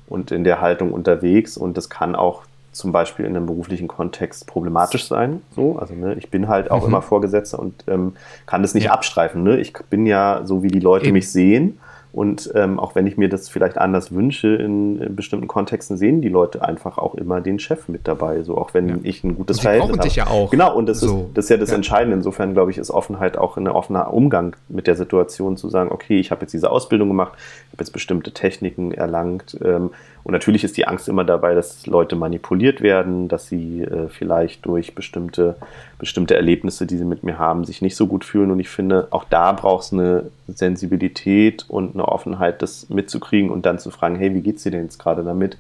und 0.09 0.31
in 0.31 0.45
der 0.45 0.63
Haltung 0.63 0.93
unterwegs 0.93 1.59
und 1.59 1.77
das 1.77 1.91
kann 1.91 2.15
auch 2.17 2.45
zum 2.77 2.93
Beispiel 2.93 3.25
in 3.25 3.37
einem 3.37 3.47
beruflichen 3.47 3.89
Kontext 3.89 4.47
problematisch 4.47 5.07
sein. 5.07 5.43
So, 5.55 5.79
also 5.79 5.95
ne, 5.95 6.15
ich 6.15 6.31
bin 6.31 6.49
halt 6.49 6.71
auch 6.71 6.83
mhm. 6.83 6.89
immer 6.89 7.03
Vorgesetzter 7.03 7.59
und 7.59 7.85
ähm, 7.89 8.15
kann 8.45 8.63
das 8.63 8.75
nicht 8.75 8.85
ja. 8.85 8.93
abstreifen. 8.93 9.43
Ne? 9.43 9.59
Ich 9.59 9.73
bin 9.91 10.07
ja 10.07 10.43
so, 10.45 10.63
wie 10.63 10.69
die 10.69 10.81
Leute 10.81 11.07
Eben. 11.07 11.15
mich 11.15 11.31
sehen. 11.31 11.79
Und 12.13 12.51
ähm, 12.55 12.81
auch 12.81 12.95
wenn 12.95 13.07
ich 13.07 13.19
mir 13.19 13.29
das 13.29 13.49
vielleicht 13.49 13.77
anders 13.77 14.13
wünsche, 14.13 14.49
in, 14.49 15.01
in, 15.01 15.17
bestimmten 15.17 15.49
Kontexten 15.49 15.97
sehen 15.97 16.23
die 16.23 16.29
Leute 16.29 16.63
einfach 16.63 16.97
auch 16.97 17.15
immer 17.15 17.41
den 17.41 17.59
Chef 17.59 17.89
mit 17.89 18.09
dabei. 18.09 18.43
So 18.43 18.57
auch 18.57 18.73
wenn 18.73 18.89
ja. 18.89 18.97
ich 19.03 19.23
ein 19.23 19.37
gutes 19.37 19.59
und 19.59 19.63
Verhältnis 19.63 19.93
habe. 19.93 20.03
dich 20.03 20.17
ja 20.17 20.27
auch. 20.29 20.51
Genau, 20.51 20.75
und 20.75 20.87
das, 20.87 21.01
so. 21.01 21.07
ist, 21.07 21.25
das 21.35 21.45
ist 21.47 21.51
ja 21.51 21.57
das 21.59 21.71
ja. 21.71 21.77
Entscheidende. 21.77 22.17
Insofern, 22.17 22.55
glaube 22.55 22.71
ich, 22.71 22.79
ist 22.79 22.91
Offenheit 22.91 23.37
auch 23.37 23.57
ein 23.57 23.69
offener 23.69 24.13
Umgang 24.13 24.57
mit 24.69 24.87
der 24.87 24.97
Situation, 24.97 25.57
zu 25.57 25.69
sagen, 25.69 25.91
okay, 25.93 26.19
ich 26.19 26.31
habe 26.31 26.43
jetzt 26.43 26.53
diese 26.53 26.71
Ausbildung 26.71 27.09
gemacht, 27.09 27.33
ich 27.37 27.73
habe 27.73 27.83
jetzt 27.83 27.93
bestimmte 27.93 28.33
Techniken 28.33 28.93
erlangt. 28.93 29.59
Ähm, 29.63 29.91
und 30.27 30.33
natürlich 30.33 30.65
ist 30.65 30.77
die 30.77 30.89
Angst 30.89 31.09
immer 31.09 31.23
dabei, 31.23 31.55
dass 31.55 31.87
Leute 31.87 32.17
manipuliert 32.17 32.81
werden, 32.81 33.29
dass 33.29 33.47
sie 33.47 33.83
äh, 33.83 34.09
vielleicht 34.09 34.67
durch 34.67 34.97
bestimmte, 34.97 35.55
bestimmte 36.01 36.35
Erlebnisse, 36.35 36.85
die 36.85 36.97
sie 36.97 37.05
mit 37.05 37.23
mir 37.23 37.39
haben, 37.39 37.65
sich 37.65 37.81
nicht 37.81 37.95
so 37.95 38.09
gut 38.09 38.25
fühlen. 38.25 38.51
Und 38.51 38.59
ich 38.59 38.69
finde, 38.69 39.07
auch 39.11 39.23
da 39.23 39.53
braucht 39.53 39.85
es 39.85 39.93
eine 39.93 40.25
Sensibilität 40.49 41.65
und 41.69 41.95
eine 41.95 42.06
Offenheit, 42.09 42.63
das 42.63 42.89
mitzukriegen 42.89 43.51
und 43.51 43.67
dann 43.67 43.79
zu 43.79 43.91
fragen, 43.91 44.17
hey, 44.17 44.35
wie 44.35 44.43
geht's 44.43 44.63
dir 44.63 44.71
denn 44.71 44.85
jetzt 44.85 44.99
gerade 44.99 45.25
damit? 45.25 45.59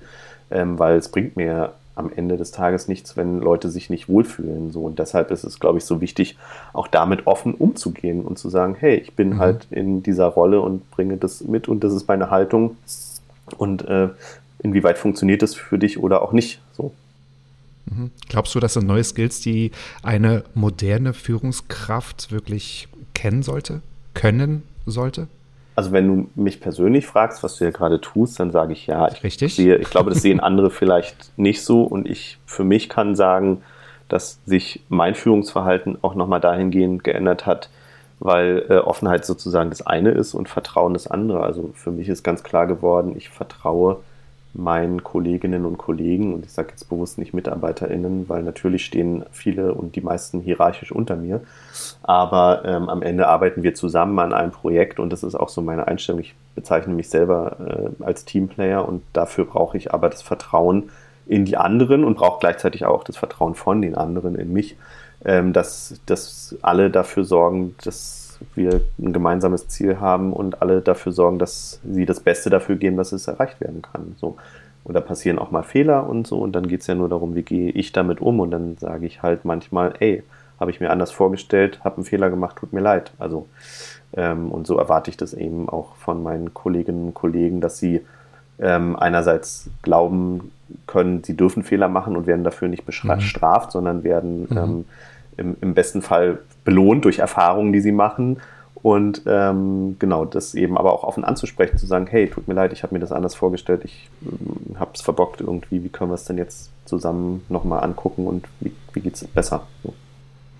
Ähm, 0.51 0.79
weil 0.79 0.97
es 0.97 1.09
bringt 1.09 1.37
mir 1.37 1.73
am 1.97 2.13
Ende 2.15 2.37
des 2.37 2.53
Tages 2.53 2.89
nichts, 2.89 3.17
wenn 3.17 3.41
Leute 3.41 3.71
sich 3.71 3.89
nicht 3.89 4.09
wohlfühlen. 4.09 4.71
So. 4.71 4.83
Und 4.83 4.99
deshalb 4.99 5.31
ist 5.31 5.45
es, 5.45 5.59
glaube 5.59 5.79
ich, 5.79 5.85
so 5.85 6.01
wichtig, 6.03 6.37
auch 6.75 6.87
damit 6.87 7.27
offen 7.27 7.55
umzugehen 7.55 8.23
und 8.23 8.39
zu 8.39 8.51
sagen, 8.51 8.77
hey, 8.79 8.97
ich 8.97 9.15
bin 9.15 9.31
mhm. 9.31 9.39
halt 9.39 9.67
in 9.71 10.03
dieser 10.03 10.27
Rolle 10.27 10.61
und 10.61 10.91
bringe 10.91 11.17
das 11.17 11.43
mit 11.43 11.69
und 11.69 11.83
das 11.83 11.95
ist 11.95 12.07
meine 12.07 12.31
Haltung. 12.31 12.77
Und 13.57 13.89
äh, 13.89 14.11
inwieweit 14.59 14.99
funktioniert 14.99 15.41
das 15.41 15.55
für 15.55 15.79
dich 15.79 15.99
oder 15.99 16.21
auch 16.23 16.33
nicht. 16.33 16.61
So. 16.73 16.93
Mhm. 17.87 18.11
Glaubst 18.29 18.55
du, 18.55 18.61
das 18.61 18.75
sind 18.75 18.87
neue 18.87 19.05
Skills, 19.05 19.41
die 19.41 19.71
eine 20.03 20.45
moderne 20.55 21.15
Führungskraft 21.15 22.31
wirklich 22.31 22.89
kennen 23.15 23.43
sollte, 23.43 23.81
können 24.13 24.65
sollte? 24.85 25.29
Also 25.77 25.93
wenn 25.93 26.09
du 26.09 26.31
mich 26.35 26.61
persönlich 26.61 27.07
fragst, 27.07 27.43
was 27.43 27.59
du 27.59 27.65
ja 27.65 27.71
gerade 27.71 28.01
tust, 28.01 28.41
dann 28.41 28.51
sage 28.51 28.73
ich 28.73 28.87
ja. 28.87 29.09
Ich 29.13 29.23
Richtig. 29.23 29.55
Sehe, 29.55 29.77
ich 29.77 29.91
glaube, 29.91 30.11
das 30.11 30.23
sehen 30.23 30.41
andere 30.41 30.71
vielleicht 30.71 31.33
nicht 31.37 31.63
so 31.63 31.83
und 31.83 32.09
ich 32.09 32.39
für 32.47 32.65
mich 32.65 32.89
kann 32.89 33.15
sagen, 33.15 33.63
dass 34.09 34.41
sich 34.47 34.83
mein 34.89 35.15
Führungsverhalten 35.15 35.99
auch 36.03 36.15
nochmal 36.15 36.41
dahingehend 36.41 37.05
geändert 37.05 37.45
hat, 37.45 37.69
weil 38.21 38.65
äh, 38.71 38.79
Offenheit 38.79 39.27
sozusagen 39.27 39.69
das 39.69 39.87
eine 39.87 40.13
ist 40.13 40.33
und 40.33 40.49
Vertrauen 40.49 40.95
das 40.95 41.07
andere. 41.07 41.43
Also 41.43 41.71
für 41.75 41.91
mich 41.91 42.09
ist 42.09 42.23
ganz 42.23 42.43
klar 42.43 42.67
geworden, 42.67 43.15
ich 43.15 43.29
vertraue 43.29 43.99
meinen 44.57 45.05
Kolleginnen 45.05 45.67
und 45.67 45.77
Kollegen, 45.77 46.33
und 46.33 46.47
ich 46.47 46.53
sage 46.53 46.71
jetzt 46.71 46.89
bewusst 46.89 47.19
nicht 47.19 47.35
MitarbeiterInnen, 47.35 48.29
weil 48.29 48.43
natürlich 48.43 48.85
stehen 48.85 49.25
viele 49.31 49.75
und 49.75 49.97
die 49.97 50.01
meisten 50.01 50.41
hierarchisch 50.41 50.93
unter 50.93 51.17
mir. 51.17 51.43
Aber 52.03 52.63
ähm, 52.65 52.89
am 52.89 53.03
Ende 53.03 53.29
arbeiten 53.29 53.63
wir 53.63 53.75
zusammen 53.75 54.19
an 54.19 54.33
einem 54.33 54.53
Projekt 54.53 54.99
und 54.99 55.13
das 55.13 55.23
ist 55.23 55.35
auch 55.35 55.51
so 55.51 55.61
meine 55.61 55.87
Einstellung. 55.87 56.21
Ich 56.21 56.35
bezeichne 56.55 56.95
mich 56.95 57.09
selber 57.09 57.93
äh, 58.01 58.05
als 58.05 58.25
Teamplayer 58.25 58.89
und 58.89 59.03
dafür 59.13 59.45
brauche 59.45 59.77
ich 59.77 59.93
aber 59.93 60.09
das 60.09 60.23
Vertrauen 60.23 60.91
in 61.27 61.45
die 61.45 61.57
anderen 61.57 62.05
und 62.05 62.17
brauche 62.17 62.41
gleichzeitig 62.41 62.87
auch 62.87 63.05
das 63.05 63.17
Vertrauen 63.17 63.55
von 63.55 63.83
den 63.83 63.95
anderen 63.95 64.37
in 64.37 64.53
mich, 64.53 64.77
ähm, 65.25 65.53
dass, 65.53 66.01
dass 66.07 66.57
alle 66.63 66.91
dafür 66.91 67.25
sorgen, 67.25 67.75
dass 67.85 68.26
wir 68.55 68.81
ein 68.99 69.13
gemeinsames 69.13 69.69
Ziel 69.69 70.01
haben 70.01 70.33
und 70.33 70.63
alle 70.63 70.81
dafür 70.81 71.13
sorgen, 71.13 71.39
dass 71.39 71.81
sie 71.85 72.07
das 72.07 72.21
Beste 72.21 72.51
dafür 72.51 72.77
geben, 72.77 72.97
dass 72.97 73.13
es 73.13 73.29
erreicht 73.29 73.61
werden 73.61 73.83
kann. 73.83 74.17
So. 74.19 74.37
Und 74.85 74.95
da 74.95 75.01
passieren 75.01 75.39
auch 75.39 75.51
mal 75.51 75.63
Fehler 75.63 76.09
und 76.09 76.27
so. 76.27 76.39
Und 76.39 76.53
dann 76.53 76.69
geht 76.69 76.83
es 76.83 76.87
ja 76.87 76.95
nur 76.95 77.09
darum, 77.09 77.35
wie 77.35 77.43
gehe 77.43 77.71
ich 77.71 77.93
damit 77.93 78.21
um. 78.21 78.41
Und 78.41 78.51
dann 78.51 78.77
sage 78.79 79.07
ich 79.07 79.23
halt 79.23 79.45
manchmal, 79.45 79.95
ey, 80.01 80.23
habe 80.61 80.71
ich 80.71 80.81
mir 80.81 80.91
anders 80.91 81.11
vorgestellt, 81.11 81.81
habe 81.85 81.97
einen 81.97 82.05
Fehler 82.05 82.31
gemacht, 82.31 82.57
tut 82.57 82.73
mir 82.73 82.81
leid. 82.81 83.13
Also 83.19 83.47
Ähm, 84.17 84.51
und 84.51 84.67
so 84.67 84.79
erwarte 84.79 85.11
ich 85.11 85.17
das 85.17 85.35
eben 85.35 85.69
auch 85.69 85.97
von 85.97 86.23
meinen 86.23 86.55
Kolleginnen 86.55 87.09
und 87.09 87.15
Kollegen, 87.15 87.61
dass 87.61 87.79
sie 87.79 88.03
ähm, 88.59 88.97
einerseits 88.97 89.69
glauben 89.83 90.53
können, 90.87 91.23
sie 91.23 91.37
dürfen 91.37 91.63
Fehler 91.63 91.89
machen 91.89 92.17
und 92.17 92.27
werden 92.27 92.45
dafür 92.45 92.69
nicht 92.69 92.87
bestraft, 92.87 93.69
mhm. 93.69 93.73
sondern 93.73 94.05
werden 94.05 94.47
mhm. 94.49 94.57
ähm, 94.57 94.85
im, 95.37 95.57
im, 95.61 95.75
besten 95.75 96.03
Fall 96.03 96.41
belohnt 96.65 97.05
durch 97.05 97.19
Erfahrungen, 97.19 97.73
die 97.73 97.81
sie 97.81 97.93
machen. 97.93 98.39
Und 98.75 99.23
ähm, 99.27 99.97
genau, 99.99 100.25
das 100.25 100.55
eben 100.55 100.79
aber 100.79 100.93
auch 100.93 101.03
offen 101.03 101.25
anzusprechen, 101.25 101.79
zu 101.79 101.87
sagen, 101.87 102.07
hey, 102.07 102.29
tut 102.29 102.47
mir 102.47 102.55
leid, 102.55 102.73
ich 102.73 102.83
habe 102.83 102.95
mir 102.95 103.01
das 103.01 103.11
anders 103.11 103.35
vorgestellt, 103.35 103.83
ich 103.85 104.11
äh, 104.23 104.77
habe 104.77 104.93
es 104.95 105.01
verbockt 105.01 105.41
irgendwie, 105.41 105.83
wie 105.83 105.89
können 105.89 106.11
wir 106.11 106.15
es 106.15 106.25
denn 106.25 106.39
jetzt 106.39 106.71
zusammen 106.85 107.45
nochmal 107.49 107.83
angucken 107.83 108.27
und 108.27 108.47
wie, 108.61 108.73
wie 108.93 109.01
geht 109.01 109.15
es 109.15 109.27
besser? 109.27 109.67
So. 109.83 109.95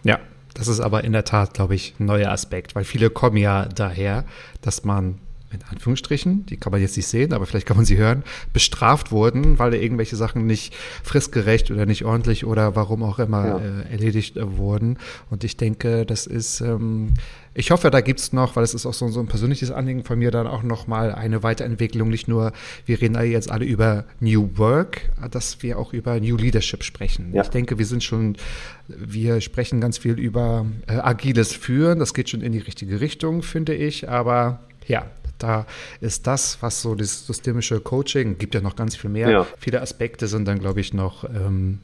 Ja, 0.03 0.19
das 0.55 0.67
ist 0.69 0.81
aber 0.81 1.05
in 1.05 1.13
der 1.13 1.25
Tat, 1.25 1.55
glaube 1.55 1.75
ich, 1.75 1.95
ein 2.01 2.07
neuer 2.07 2.31
Aspekt, 2.31 2.75
weil 2.75 2.85
viele 2.85 3.11
kommen 3.11 3.37
ja 3.37 3.67
daher, 3.67 4.25
dass 4.63 4.85
man 4.85 5.19
in 5.53 5.61
Anführungsstrichen, 5.71 6.45
die 6.47 6.57
kann 6.57 6.73
man 6.73 6.81
jetzt 6.81 6.97
nicht 6.97 7.07
sehen, 7.07 7.33
aber 7.33 7.47
vielleicht 7.47 7.67
kann 7.67 7.77
man 7.77 7.87
sie 7.87 7.97
hören, 7.97 8.25
bestraft 8.53 9.13
wurden, 9.13 9.59
weil 9.59 9.75
irgendwelche 9.75 10.17
Sachen 10.17 10.47
nicht 10.47 10.75
fristgerecht 11.05 11.71
oder 11.71 11.87
nicht 11.87 12.05
ordentlich 12.05 12.45
oder 12.45 12.75
warum 12.75 13.03
auch 13.03 13.19
immer 13.19 13.47
ja. 13.47 13.59
äh, 13.59 13.93
erledigt 13.93 14.37
äh, 14.37 14.57
wurden. 14.57 14.99
Und 15.31 15.45
ich 15.45 15.57
denke, 15.57 16.05
das 16.05 16.27
ist, 16.27 16.61
ähm, 16.61 17.15
ich 17.55 17.71
hoffe, 17.71 17.91
da 17.91 18.01
gibt's 18.01 18.33
noch, 18.33 18.57
weil 18.57 18.65
es 18.65 18.75
ist 18.75 18.87
auch 18.87 18.93
so, 18.93 19.09
so 19.09 19.21
ein 19.21 19.29
persönliches 19.29 19.71
Anliegen 19.71 20.03
von 20.03 20.19
mir, 20.19 20.33
dann 20.33 20.49
auch 20.49 20.65
noch 20.65 20.89
mal 20.89 21.13
eine 21.15 21.43
Weiterentwicklung, 21.43 22.09
nicht 22.09 22.27
nur, 22.27 22.53
wir 22.85 23.01
reden 23.01 23.17
jetzt 23.25 23.51
alle 23.51 23.65
über 23.65 24.05
New 24.19 24.51
Work, 24.57 25.11
dass 25.31 25.63
wir 25.63 25.79
auch 25.79 25.93
über 25.93 26.19
New 26.19 26.37
Leadership 26.37 26.83
sprechen. 26.83 27.33
Ja. 27.33 27.43
Ich 27.43 27.49
denke, 27.49 27.79
wir 27.79 27.87
sind 27.87 28.03
schon, 28.03 28.37
wir 28.89 29.41
sprechen 29.41 29.81
ganz 29.81 29.99
viel 29.99 30.19
über 30.19 30.67
äh, 30.89 30.95
agiles 30.95 31.53
Führen, 31.53 32.01
das 32.01 32.15
geht 32.15 32.31
schon 32.31 32.41
in 32.41 32.53
die 32.53 32.59
richtige 32.59 33.01
Richtung, 33.01 33.43
finde 33.43 33.75
ich, 33.75 34.09
aber 34.09 34.61
ja, 34.87 35.07
da 35.39 35.67
ist 36.01 36.27
das, 36.27 36.59
was 36.61 36.83
so 36.83 36.95
das 36.95 37.27
systemische 37.27 37.81
Coaching, 37.81 38.39
gibt 38.39 38.55
ja 38.55 38.61
noch 38.61 38.77
ganz 38.77 38.97
viel 38.97 39.11
mehr, 39.11 39.31
ja. 39.31 39.47
viele 39.59 39.81
Aspekte 39.81 40.27
sind 40.29 40.47
dann, 40.47 40.59
glaube 40.59 40.81
ich, 40.81 40.95
noch 40.95 41.25
ähm, 41.25 41.79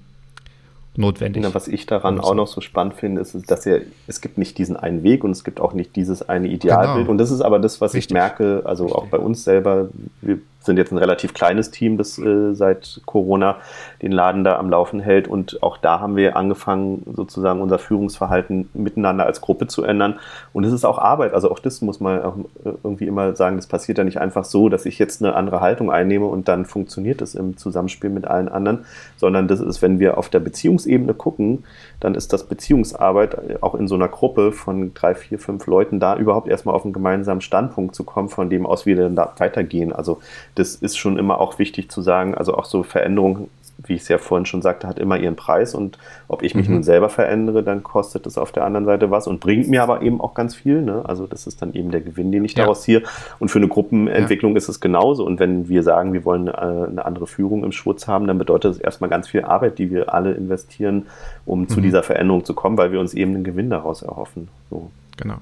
notwendig. 0.97 1.43
Ja, 1.43 1.55
was 1.55 1.69
ich 1.69 1.87
daran 1.87 2.21
auch 2.21 2.35
noch 2.35 2.49
so 2.49 2.61
spannend 2.61 2.95
finde, 2.95 3.21
ist, 3.21 3.51
dass 3.51 3.65
ja, 3.65 3.79
es 4.07 4.21
gibt 4.21 4.39
nicht 4.39 4.59
diesen 4.59 4.77
einen 4.77 5.03
Weg 5.03 5.25
und 5.25 5.31
es 5.31 5.45
gibt 5.45 5.61
auch 5.61 5.73
nicht 5.73 5.97
dieses 5.97 6.29
eine 6.29 6.49
Idealbild. 6.49 6.99
Genau. 6.99 7.11
Und 7.11 7.19
das 7.19 7.31
ist 7.31 7.41
aber 7.41 7.59
das, 7.59 7.81
was 7.81 7.95
Richtig. 7.95 8.11
ich 8.11 8.15
merke, 8.15 8.63
also 8.65 8.85
Richtig. 8.85 9.03
auch 9.03 9.07
bei 9.07 9.19
uns 9.19 9.45
selber, 9.45 9.89
wir 10.21 10.39
sind 10.65 10.77
jetzt 10.77 10.93
ein 10.93 10.99
relativ 10.99 11.35
kleines 11.35 11.71
Team, 11.71 11.99
das 11.99 12.19
äh, 12.19 12.55
seit 12.55 13.01
Corona 13.07 13.57
den 14.01 14.13
Laden 14.13 14.45
da 14.45 14.59
am 14.59 14.71
Laufen 14.71 15.01
hält. 15.01 15.29
Und 15.29 15.63
auch 15.63 15.77
da 15.77 16.01
haben 16.01 16.17
wir 16.17 16.37
angefangen, 16.37 17.03
sozusagen 17.15 17.61
unser 17.61 17.79
Führungsverhalten 17.79 18.69
miteinander 18.75 19.27
als 19.27 19.41
Gruppe 19.41 19.67
zu 19.67 19.83
ändern. 19.83 20.19
Und 20.53 20.65
es 20.65 20.73
ist 20.73 20.85
auch 20.85 20.99
Arbeit. 20.99 21.35
Also 21.35 21.51
auch 21.51 21.59
das 21.59 21.81
muss 21.83 22.01
man 22.01 22.23
auch 22.23 22.37
äh, 22.65 22.73
irgendwie 22.83 23.07
immer 23.07 23.35
sagen, 23.35 23.57
das 23.57 23.67
passiert 23.67 23.99
ja 23.99 24.05
nicht 24.05 24.19
einfach 24.19 24.45
so, 24.45 24.69
dass 24.69 24.87
ich 24.87 24.99
jetzt 24.99 25.23
eine 25.23 25.35
andere 25.35 25.61
Haltung 25.61 25.91
einnehme 25.91 26.27
und 26.27 26.49
dann 26.49 26.65
funktioniert 26.65 27.23
es 27.23 27.35
im 27.35 27.57
Zusammenspiel 27.57 28.11
mit 28.11 28.27
allen 28.27 28.49
anderen, 28.49 28.85
sondern 29.17 29.49
das 29.49 29.61
ist, 29.61 29.83
wenn 29.83 29.99
wir 29.99 30.19
auf 30.19 30.29
der 30.29 30.41
Beziehungsebene 30.41 31.15
gucken, 31.15 31.65
dann 32.01 32.15
ist 32.15 32.33
das 32.33 32.45
Beziehungsarbeit 32.45 33.35
äh, 33.35 33.59
auch 33.61 33.75
in 33.75 33.89
so 33.89 33.95
einer 33.95 34.09
Gruppe 34.09 34.53
von 34.53 34.95
drei, 34.95 35.15
vier, 35.15 35.39
fünf 35.39 35.67
Leuten 35.67 36.01
da 36.01 36.17
überhaupt 36.17 36.49
erstmal 36.49 36.75
auf 36.75 36.85
einen 36.85 36.93
gemeinsamen 36.93 37.41
Standpunkt 37.41 37.95
zu 37.95 38.05
kommen, 38.05 38.29
von 38.29 38.51
dem 38.51 38.67
aus 38.67 38.87
wir 38.87 38.97
dann 38.97 39.17
da 39.17 39.33
weitergehen. 39.39 39.93
Also 39.93 40.21
das 40.55 40.75
ist 40.75 40.99
schon 40.99 41.19
immer 41.19 41.41
auch 41.41 41.59
wichtig 41.59 41.91
zu 41.91 42.03
sagen, 42.03 42.35
also 42.35 42.55
auch 42.55 42.65
so 42.65 42.83
Veränderungen 42.83 43.49
wie 43.89 43.95
ich 43.95 44.03
es 44.03 44.09
ja 44.09 44.19
vorhin 44.19 44.47
schon 44.47 44.63
sagte, 44.63 44.87
hat 44.87 44.99
immer 44.99 45.19
ihren 45.19 45.37
Preis 45.37 45.75
und 45.75 45.99
ob 46.29 46.43
ich 46.43 46.55
mich 46.55 46.69
mhm. 46.69 46.75
nun 46.75 46.83
selber 46.83 47.09
verändere, 47.09 47.63
dann 47.63 47.83
kostet 47.83 48.27
es 48.27 48.39
auf 48.39 48.53
der 48.53 48.65
anderen 48.65 48.85
Seite 48.85 49.11
was 49.11 49.27
und 49.27 49.41
bringt 49.41 49.69
mir 49.69 49.83
aber 49.83 50.03
eben 50.03 50.21
auch 50.21 50.35
ganz 50.35 50.55
viel. 50.55 50.83
Ne? 50.83 51.03
Also 51.05 51.27
das 51.27 51.47
ist 51.47 51.63
dann 51.63 51.73
eben 51.75 51.91
der 51.91 52.01
Gewinn, 52.01 52.33
den 52.33 52.45
ich 52.45 52.53
ja. 52.53 52.63
daraus 52.63 52.83
ziehe. 52.83 53.03
Und 53.39 53.51
für 53.51 53.59
eine 53.59 53.69
Gruppenentwicklung 53.69 54.53
ja. 54.53 54.59
ist 54.59 54.69
es 54.69 54.81
genauso. 54.81 55.25
Und 55.25 55.41
wenn 55.41 55.69
wir 55.69 55.83
sagen, 55.83 56.13
wir 56.13 56.25
wollen 56.25 56.49
eine, 56.49 56.85
äh, 56.85 56.89
eine 56.89 57.05
andere 57.05 57.27
Führung 57.27 57.65
im 57.65 57.73
Schwutz 57.73 58.07
haben, 58.07 58.27
dann 58.27 58.39
bedeutet 58.39 58.73
es 58.73 58.79
erstmal 58.79 59.11
ganz 59.11 59.29
viel 59.29 59.43
Arbeit, 59.45 59.79
die 59.79 59.91
wir 59.91 60.13
alle 60.13 60.33
investieren, 60.33 61.07
um 61.45 61.61
mhm. 61.61 61.69
zu 61.69 61.81
dieser 61.81 62.03
Veränderung 62.03 62.45
zu 62.45 62.55
kommen, 62.55 62.79
weil 62.79 62.93
wir 62.93 63.01
uns 63.01 63.15
eben 63.15 63.35
einen 63.35 63.45
Gewinn 63.45 63.71
daraus 63.71 64.03
erhoffen. 64.03 64.49
So. 64.71 64.91
Genau. 65.17 65.37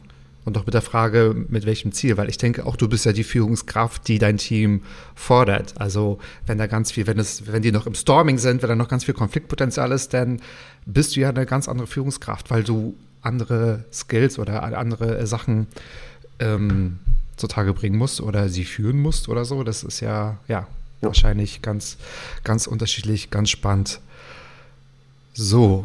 Und 0.50 0.58
auch 0.58 0.66
mit 0.66 0.74
der 0.74 0.82
Frage, 0.82 1.32
mit 1.48 1.64
welchem 1.64 1.92
Ziel, 1.92 2.16
weil 2.16 2.28
ich 2.28 2.36
denke 2.36 2.66
auch, 2.66 2.74
du 2.74 2.88
bist 2.88 3.04
ja 3.04 3.12
die 3.12 3.22
Führungskraft, 3.22 4.08
die 4.08 4.18
dein 4.18 4.36
Team 4.36 4.82
fordert. 5.14 5.74
Also 5.80 6.18
wenn 6.44 6.58
da 6.58 6.66
ganz 6.66 6.90
viel, 6.90 7.06
wenn 7.06 7.20
es, 7.20 7.46
wenn 7.46 7.62
die 7.62 7.70
noch 7.70 7.86
im 7.86 7.94
Storming 7.94 8.36
sind, 8.36 8.60
wenn 8.60 8.68
da 8.68 8.74
noch 8.74 8.88
ganz 8.88 9.04
viel 9.04 9.14
Konfliktpotenzial 9.14 9.92
ist, 9.92 10.12
dann 10.12 10.40
bist 10.86 11.14
du 11.14 11.20
ja 11.20 11.28
eine 11.28 11.46
ganz 11.46 11.68
andere 11.68 11.86
Führungskraft, 11.86 12.50
weil 12.50 12.64
du 12.64 12.96
andere 13.22 13.84
Skills 13.92 14.40
oder 14.40 14.76
andere 14.76 15.24
Sachen 15.24 15.68
ähm, 16.40 16.98
zutage 17.36 17.72
bringen 17.72 17.96
musst 17.96 18.20
oder 18.20 18.48
sie 18.48 18.64
führen 18.64 18.98
musst 18.98 19.28
oder 19.28 19.44
so. 19.44 19.62
Das 19.62 19.84
ist 19.84 20.00
ja, 20.00 20.38
ja, 20.48 20.66
ja. 21.00 21.06
wahrscheinlich 21.06 21.62
ganz, 21.62 21.96
ganz 22.42 22.66
unterschiedlich, 22.66 23.30
ganz 23.30 23.50
spannend. 23.50 24.00
So, 25.32 25.84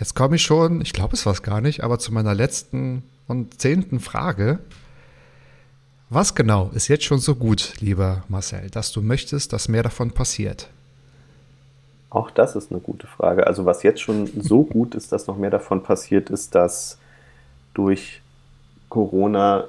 Jetzt 0.00 0.14
komme 0.14 0.36
ich 0.36 0.42
schon, 0.42 0.80
ich 0.80 0.94
glaube 0.94 1.14
es 1.14 1.26
war 1.26 1.34
es 1.34 1.42
gar 1.42 1.60
nicht, 1.60 1.84
aber 1.84 1.98
zu 1.98 2.10
meiner 2.10 2.34
letzten 2.34 3.02
und 3.30 3.60
zehnten 3.60 4.00
Frage. 4.00 4.58
Was 6.10 6.34
genau 6.34 6.70
ist 6.74 6.88
jetzt 6.88 7.04
schon 7.04 7.20
so 7.20 7.36
gut, 7.36 7.74
lieber 7.80 8.24
Marcel, 8.28 8.68
dass 8.70 8.90
du 8.90 9.00
möchtest, 9.00 9.52
dass 9.52 9.68
mehr 9.68 9.84
davon 9.84 10.10
passiert? 10.10 10.68
Auch 12.10 12.32
das 12.32 12.56
ist 12.56 12.72
eine 12.72 12.80
gute 12.80 13.06
Frage. 13.06 13.46
Also 13.46 13.64
was 13.64 13.84
jetzt 13.84 14.00
schon 14.00 14.26
so 14.26 14.64
gut 14.64 14.96
ist, 14.96 15.12
dass 15.12 15.28
noch 15.28 15.38
mehr 15.38 15.50
davon 15.50 15.84
passiert, 15.84 16.28
ist, 16.28 16.56
dass 16.56 16.98
durch 17.72 18.20
Corona 18.88 19.68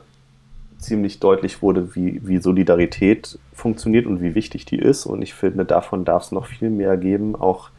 ziemlich 0.79 1.19
deutlich 1.19 1.61
wurde, 1.61 1.95
wie, 1.95 2.19
wie 2.27 2.39
Solidarität 2.39 3.37
funktioniert 3.53 4.07
und 4.07 4.23
wie 4.23 4.33
wichtig 4.33 4.65
die 4.65 4.79
ist. 4.79 5.05
Und 5.05 5.21
ich 5.21 5.35
finde, 5.35 5.65
davon 5.65 6.03
darf 6.03 6.23
es 6.23 6.31
noch 6.31 6.47
viel 6.47 6.71
mehr 6.71 6.97
geben, 6.97 7.35
auch 7.35 7.69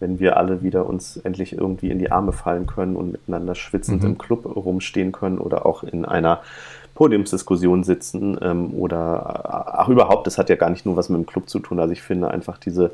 wenn 0.00 0.18
wir 0.20 0.36
alle 0.36 0.62
wieder 0.62 0.86
uns 0.86 1.16
endlich 1.16 1.52
irgendwie 1.52 1.90
in 1.90 1.98
die 1.98 2.10
Arme 2.10 2.32
fallen 2.32 2.66
können 2.66 2.96
und 2.96 3.12
miteinander 3.12 3.54
schwitzend 3.54 4.02
mhm. 4.02 4.10
im 4.10 4.18
Club 4.18 4.44
rumstehen 4.44 5.12
können 5.12 5.38
oder 5.38 5.66
auch 5.66 5.82
in 5.82 6.04
einer 6.04 6.42
Podiumsdiskussion 6.94 7.84
sitzen 7.84 8.38
ähm, 8.42 8.74
oder 8.74 9.78
ach 9.78 9.88
überhaupt, 9.88 10.26
das 10.26 10.38
hat 10.38 10.50
ja 10.50 10.56
gar 10.56 10.70
nicht 10.70 10.84
nur 10.84 10.96
was 10.96 11.08
mit 11.08 11.18
dem 11.18 11.26
Club 11.26 11.48
zu 11.48 11.60
tun. 11.60 11.78
Also 11.78 11.92
ich 11.92 12.02
finde 12.02 12.30
einfach 12.30 12.58
diese 12.58 12.92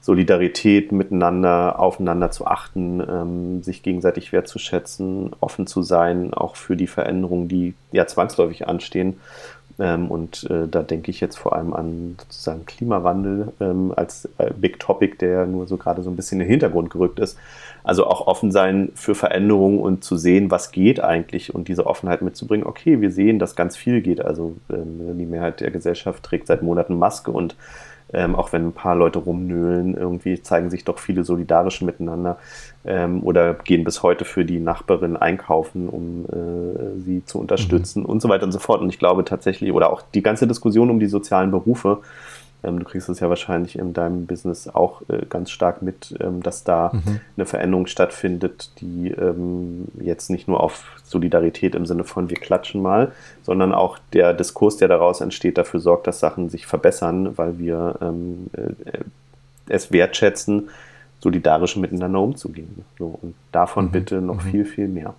Solidarität 0.00 0.92
miteinander, 0.92 1.78
aufeinander 1.78 2.30
zu 2.30 2.46
achten, 2.46 3.00
ähm, 3.00 3.62
sich 3.62 3.82
gegenseitig 3.82 4.32
wertzuschätzen, 4.32 5.30
offen 5.40 5.66
zu 5.66 5.82
sein, 5.82 6.34
auch 6.34 6.56
für 6.56 6.76
die 6.76 6.86
Veränderungen, 6.86 7.48
die 7.48 7.74
ja 7.90 8.06
zwangsläufig 8.06 8.68
anstehen 8.68 9.18
ähm, 9.78 10.10
und 10.10 10.48
äh, 10.50 10.68
da 10.68 10.82
denke 10.82 11.10
ich 11.10 11.20
jetzt 11.20 11.36
vor 11.36 11.56
allem 11.56 11.72
an 11.72 12.16
sozusagen 12.18 12.64
Klimawandel 12.64 13.52
ähm, 13.60 13.92
als 13.96 14.28
äh, 14.38 14.52
Big 14.54 14.78
Topic, 14.78 15.16
der 15.18 15.46
nur 15.46 15.66
so 15.66 15.76
gerade 15.76 16.02
so 16.02 16.10
ein 16.10 16.16
bisschen 16.16 16.40
in 16.40 16.46
den 16.46 16.50
Hintergrund 16.50 16.90
gerückt 16.90 17.18
ist. 17.18 17.38
Also 17.82 18.06
auch 18.06 18.26
offen 18.26 18.52
sein 18.52 18.92
für 18.94 19.14
Veränderungen 19.14 19.78
und 19.78 20.04
zu 20.04 20.16
sehen, 20.16 20.50
was 20.50 20.70
geht 20.70 21.00
eigentlich 21.00 21.54
und 21.54 21.68
diese 21.68 21.86
Offenheit 21.86 22.22
mitzubringen. 22.22 22.66
Okay, 22.66 23.00
wir 23.00 23.10
sehen, 23.10 23.38
dass 23.38 23.56
ganz 23.56 23.76
viel 23.76 24.00
geht. 24.00 24.24
Also 24.24 24.56
ähm, 24.70 25.18
die 25.18 25.26
Mehrheit 25.26 25.60
der 25.60 25.70
Gesellschaft 25.70 26.22
trägt 26.22 26.46
seit 26.46 26.62
Monaten 26.62 26.98
Maske 26.98 27.30
und 27.30 27.56
ähm, 28.12 28.34
auch 28.34 28.52
wenn 28.52 28.68
ein 28.68 28.72
paar 28.72 28.94
Leute 28.94 29.18
rumnöhlen, 29.18 29.96
irgendwie 29.96 30.40
zeigen 30.42 30.70
sich 30.70 30.84
doch 30.84 30.98
viele 30.98 31.24
solidarische 31.24 31.84
miteinander 31.84 32.38
ähm, 32.84 33.22
oder 33.22 33.54
gehen 33.54 33.84
bis 33.84 34.02
heute 34.02 34.24
für 34.24 34.44
die 34.44 34.60
Nachbarin 34.60 35.16
einkaufen, 35.16 35.88
um 35.88 36.26
äh, 36.26 37.00
sie 37.00 37.24
zu 37.24 37.38
unterstützen 37.38 38.00
mhm. 38.00 38.06
und 38.06 38.22
so 38.22 38.28
weiter 38.28 38.44
und 38.44 38.52
so 38.52 38.58
fort. 38.58 38.80
Und 38.80 38.90
ich 38.90 38.98
glaube 38.98 39.24
tatsächlich, 39.24 39.72
oder 39.72 39.90
auch 39.90 40.02
die 40.14 40.22
ganze 40.22 40.46
Diskussion 40.46 40.90
um 40.90 41.00
die 41.00 41.06
sozialen 41.06 41.50
Berufe, 41.50 42.00
du 42.72 42.84
kriegst 42.84 43.08
es 43.08 43.20
ja 43.20 43.28
wahrscheinlich 43.28 43.78
in 43.78 43.92
deinem 43.92 44.26
Business 44.26 44.68
auch 44.68 45.02
äh, 45.08 45.24
ganz 45.28 45.50
stark 45.50 45.82
mit, 45.82 46.14
ähm, 46.20 46.42
dass 46.42 46.64
da 46.64 46.90
mhm. 46.92 47.20
eine 47.36 47.46
Veränderung 47.46 47.86
stattfindet, 47.86 48.70
die 48.80 49.10
ähm, 49.10 49.86
jetzt 50.00 50.30
nicht 50.30 50.48
nur 50.48 50.60
auf 50.60 50.84
Solidarität 51.04 51.74
im 51.74 51.86
Sinne 51.86 52.04
von 52.04 52.30
wir 52.30 52.36
klatschen 52.36 52.82
mal, 52.82 53.12
sondern 53.42 53.72
auch 53.72 53.98
der 54.12 54.34
Diskurs, 54.34 54.76
der 54.76 54.88
daraus 54.88 55.20
entsteht, 55.20 55.58
dafür 55.58 55.80
sorgt, 55.80 56.06
dass 56.06 56.20
Sachen 56.20 56.48
sich 56.48 56.66
verbessern, 56.66 57.36
weil 57.36 57.58
wir 57.58 57.96
ähm, 58.00 58.46
äh, 58.52 58.98
es 59.68 59.92
wertschätzen, 59.92 60.68
solidarisch 61.20 61.76
miteinander 61.76 62.20
umzugehen. 62.20 62.84
So, 62.98 63.18
und 63.22 63.34
davon 63.52 63.86
mhm. 63.86 63.90
bitte 63.90 64.20
noch 64.20 64.44
mhm. 64.44 64.50
viel, 64.50 64.64
viel 64.64 64.88
mehr. 64.88 65.14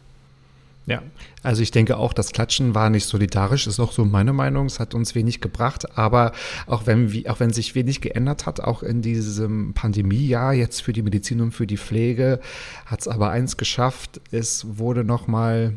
Ja, 0.88 1.02
also 1.42 1.64
ich 1.64 1.72
denke 1.72 1.98
auch, 1.98 2.14
das 2.14 2.32
Klatschen 2.32 2.76
war 2.76 2.92
nicht 2.92 3.08
solidarisch, 3.08 3.66
ist 3.66 3.80
auch 3.80 3.92
so 3.92 4.06
meine 4.06 4.34
Meinung. 4.34 4.68
Es 4.68 4.80
hat 4.80 4.94
uns 4.94 5.16
wenig 5.16 5.42
gebracht, 5.42 5.98
aber 5.98 6.32
auch 6.68 6.86
wenn, 6.86 7.12
auch 7.28 7.40
wenn 7.40 7.52
sich 7.52 7.74
wenig 7.74 8.02
geändert 8.02 8.46
hat, 8.46 8.60
auch 8.60 8.84
in 8.84 9.02
diesem 9.02 9.74
Pandemiejahr 9.74 10.54
jetzt 10.54 10.82
für 10.82 10.94
die 10.94 11.02
Medizin 11.02 11.42
und 11.42 11.52
für 11.52 11.66
die 11.66 11.78
Pflege, 11.78 12.40
hat 12.86 13.02
es 13.02 13.08
aber 13.08 13.32
eins 13.32 13.58
geschafft, 13.58 14.22
es 14.30 14.78
wurde 14.78 15.04
nochmal 15.04 15.74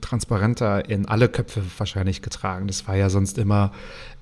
transparenter 0.00 0.88
in 0.88 1.06
alle 1.06 1.28
Köpfe 1.28 1.62
wahrscheinlich 1.78 2.20
getragen. 2.20 2.66
Das 2.66 2.88
war 2.88 2.96
ja 2.96 3.10
sonst 3.10 3.38
immer, 3.38 3.72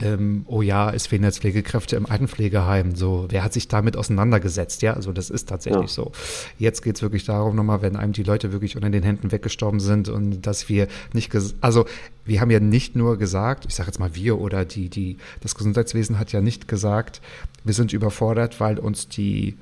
ähm, 0.00 0.44
oh 0.46 0.60
ja, 0.60 0.90
es 0.90 1.06
fehlen 1.06 1.22
jetzt 1.24 1.38
Pflegekräfte 1.40 1.96
im 1.96 2.06
Altenpflegeheim. 2.06 2.94
So, 2.94 3.26
wer 3.30 3.42
hat 3.42 3.52
sich 3.52 3.68
damit 3.68 3.96
auseinandergesetzt? 3.96 4.82
Ja, 4.82 4.92
also 4.92 5.12
das 5.12 5.30
ist 5.30 5.48
tatsächlich 5.48 5.90
ja. 5.90 6.04
so. 6.04 6.12
Jetzt 6.58 6.82
geht 6.82 6.96
es 6.96 7.02
wirklich 7.02 7.24
darum, 7.24 7.56
nochmal, 7.56 7.80
wenn 7.80 7.96
einem 7.96 8.12
die 8.12 8.22
Leute 8.22 8.52
wirklich 8.52 8.76
unter 8.76 8.90
den 8.90 9.02
Händen 9.02 9.32
weggestorben 9.32 9.80
sind 9.80 10.08
und 10.08 10.42
dass 10.42 10.68
wir 10.68 10.88
nicht, 11.14 11.32
also 11.62 11.86
wir 12.26 12.40
haben 12.40 12.50
ja 12.50 12.60
nicht 12.60 12.94
nur 12.94 13.18
gesagt, 13.18 13.64
ich 13.66 13.74
sage 13.74 13.88
jetzt 13.88 13.98
mal 13.98 14.14
wir 14.14 14.38
oder 14.38 14.64
die, 14.64 14.90
die, 14.90 15.16
das 15.40 15.54
Gesundheitswesen 15.54 16.18
hat 16.18 16.32
ja 16.32 16.42
nicht 16.42 16.68
gesagt, 16.68 17.22
wir 17.64 17.74
sind 17.74 17.92
überfordert, 17.92 18.60
weil 18.60 18.78
uns 18.78 19.08
die 19.08 19.56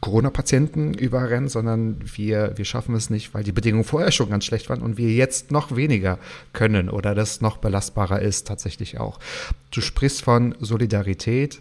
Corona-Patienten 0.00 0.94
überrennen, 0.94 1.48
sondern 1.48 1.98
wir, 2.16 2.52
wir 2.56 2.64
schaffen 2.64 2.94
es 2.94 3.10
nicht, 3.10 3.34
weil 3.34 3.44
die 3.44 3.52
Bedingungen 3.52 3.84
vorher 3.84 4.12
schon 4.12 4.30
ganz 4.30 4.44
schlecht 4.44 4.68
waren 4.70 4.82
und 4.82 4.96
wir 4.96 5.12
jetzt 5.12 5.50
noch 5.50 5.76
weniger 5.76 6.18
können 6.52 6.88
oder 6.88 7.14
das 7.14 7.40
noch 7.40 7.58
belastbarer 7.58 8.20
ist 8.20 8.46
tatsächlich 8.46 8.98
auch. 8.98 9.18
Du 9.70 9.80
sprichst 9.80 10.22
von 10.22 10.54
Solidarität. 10.60 11.60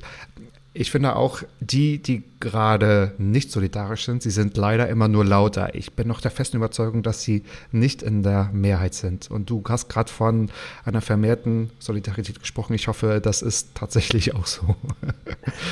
Ich 0.71 0.91
finde 0.91 1.15
auch, 1.15 1.41
die, 1.59 2.01
die 2.01 2.23
gerade 2.39 3.13
nicht 3.17 3.51
solidarisch 3.51 4.05
sind, 4.05 4.21
sie 4.21 4.29
sind 4.29 4.55
leider 4.55 4.87
immer 4.87 5.07
nur 5.07 5.25
lauter. 5.25 5.75
Ich 5.75 5.93
bin 5.93 6.07
noch 6.07 6.21
der 6.21 6.31
festen 6.31 6.57
Überzeugung, 6.57 7.03
dass 7.03 7.23
sie 7.23 7.43
nicht 7.71 8.03
in 8.03 8.23
der 8.23 8.49
Mehrheit 8.53 8.93
sind. 8.93 9.29
Und 9.29 9.49
du 9.49 9.61
hast 9.67 9.89
gerade 9.89 10.09
von 10.09 10.49
einer 10.85 11.01
vermehrten 11.01 11.71
Solidarität 11.79 12.39
gesprochen. 12.39 12.75
Ich 12.75 12.87
hoffe, 12.87 13.19
das 13.21 13.41
ist 13.41 13.75
tatsächlich 13.75 14.35
auch 14.35 14.45
so. 14.45 14.75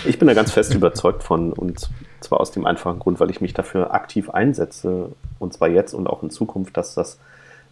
Ich 0.06 0.20
bin 0.20 0.28
da 0.28 0.34
ganz 0.34 0.52
fest 0.52 0.74
überzeugt 0.74 1.24
von 1.24 1.54
und 1.54 1.90
zwar 2.22 2.40
aus 2.40 2.52
dem 2.52 2.66
einfachen 2.66 3.00
Grund, 3.00 3.20
weil 3.20 3.30
ich 3.30 3.42
mich 3.42 3.54
dafür 3.54 3.94
aktiv 3.94 4.30
einsetze 4.30 5.10
und 5.40 5.54
zwar 5.54 5.70
jetzt 5.70 5.94
und 5.94 6.08
auch 6.08 6.24
in 6.24 6.30
Zukunft, 6.30 6.78
dass 6.78 6.96
das 6.96 7.20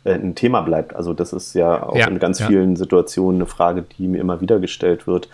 äh, 0.03 0.13
ein 0.13 0.35
Thema 0.35 0.61
bleibt. 0.61 0.95
Also 0.95 1.13
das 1.13 1.33
ist 1.33 1.53
ja 1.53 1.83
auch 1.83 1.95
ja, 1.95 2.07
in 2.07 2.19
ganz 2.19 2.39
ja. 2.39 2.47
vielen 2.47 2.75
Situationen 2.75 3.41
eine 3.41 3.47
Frage, 3.47 3.83
die 3.83 4.07
mir 4.07 4.19
immer 4.19 4.41
wieder 4.41 4.59
gestellt 4.59 5.07
wird 5.07 5.29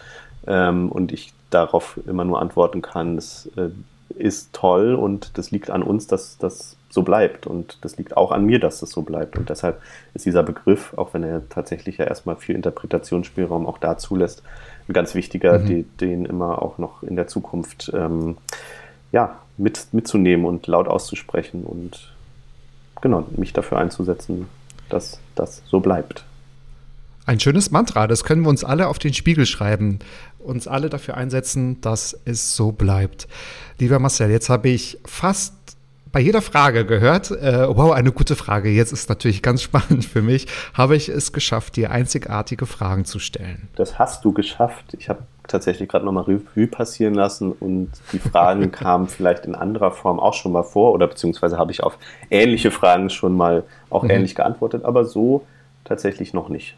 ähm, 0.48 0.92
und 0.92 1.12
ich 1.12 1.34
darauf 1.50 2.00
immer 2.08 2.24
nur 2.24 2.42
antworten 2.42 2.82
kann, 2.82 3.18
es 3.18 3.50
äh, 3.58 3.70
ist 4.18 4.54
toll 4.54 4.96
und 4.96 5.38
das 5.38 5.52
liegt 5.52 5.70
an 5.70 5.84
uns, 5.84 6.08
dass 6.08 6.38
das 6.38 6.78
so 6.90 7.04
bleibt 7.04 7.48
und 7.48 7.78
das 7.82 7.98
liegt 7.98 8.18
auch 8.18 8.32
an 8.32 8.46
mir, 8.46 8.60
dass 8.60 8.80
das 8.82 8.92
so 8.92 9.02
bleibt 9.02 9.38
und 9.38 9.50
deshalb 9.50 9.82
ist 10.14 10.26
dieser 10.26 10.44
Begriff, 10.44 10.94
auch 10.98 11.14
wenn 11.14 11.24
er 11.24 11.48
tatsächlich 11.48 11.98
ja 11.98 12.06
erstmal 12.06 12.36
viel 12.36 12.56
Interpretationsspielraum 12.56 13.66
auch 13.66 13.78
da 13.78 13.98
zulässt, 13.98 14.44
ein 14.88 14.94
ganz 14.94 15.16
wichtiger, 15.16 15.60
mhm. 15.60 15.66
den, 15.68 15.98
den, 15.98 16.26
immer 16.26 16.62
auch 16.62 16.78
noch 16.78 17.04
in 17.04 17.16
der 17.16 17.28
Zukunft 17.28 17.92
ähm, 17.94 18.38
ja, 19.12 19.40
mit, 19.58 19.88
mitzunehmen 19.92 20.46
und 20.46 20.68
laut 20.68 20.88
auszusprechen 20.88 21.64
und 21.64 22.12
genau, 23.02 23.28
mich 23.36 23.54
dafür 23.54 23.78
einzusetzen, 23.78 24.48
dass 24.90 25.20
das 25.36 25.62
so 25.66 25.80
bleibt. 25.80 26.26
Ein 27.26 27.40
schönes 27.40 27.72
Mantra, 27.72 28.08
das 28.08 28.24
können 28.24 28.42
wir 28.42 28.50
uns 28.50 28.64
alle 28.64 28.88
auf 28.88 28.98
den 28.98 29.14
Spiegel 29.14 29.46
schreiben, 29.46 30.00
uns 30.40 30.68
alle 30.68 30.90
dafür 30.90 31.16
einsetzen, 31.18 31.80
dass 31.82 32.20
es 32.26 32.56
so 32.56 32.72
bleibt. 32.72 33.28
Lieber 33.78 34.00
Marcel, 34.00 34.32
jetzt 34.32 34.50
habe 34.50 34.70
ich 34.70 34.98
fast 35.06 35.54
bei 36.12 36.20
jeder 36.20 36.42
Frage 36.42 36.86
gehört, 36.86 37.32
äh, 37.32 37.68
wow, 37.70 37.92
eine 37.92 38.12
gute 38.12 38.36
Frage. 38.36 38.70
Jetzt 38.70 38.92
ist 38.92 39.08
natürlich 39.08 39.42
ganz 39.42 39.62
spannend 39.62 40.04
für 40.04 40.22
mich. 40.22 40.48
Habe 40.74 40.96
ich 40.96 41.10
es 41.10 41.32
geschafft, 41.32 41.76
dir 41.76 41.92
einzigartige 41.92 42.66
Fragen 42.66 43.06
zu 43.06 43.20
stellen? 43.20 43.70
Das 43.76 43.98
hast 43.98 44.26
du 44.26 44.34
geschafft. 44.34 44.94
Ich 44.98 45.08
habe 45.08 45.22
tatsächlich 45.52 45.90
gerade 45.90 46.06
nochmal 46.06 46.24
Revue 46.24 46.68
passieren 46.68 47.14
lassen 47.14 47.52
und 47.52 47.92
die 48.12 48.20
Fragen 48.20 48.72
kamen 48.72 49.08
vielleicht 49.08 49.46
in 49.46 49.56
anderer 49.56 49.92
Form 49.92 50.20
auch 50.20 50.34
schon 50.34 50.52
mal 50.52 50.64
vor 50.64 50.94
oder 50.94 51.08
beziehungsweise 51.08 51.58
habe 51.58 51.72
ich 51.72 51.84
auf 51.84 51.98
ähnliche 52.30 52.72
Fragen 52.72 53.10
schon 53.10 53.36
mal 53.36 53.64
auch 53.90 54.04
mhm. 54.04 54.12
ähnlich 54.12 54.36
geantwortet, 54.36 54.86
aber 54.86 55.06
so 55.06 55.46
tatsächlich 55.84 56.34
noch 56.34 56.50
nicht. 56.50 56.76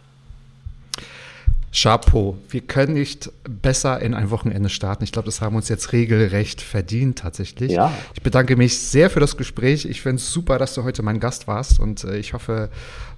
Chapeau. 1.74 2.38
Wir 2.50 2.62
können 2.62 2.94
nicht 2.94 3.32
besser 3.50 4.00
in 4.00 4.14
ein 4.14 4.30
Wochenende 4.30 4.70
starten. 4.70 5.04
Ich 5.04 5.12
glaube, 5.12 5.26
das 5.26 5.42
haben 5.42 5.54
wir 5.54 5.58
uns 5.58 5.70
jetzt 5.70 5.92
regelrecht 5.92 6.62
verdient 6.62 7.20
tatsächlich. 7.20 7.72
Ja. 7.72 7.92
Ich 8.14 8.22
bedanke 8.22 8.56
mich 8.56 8.78
sehr 8.78 9.10
für 9.10 9.20
das 9.20 9.38
Gespräch. 9.38 9.86
Ich 9.86 10.02
finde 10.02 10.18
es 10.18 10.32
super, 10.32 10.60
dass 10.60 10.76
du 10.76 10.84
heute 10.84 11.02
mein 11.02 11.20
Gast 11.20 11.48
warst 11.48 11.80
und 11.80 12.04
äh, 12.04 12.18
ich 12.18 12.34
hoffe, 12.34 12.70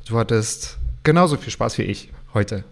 du 0.07 0.17
hattest 0.17 0.77
genauso 1.03 1.35
viel 1.35 1.51
Spaß 1.51 1.77
wie 1.79 1.83
ich 1.83 2.11
heute. 2.33 2.63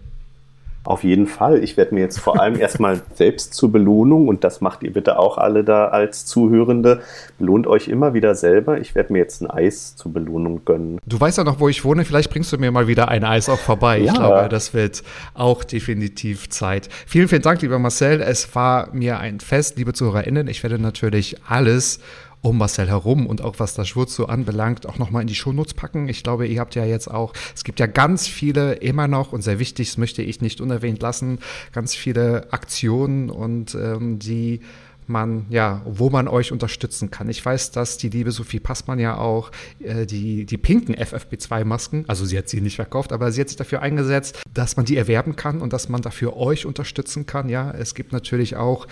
Auf 0.84 1.02
jeden 1.02 1.26
Fall. 1.26 1.64
Ich 1.64 1.78
werde 1.78 1.94
mir 1.94 2.02
jetzt 2.02 2.20
vor 2.20 2.40
allem 2.40 2.58
erstmal 2.58 3.00
selbst 3.14 3.54
zur 3.54 3.72
Belohnung, 3.72 4.28
und 4.28 4.44
das 4.44 4.60
macht 4.60 4.82
ihr 4.82 4.92
bitte 4.92 5.18
auch 5.18 5.38
alle 5.38 5.64
da 5.64 5.88
als 5.88 6.26
Zuhörende, 6.26 7.00
belohnt 7.38 7.66
euch 7.66 7.88
immer 7.88 8.12
wieder 8.12 8.34
selber. 8.34 8.78
Ich 8.78 8.94
werde 8.94 9.12
mir 9.12 9.20
jetzt 9.20 9.40
ein 9.40 9.50
Eis 9.50 9.96
zur 9.96 10.12
Belohnung 10.12 10.64
gönnen. 10.64 10.98
Du 11.06 11.18
weißt 11.18 11.38
ja 11.38 11.44
noch, 11.44 11.58
wo 11.58 11.68
ich 11.68 11.84
wohne. 11.84 12.04
Vielleicht 12.04 12.30
bringst 12.30 12.52
du 12.52 12.58
mir 12.58 12.70
mal 12.70 12.86
wieder 12.86 13.08
ein 13.08 13.24
Eis 13.24 13.48
auch 13.48 13.58
vorbei. 13.58 13.98
Ja. 13.98 14.12
Ich 14.12 14.18
glaube, 14.18 14.48
das 14.50 14.74
wird 14.74 15.02
auch 15.32 15.64
definitiv 15.64 16.50
Zeit. 16.50 16.88
Vielen, 17.06 17.28
vielen 17.28 17.42
Dank, 17.42 17.62
lieber 17.62 17.78
Marcel. 17.78 18.20
Es 18.20 18.54
war 18.54 18.88
mir 18.92 19.18
ein 19.18 19.40
Fest, 19.40 19.78
liebe 19.78 19.94
ZuhörerInnen. 19.94 20.48
Ich 20.48 20.62
werde 20.62 20.78
natürlich 20.78 21.36
alles 21.48 22.00
um 22.44 22.58
Marcel 22.58 22.88
herum 22.88 23.26
und 23.26 23.40
auch 23.40 23.54
was 23.58 23.74
das 23.74 23.88
Schwurz 23.88 24.14
so 24.14 24.26
anbelangt, 24.26 24.86
auch 24.86 24.98
nochmal 24.98 25.22
in 25.22 25.28
die 25.28 25.34
Shownotes 25.34 25.72
packen. 25.72 26.08
Ich 26.10 26.22
glaube, 26.22 26.46
ihr 26.46 26.60
habt 26.60 26.74
ja 26.74 26.84
jetzt 26.84 27.10
auch, 27.10 27.32
es 27.54 27.64
gibt 27.64 27.80
ja 27.80 27.86
ganz 27.86 28.28
viele 28.28 28.74
immer 28.74 29.08
noch 29.08 29.32
und 29.32 29.40
sehr 29.40 29.58
wichtig, 29.58 29.88
das 29.88 29.96
möchte 29.96 30.22
ich 30.22 30.42
nicht 30.42 30.60
unerwähnt 30.60 31.00
lassen, 31.00 31.38
ganz 31.72 31.94
viele 31.94 32.52
Aktionen 32.52 33.30
und 33.30 33.74
ähm, 33.74 34.18
die 34.18 34.60
man, 35.06 35.46
ja, 35.50 35.82
wo 35.84 36.10
man 36.10 36.28
euch 36.28 36.52
unterstützen 36.52 37.10
kann. 37.10 37.28
Ich 37.28 37.44
weiß, 37.44 37.70
dass 37.70 37.98
die 37.98 38.08
liebe 38.08 38.30
Sophie 38.30 38.60
Passmann 38.60 38.98
ja 38.98 39.18
auch 39.18 39.50
äh, 39.80 40.06
die, 40.06 40.44
die 40.44 40.58
pinken 40.58 40.94
FFP2-Masken, 40.94 42.04
also 42.08 42.24
sie 42.24 42.38
hat 42.38 42.48
sie 42.48 42.60
nicht 42.60 42.76
verkauft, 42.76 43.12
aber 43.12 43.32
sie 43.32 43.40
hat 43.40 43.48
sich 43.48 43.56
dafür 43.56 43.82
eingesetzt, 43.82 44.40
dass 44.52 44.76
man 44.76 44.86
die 44.86 44.96
erwerben 44.96 45.36
kann 45.36 45.60
und 45.60 45.72
dass 45.72 45.88
man 45.88 46.02
dafür 46.02 46.36
euch 46.36 46.66
unterstützen 46.66 47.26
kann. 47.26 47.48
Ja, 47.48 47.70
es 47.70 47.94
gibt 47.94 48.12
natürlich 48.12 48.56
auch 48.56 48.86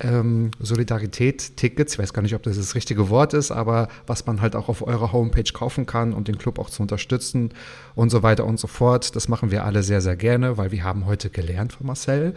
ähm, 0.00 0.50
Solidarität-Tickets, 0.60 1.94
ich 1.94 1.98
weiß 1.98 2.12
gar 2.12 2.22
nicht, 2.22 2.34
ob 2.34 2.42
das 2.42 2.56
das 2.56 2.74
richtige 2.74 3.08
Wort 3.08 3.34
ist, 3.34 3.50
aber 3.50 3.88
was 4.06 4.26
man 4.26 4.40
halt 4.40 4.54
auch 4.54 4.68
auf 4.68 4.86
eurer 4.86 5.12
Homepage 5.12 5.50
kaufen 5.52 5.86
kann 5.86 6.12
und 6.12 6.28
den 6.28 6.38
Club 6.38 6.58
auch 6.58 6.70
zu 6.70 6.82
unterstützen 6.82 7.50
und 7.94 8.10
so 8.10 8.22
weiter 8.22 8.44
und 8.44 8.60
so 8.60 8.66
fort. 8.66 9.16
Das 9.16 9.28
machen 9.28 9.50
wir 9.50 9.64
alle 9.64 9.82
sehr, 9.82 10.00
sehr 10.00 10.16
gerne, 10.16 10.58
weil 10.58 10.70
wir 10.70 10.84
haben 10.84 11.06
heute 11.06 11.30
gelernt 11.30 11.72
von 11.72 11.86
Marcel. 11.86 12.34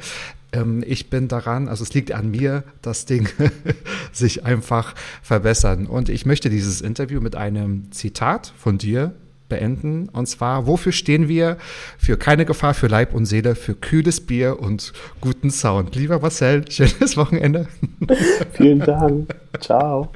Ähm, 0.51 0.83
ich 0.85 1.09
bin 1.09 1.27
daran, 1.27 1.67
also 1.67 1.83
es 1.83 1.93
liegt 1.93 2.11
an 2.11 2.31
mir, 2.31 2.63
das 2.81 3.05
Ding 3.05 3.29
sich 4.11 4.45
einfach 4.45 4.95
verbessern. 5.21 5.85
Und 5.85 6.09
ich 6.09 6.25
möchte 6.25 6.49
dieses 6.49 6.81
Interview 6.81 7.21
mit 7.21 7.35
einem 7.35 7.91
Zitat 7.91 8.53
von 8.57 8.77
dir 8.77 9.13
beenden. 9.49 10.07
Und 10.09 10.27
zwar, 10.27 10.67
wofür 10.67 10.91
stehen 10.91 11.27
wir? 11.27 11.57
Für 11.97 12.15
keine 12.15 12.45
Gefahr 12.45 12.73
für 12.73 12.87
Leib 12.87 13.13
und 13.13 13.25
Seele, 13.25 13.55
für 13.55 13.73
kühles 13.73 14.21
Bier 14.21 14.59
und 14.59 14.93
guten 15.19 15.51
Sound. 15.51 15.95
Lieber 15.95 16.19
Marcel, 16.19 16.63
schönes 16.71 17.17
Wochenende. 17.17 17.67
Vielen 18.53 18.79
Dank. 18.79 19.35
Ciao. 19.59 20.11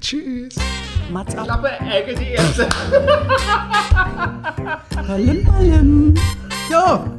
Tschüss. 0.00 0.56
Mats 1.10 1.34
Klappe, 1.34 1.70
Ecke 1.70 2.14
die 2.14 2.32
erste. 2.32 2.68
Hallim, 5.06 5.52
hallim. 5.52 6.14
Ja. 6.70 7.18